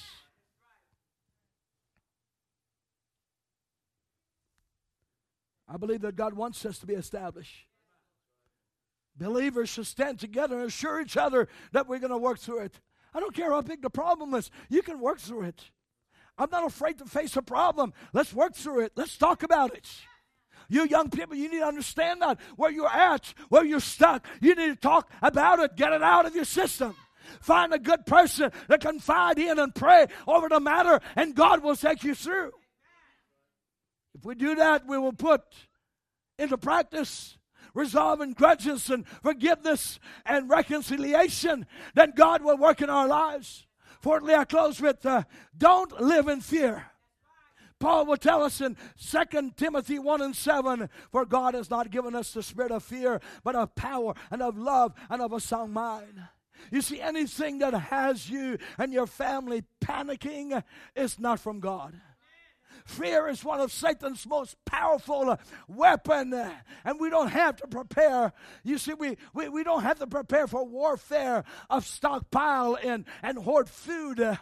[5.68, 7.66] I believe that God wants us to be established.
[9.16, 12.80] Believers should stand together and assure each other that we're going to work through it.
[13.14, 15.70] I don't care how big the problem is, you can work through it.
[16.38, 17.94] I'm not afraid to face a problem.
[18.12, 18.94] Let's work through it.
[18.96, 19.88] Let's talk about it.
[20.70, 24.56] You young people, you need to understand that where you're at, where you're stuck, you
[24.56, 26.96] need to talk about it, get it out of your system.
[27.42, 31.76] Find a good person to confide in and pray over the matter, and God will
[31.76, 32.52] take you through.
[34.16, 35.42] If we do that, we will put
[36.38, 37.38] into practice
[37.74, 41.66] resolving grudges and forgiveness and reconciliation,
[41.96, 43.66] then God will work in our lives.
[44.04, 45.24] Fourthly, I close with uh,
[45.58, 46.88] don't live in fear.
[47.80, 52.14] Paul will tell us in 2 Timothy 1 and 7 For God has not given
[52.14, 55.72] us the spirit of fear, but of power and of love and of a sound
[55.72, 56.22] mind.
[56.70, 60.62] You see, anything that has you and your family panicking
[60.98, 61.94] is not from God.
[62.86, 65.38] Fear is one of Satan's most powerful uh,
[65.68, 66.52] weapon, uh,
[66.84, 68.34] and we don't have to prepare.
[68.64, 73.38] You see, we, we, we don't have to prepare for warfare of stockpile and, and
[73.38, 74.20] hoard food.
[74.20, 74.36] Uh,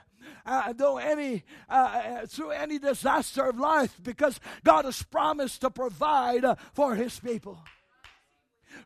[0.45, 6.45] uh, though any uh, through any disaster of life because God has promised to provide
[6.45, 7.63] uh, for his people.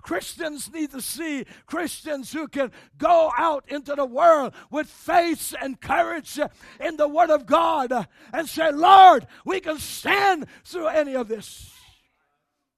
[0.01, 5.79] Christians need to see Christians who can go out into the world with faith and
[5.79, 6.39] courage
[6.79, 11.71] in the Word of God and say, Lord, we can stand through any of this.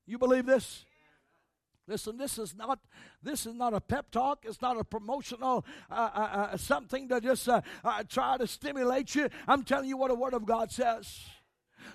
[0.06, 0.86] You believe this?
[1.88, 2.80] Listen, this is not
[3.24, 4.44] this is not a pep talk.
[4.44, 9.16] It's not a promotional uh, uh, uh, something to just uh, uh, try to stimulate
[9.16, 9.30] you.
[9.48, 11.26] I'm telling you what the Word of God says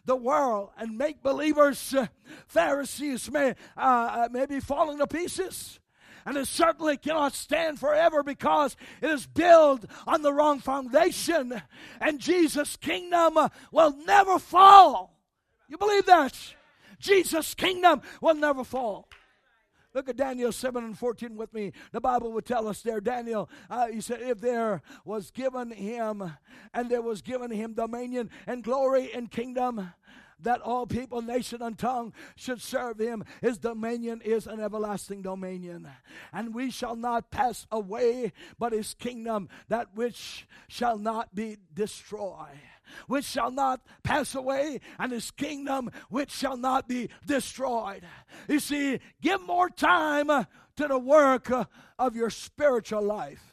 [0.05, 2.07] the world and make believers, uh,
[2.47, 3.81] Pharisees may, uh,
[4.27, 5.79] uh, may be falling to pieces.
[6.25, 11.63] And it certainly cannot stand forever because it is built on the wrong foundation.
[12.01, 15.19] And Jesus' kingdom uh, will never fall.
[15.69, 16.55] You believe that?
[16.99, 19.09] Jesus' kingdom will never fall.
[19.94, 21.73] Look at Daniel 7 and 14 with me.
[21.93, 26.32] The Bible would tell us there, Daniel, uh, he said, if there was given him,
[26.73, 29.93] and there was given him dominion and glory and kingdom,
[30.40, 33.24] that all people, nation, and tongue should serve him.
[33.40, 35.89] His dominion is an everlasting dominion.
[36.32, 42.72] And we shall not pass away, but his kingdom, that which shall not be destroyed
[43.07, 48.03] which shall not pass away, and his kingdom which shall not be destroyed.
[48.49, 51.51] You see, give more time to the work
[51.99, 53.53] of your spiritual life.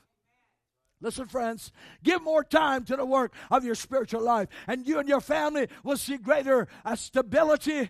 [1.01, 1.71] Listen, friends,
[2.03, 5.67] give more time to the work of your spiritual life, and you and your family
[5.83, 7.89] will see greater uh, stability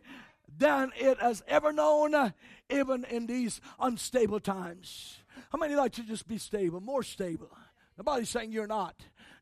[0.58, 2.34] than it has ever known,
[2.70, 5.18] even in these unstable times.
[5.52, 7.50] How many like to just be stable, more stable?
[7.98, 8.96] Nobody's saying you're not.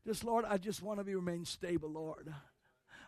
[0.08, 2.32] Just, Lord, I just want to be remain stable, Lord.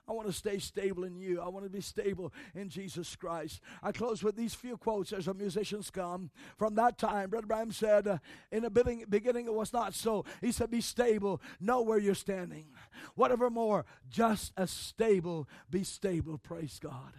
[0.06, 1.40] I want to stay stable in you.
[1.40, 3.62] I want to be stable in Jesus Christ.
[3.82, 6.31] I close with these few quotes as our musicians come.
[6.59, 8.18] From that time, Brother Branham said, uh,
[8.52, 10.27] In the beginning, beginning, it was not so.
[10.43, 12.66] He said, Be stable, know where you're standing.
[13.14, 16.36] Whatever more, just as stable, be stable.
[16.36, 17.14] Praise God.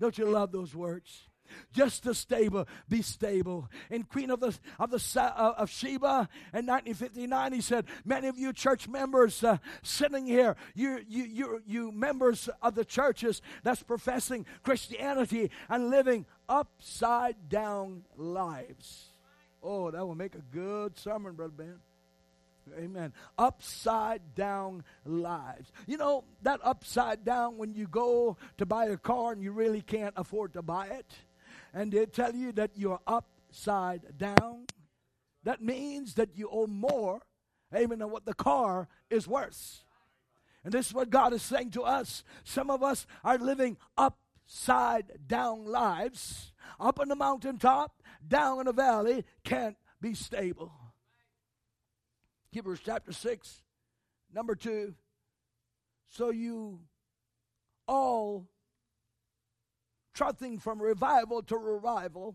[0.00, 1.28] Don't you love those words?
[1.72, 3.68] Just to stable, be stable.
[3.90, 8.38] In Queen of the of the uh, of Sheba in 1959, he said, "Many of
[8.38, 13.82] you church members uh, sitting here, you you you you members of the churches that's
[13.82, 19.08] professing Christianity and living upside down lives."
[19.62, 21.80] Oh, that will make a good sermon, brother Ben.
[22.76, 23.12] Amen.
[23.38, 25.72] Upside down lives.
[25.86, 29.80] You know, that upside down when you go to buy a car and you really
[29.80, 31.06] can't afford to buy it
[31.78, 34.66] and they tell you that you're upside down,
[35.44, 37.22] that means that you owe more,
[37.72, 39.84] amen, than what the car is worth.
[40.64, 42.24] And this is what God is saying to us.
[42.42, 46.52] Some of us are living upside down lives.
[46.80, 50.72] Up on the mountaintop, down in the valley, can't be stable.
[52.50, 53.62] Hebrews chapter 6,
[54.34, 54.96] number 2.
[56.08, 56.80] So you
[57.86, 58.48] all
[60.18, 62.34] trotting from revival to revival,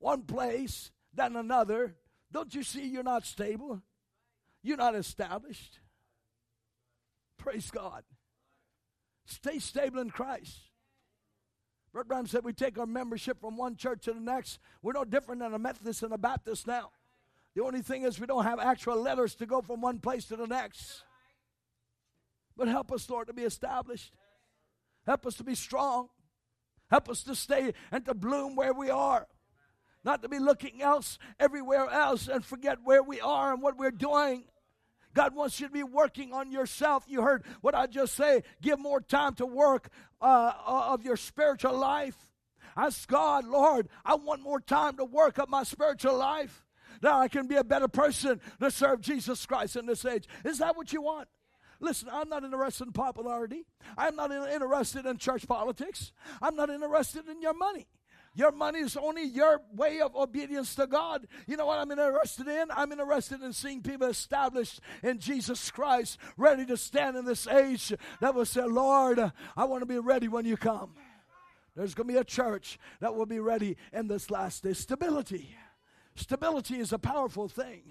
[0.00, 1.94] one place, then another.
[2.32, 3.80] Don't you see you're not stable?
[4.64, 5.78] You're not established.
[7.38, 8.02] Praise God.
[9.26, 10.58] Stay stable in Christ.
[11.92, 14.58] Brother Brown said we take our membership from one church to the next.
[14.82, 16.90] We're no different than a Methodist and a Baptist now.
[17.54, 20.36] The only thing is we don't have actual letters to go from one place to
[20.36, 21.04] the next.
[22.56, 24.12] But help us, Lord, to be established.
[25.06, 26.08] Help us to be strong.
[26.94, 29.26] Help us to stay and to bloom where we are.
[30.04, 33.90] Not to be looking else everywhere else and forget where we are and what we're
[33.90, 34.44] doing.
[35.12, 37.02] God wants you to be working on yourself.
[37.08, 38.44] You heard what I just say.
[38.62, 39.88] Give more time to work
[40.20, 42.14] uh, of your spiritual life.
[42.76, 46.64] Ask God, Lord, I want more time to work up my spiritual life.
[47.02, 50.28] Now I can be a better person to serve Jesus Christ in this age.
[50.44, 51.26] Is that what you want?
[51.84, 53.66] Listen, I'm not interested in popularity.
[53.98, 56.12] I'm not interested in church politics.
[56.40, 57.86] I'm not interested in your money.
[58.34, 61.28] Your money is only your way of obedience to God.
[61.46, 62.68] You know what I'm interested in?
[62.70, 67.92] I'm interested in seeing people established in Jesus Christ, ready to stand in this age
[68.20, 69.20] that will say, Lord,
[69.54, 70.94] I want to be ready when you come.
[71.76, 74.72] There's going to be a church that will be ready in this last day.
[74.72, 75.54] Stability.
[76.16, 77.82] Stability is a powerful thing.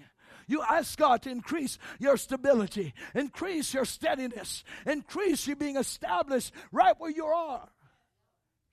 [0.46, 6.94] You ask God to increase your stability, increase your steadiness, increase you being established right
[6.98, 7.68] where you are.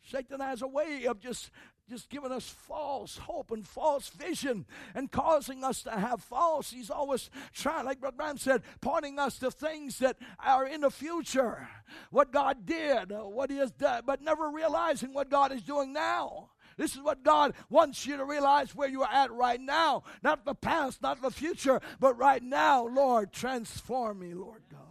[0.10, 1.52] Satan has a way of just
[1.92, 4.66] just giving us false hope and false vision
[4.96, 6.72] and causing us to have false.
[6.72, 10.90] He's always trying, like Brother Branham said, pointing us to things that are in the
[10.90, 11.68] future,
[12.10, 15.92] what God did, uh, what He has done, but never realizing what God is doing
[15.92, 16.52] now.
[16.78, 20.04] This is what God wants you to realize where you are at right now.
[20.24, 22.88] Not the past, not the future, but right now.
[22.88, 24.82] Lord, transform me, Lord God.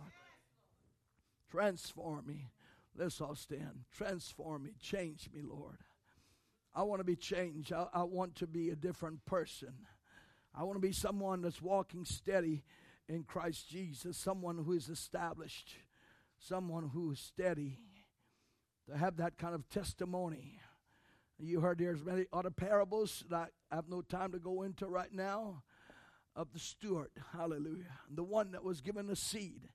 [1.51, 2.51] Transform me.
[2.97, 3.85] Let's all stand.
[3.93, 4.71] Transform me.
[4.81, 5.79] Change me, Lord.
[6.75, 7.73] I want to be changed.
[7.73, 9.73] I, I, want to be a different person.
[10.55, 12.63] I want to be someone that's walking steady
[13.09, 15.75] in Christ Jesus, someone who is established,
[16.39, 17.79] someone who is steady,
[18.89, 20.61] to have that kind of testimony.
[21.43, 25.13] You heard there's many other parables that I have no time to go into right
[25.13, 25.63] now
[26.37, 27.11] of the steward.
[27.33, 27.85] Hallelujah.
[28.15, 29.69] The one that was given the seed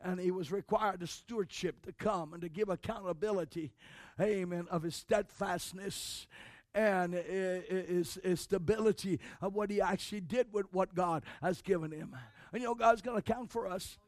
[0.00, 3.72] and he was required the stewardship to come and to give accountability,
[4.20, 6.26] amen, of his steadfastness
[6.74, 12.16] and his, his stability of what he actually did with what God has given him.
[12.52, 13.98] And you know, God's going to count for us.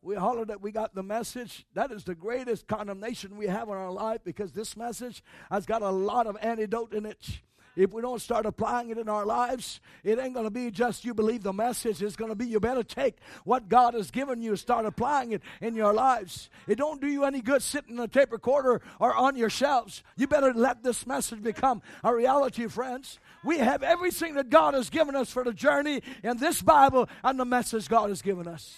[0.00, 1.66] We holler that we got the message.
[1.74, 5.82] That is the greatest condemnation we have in our life because this message has got
[5.82, 7.40] a lot of antidote in it
[7.78, 11.04] if we don't start applying it in our lives, it ain't going to be just
[11.04, 12.02] you believe the message.
[12.02, 15.42] It's going to be you better take what God has given you, start applying it
[15.60, 16.50] in your lives.
[16.66, 20.02] It don't do you any good sitting in a tape recorder or on your shelves.
[20.16, 23.20] You better let this message become a reality, friends.
[23.44, 27.38] We have everything that God has given us for the journey in this Bible and
[27.38, 28.76] the message God has given us.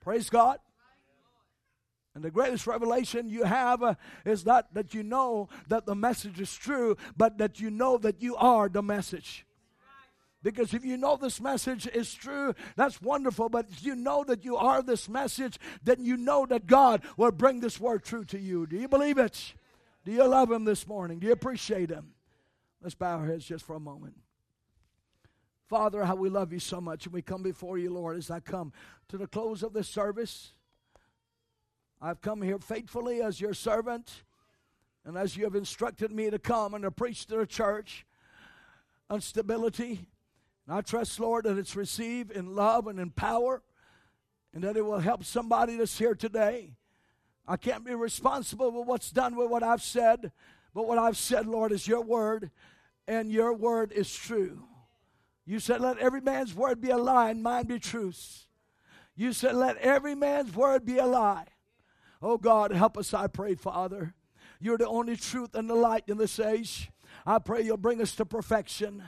[0.00, 0.58] Praise God.
[2.14, 3.94] And the greatest revelation you have uh,
[4.24, 8.20] is not that you know that the message is true, but that you know that
[8.20, 9.46] you are the message.
[10.42, 13.48] Because if you know this message is true, that's wonderful.
[13.48, 17.30] But if you know that you are this message, then you know that God will
[17.30, 18.66] bring this word true to you.
[18.66, 19.54] Do you believe it?
[20.04, 21.18] Do you love Him this morning?
[21.18, 22.14] Do you appreciate Him?
[22.82, 24.14] Let's bow our heads just for a moment.
[25.70, 27.06] Father, how we love you so much.
[27.06, 28.72] And we come before you, Lord, as I come
[29.08, 30.52] to the close of this service.
[32.02, 34.24] I've come here faithfully as your servant,
[35.04, 38.04] and as you have instructed me to come and to preach to the church
[39.08, 40.08] on stability.
[40.66, 43.62] And I trust, Lord, that it's received in love and in power,
[44.52, 46.72] and that it will help somebody that's here today.
[47.46, 50.32] I can't be responsible for what's done with what I've said,
[50.74, 52.50] but what I've said, Lord, is your word,
[53.06, 54.64] and your word is true.
[55.50, 58.46] You said, Let every man's word be a lie, and mine be truth.
[59.16, 61.46] You said, Let every man's word be a lie.
[62.22, 64.14] Oh God, help us, I pray, Father.
[64.60, 66.92] You're the only truth and the light in this age.
[67.26, 69.02] I pray you'll bring us to perfection.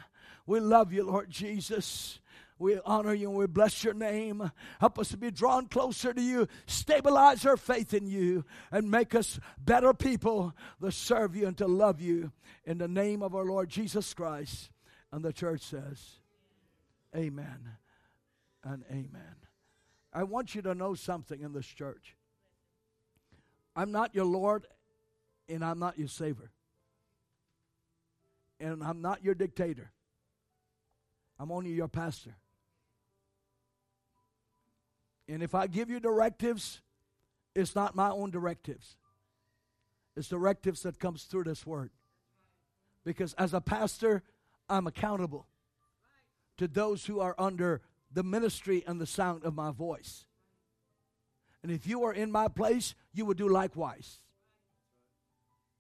[0.45, 2.19] We love you, Lord Jesus.
[2.59, 4.51] We honor you and we bless your name.
[4.81, 6.49] Help us to be drawn closer to you.
[6.67, 11.69] Stabilize our faith in you and make us better people to serve you and to
[11.69, 12.33] love you.
[12.65, 14.71] In the name of our Lord Jesus Christ.
[15.13, 16.22] And the church says,
[17.15, 17.77] Amen
[18.65, 19.37] and amen.
[20.13, 22.17] I want you to know something in this church.
[23.75, 24.67] I'm not your Lord
[25.49, 26.51] and I'm not your Savior.
[28.61, 29.91] And I'm not your dictator.
[31.39, 32.37] I'm only your pastor.
[35.29, 36.81] And if I give you directives,
[37.55, 38.97] it's not my own directives.
[40.17, 41.91] It's directives that comes through this word.
[43.05, 44.23] Because as a pastor,
[44.69, 45.47] I'm accountable
[46.63, 47.81] to those who are under
[48.13, 50.27] the ministry and the sound of my voice.
[51.61, 54.19] And if you are in my place, you would do likewise.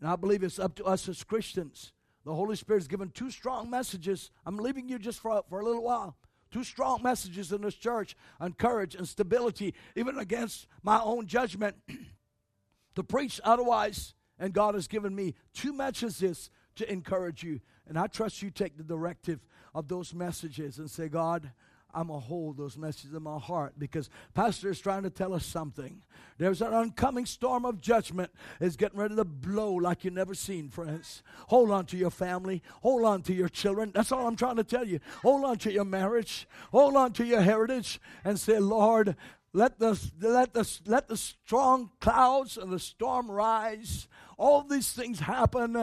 [0.01, 1.93] And I believe it's up to us as Christians.
[2.25, 4.33] The Holy Spirit has given two strong messages.
[4.45, 6.17] I'm leaving you just for, for a little while.
[6.51, 11.77] Two strong messages in this church on courage and stability, even against my own judgment
[12.97, 14.15] to preach otherwise.
[14.37, 17.61] And God has given me two messages to encourage you.
[17.89, 19.40] And I trust you take the directive
[19.74, 21.51] of those messages and say, God,
[21.94, 25.35] I'm going to hold those messages in my heart because Pastor is trying to tell
[25.35, 26.01] us something.
[26.39, 28.31] There's an oncoming storm of judgment
[28.61, 31.23] is getting ready to blow like you've never seen, friends.
[31.49, 32.62] Hold on to your family.
[32.82, 33.93] Hold on to your children.
[33.94, 35.01] That's all I'm trying to tell you.
[35.23, 36.49] Hold on to your marriage.
[36.70, 39.16] Hold on to your heritage and say, Lord,
[39.53, 44.09] let the, let the, let the strong clouds and the storm rise.
[44.43, 45.77] All these things happen.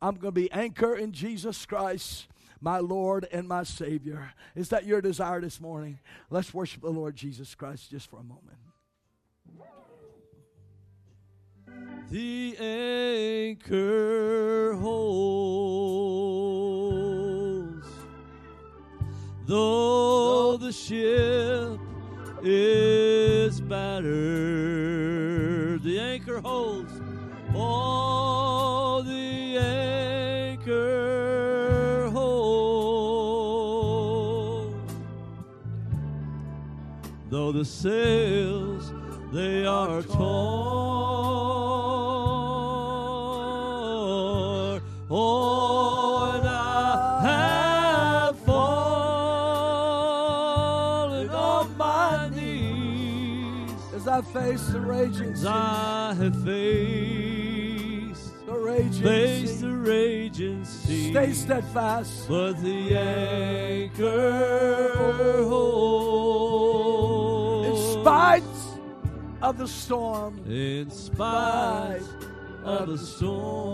[0.00, 2.28] I'm going to be anchor in Jesus Christ
[2.60, 4.32] my Lord and my Savior.
[4.54, 5.98] Is that your desire this morning?
[6.30, 8.56] Let's worship the Lord Jesus Christ just for a moment.
[12.10, 12.56] The
[13.50, 15.48] anchor holds,
[19.46, 21.80] though the ship
[22.44, 24.12] is battered.
[25.82, 26.92] The anchor holds,
[27.54, 30.90] for the anchor
[32.10, 32.34] hold.
[37.30, 38.92] Though the sails
[39.32, 40.24] they are torn.
[45.10, 48.88] Oh, and I have fallen
[51.30, 55.46] on my knees as I face the raging seas.
[55.46, 57.13] I have faced
[58.74, 59.60] the raging faced sea.
[59.60, 61.10] the raging sea.
[61.10, 62.28] Stay steadfast.
[62.28, 64.92] But the anchor
[65.48, 67.68] holds.
[67.68, 68.42] In spite
[69.42, 72.02] of the storm, In spite
[72.64, 73.64] of the storm.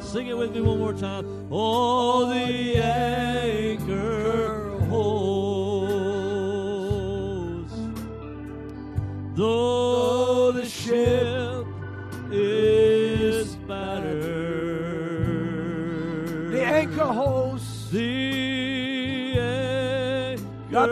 [0.00, 1.48] Sing it with me one more time.
[1.50, 6.04] Oh, the anchor holds.
[9.34, 11.33] Though the ship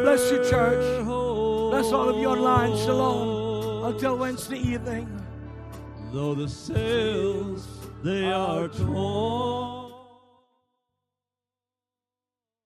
[0.02, 1.04] bless you, church.
[1.04, 2.76] Bless all of you online.
[2.76, 3.84] Shalom.
[3.84, 5.08] Until Wednesday evening.
[6.12, 7.66] Though the sails
[8.02, 9.71] they are torn.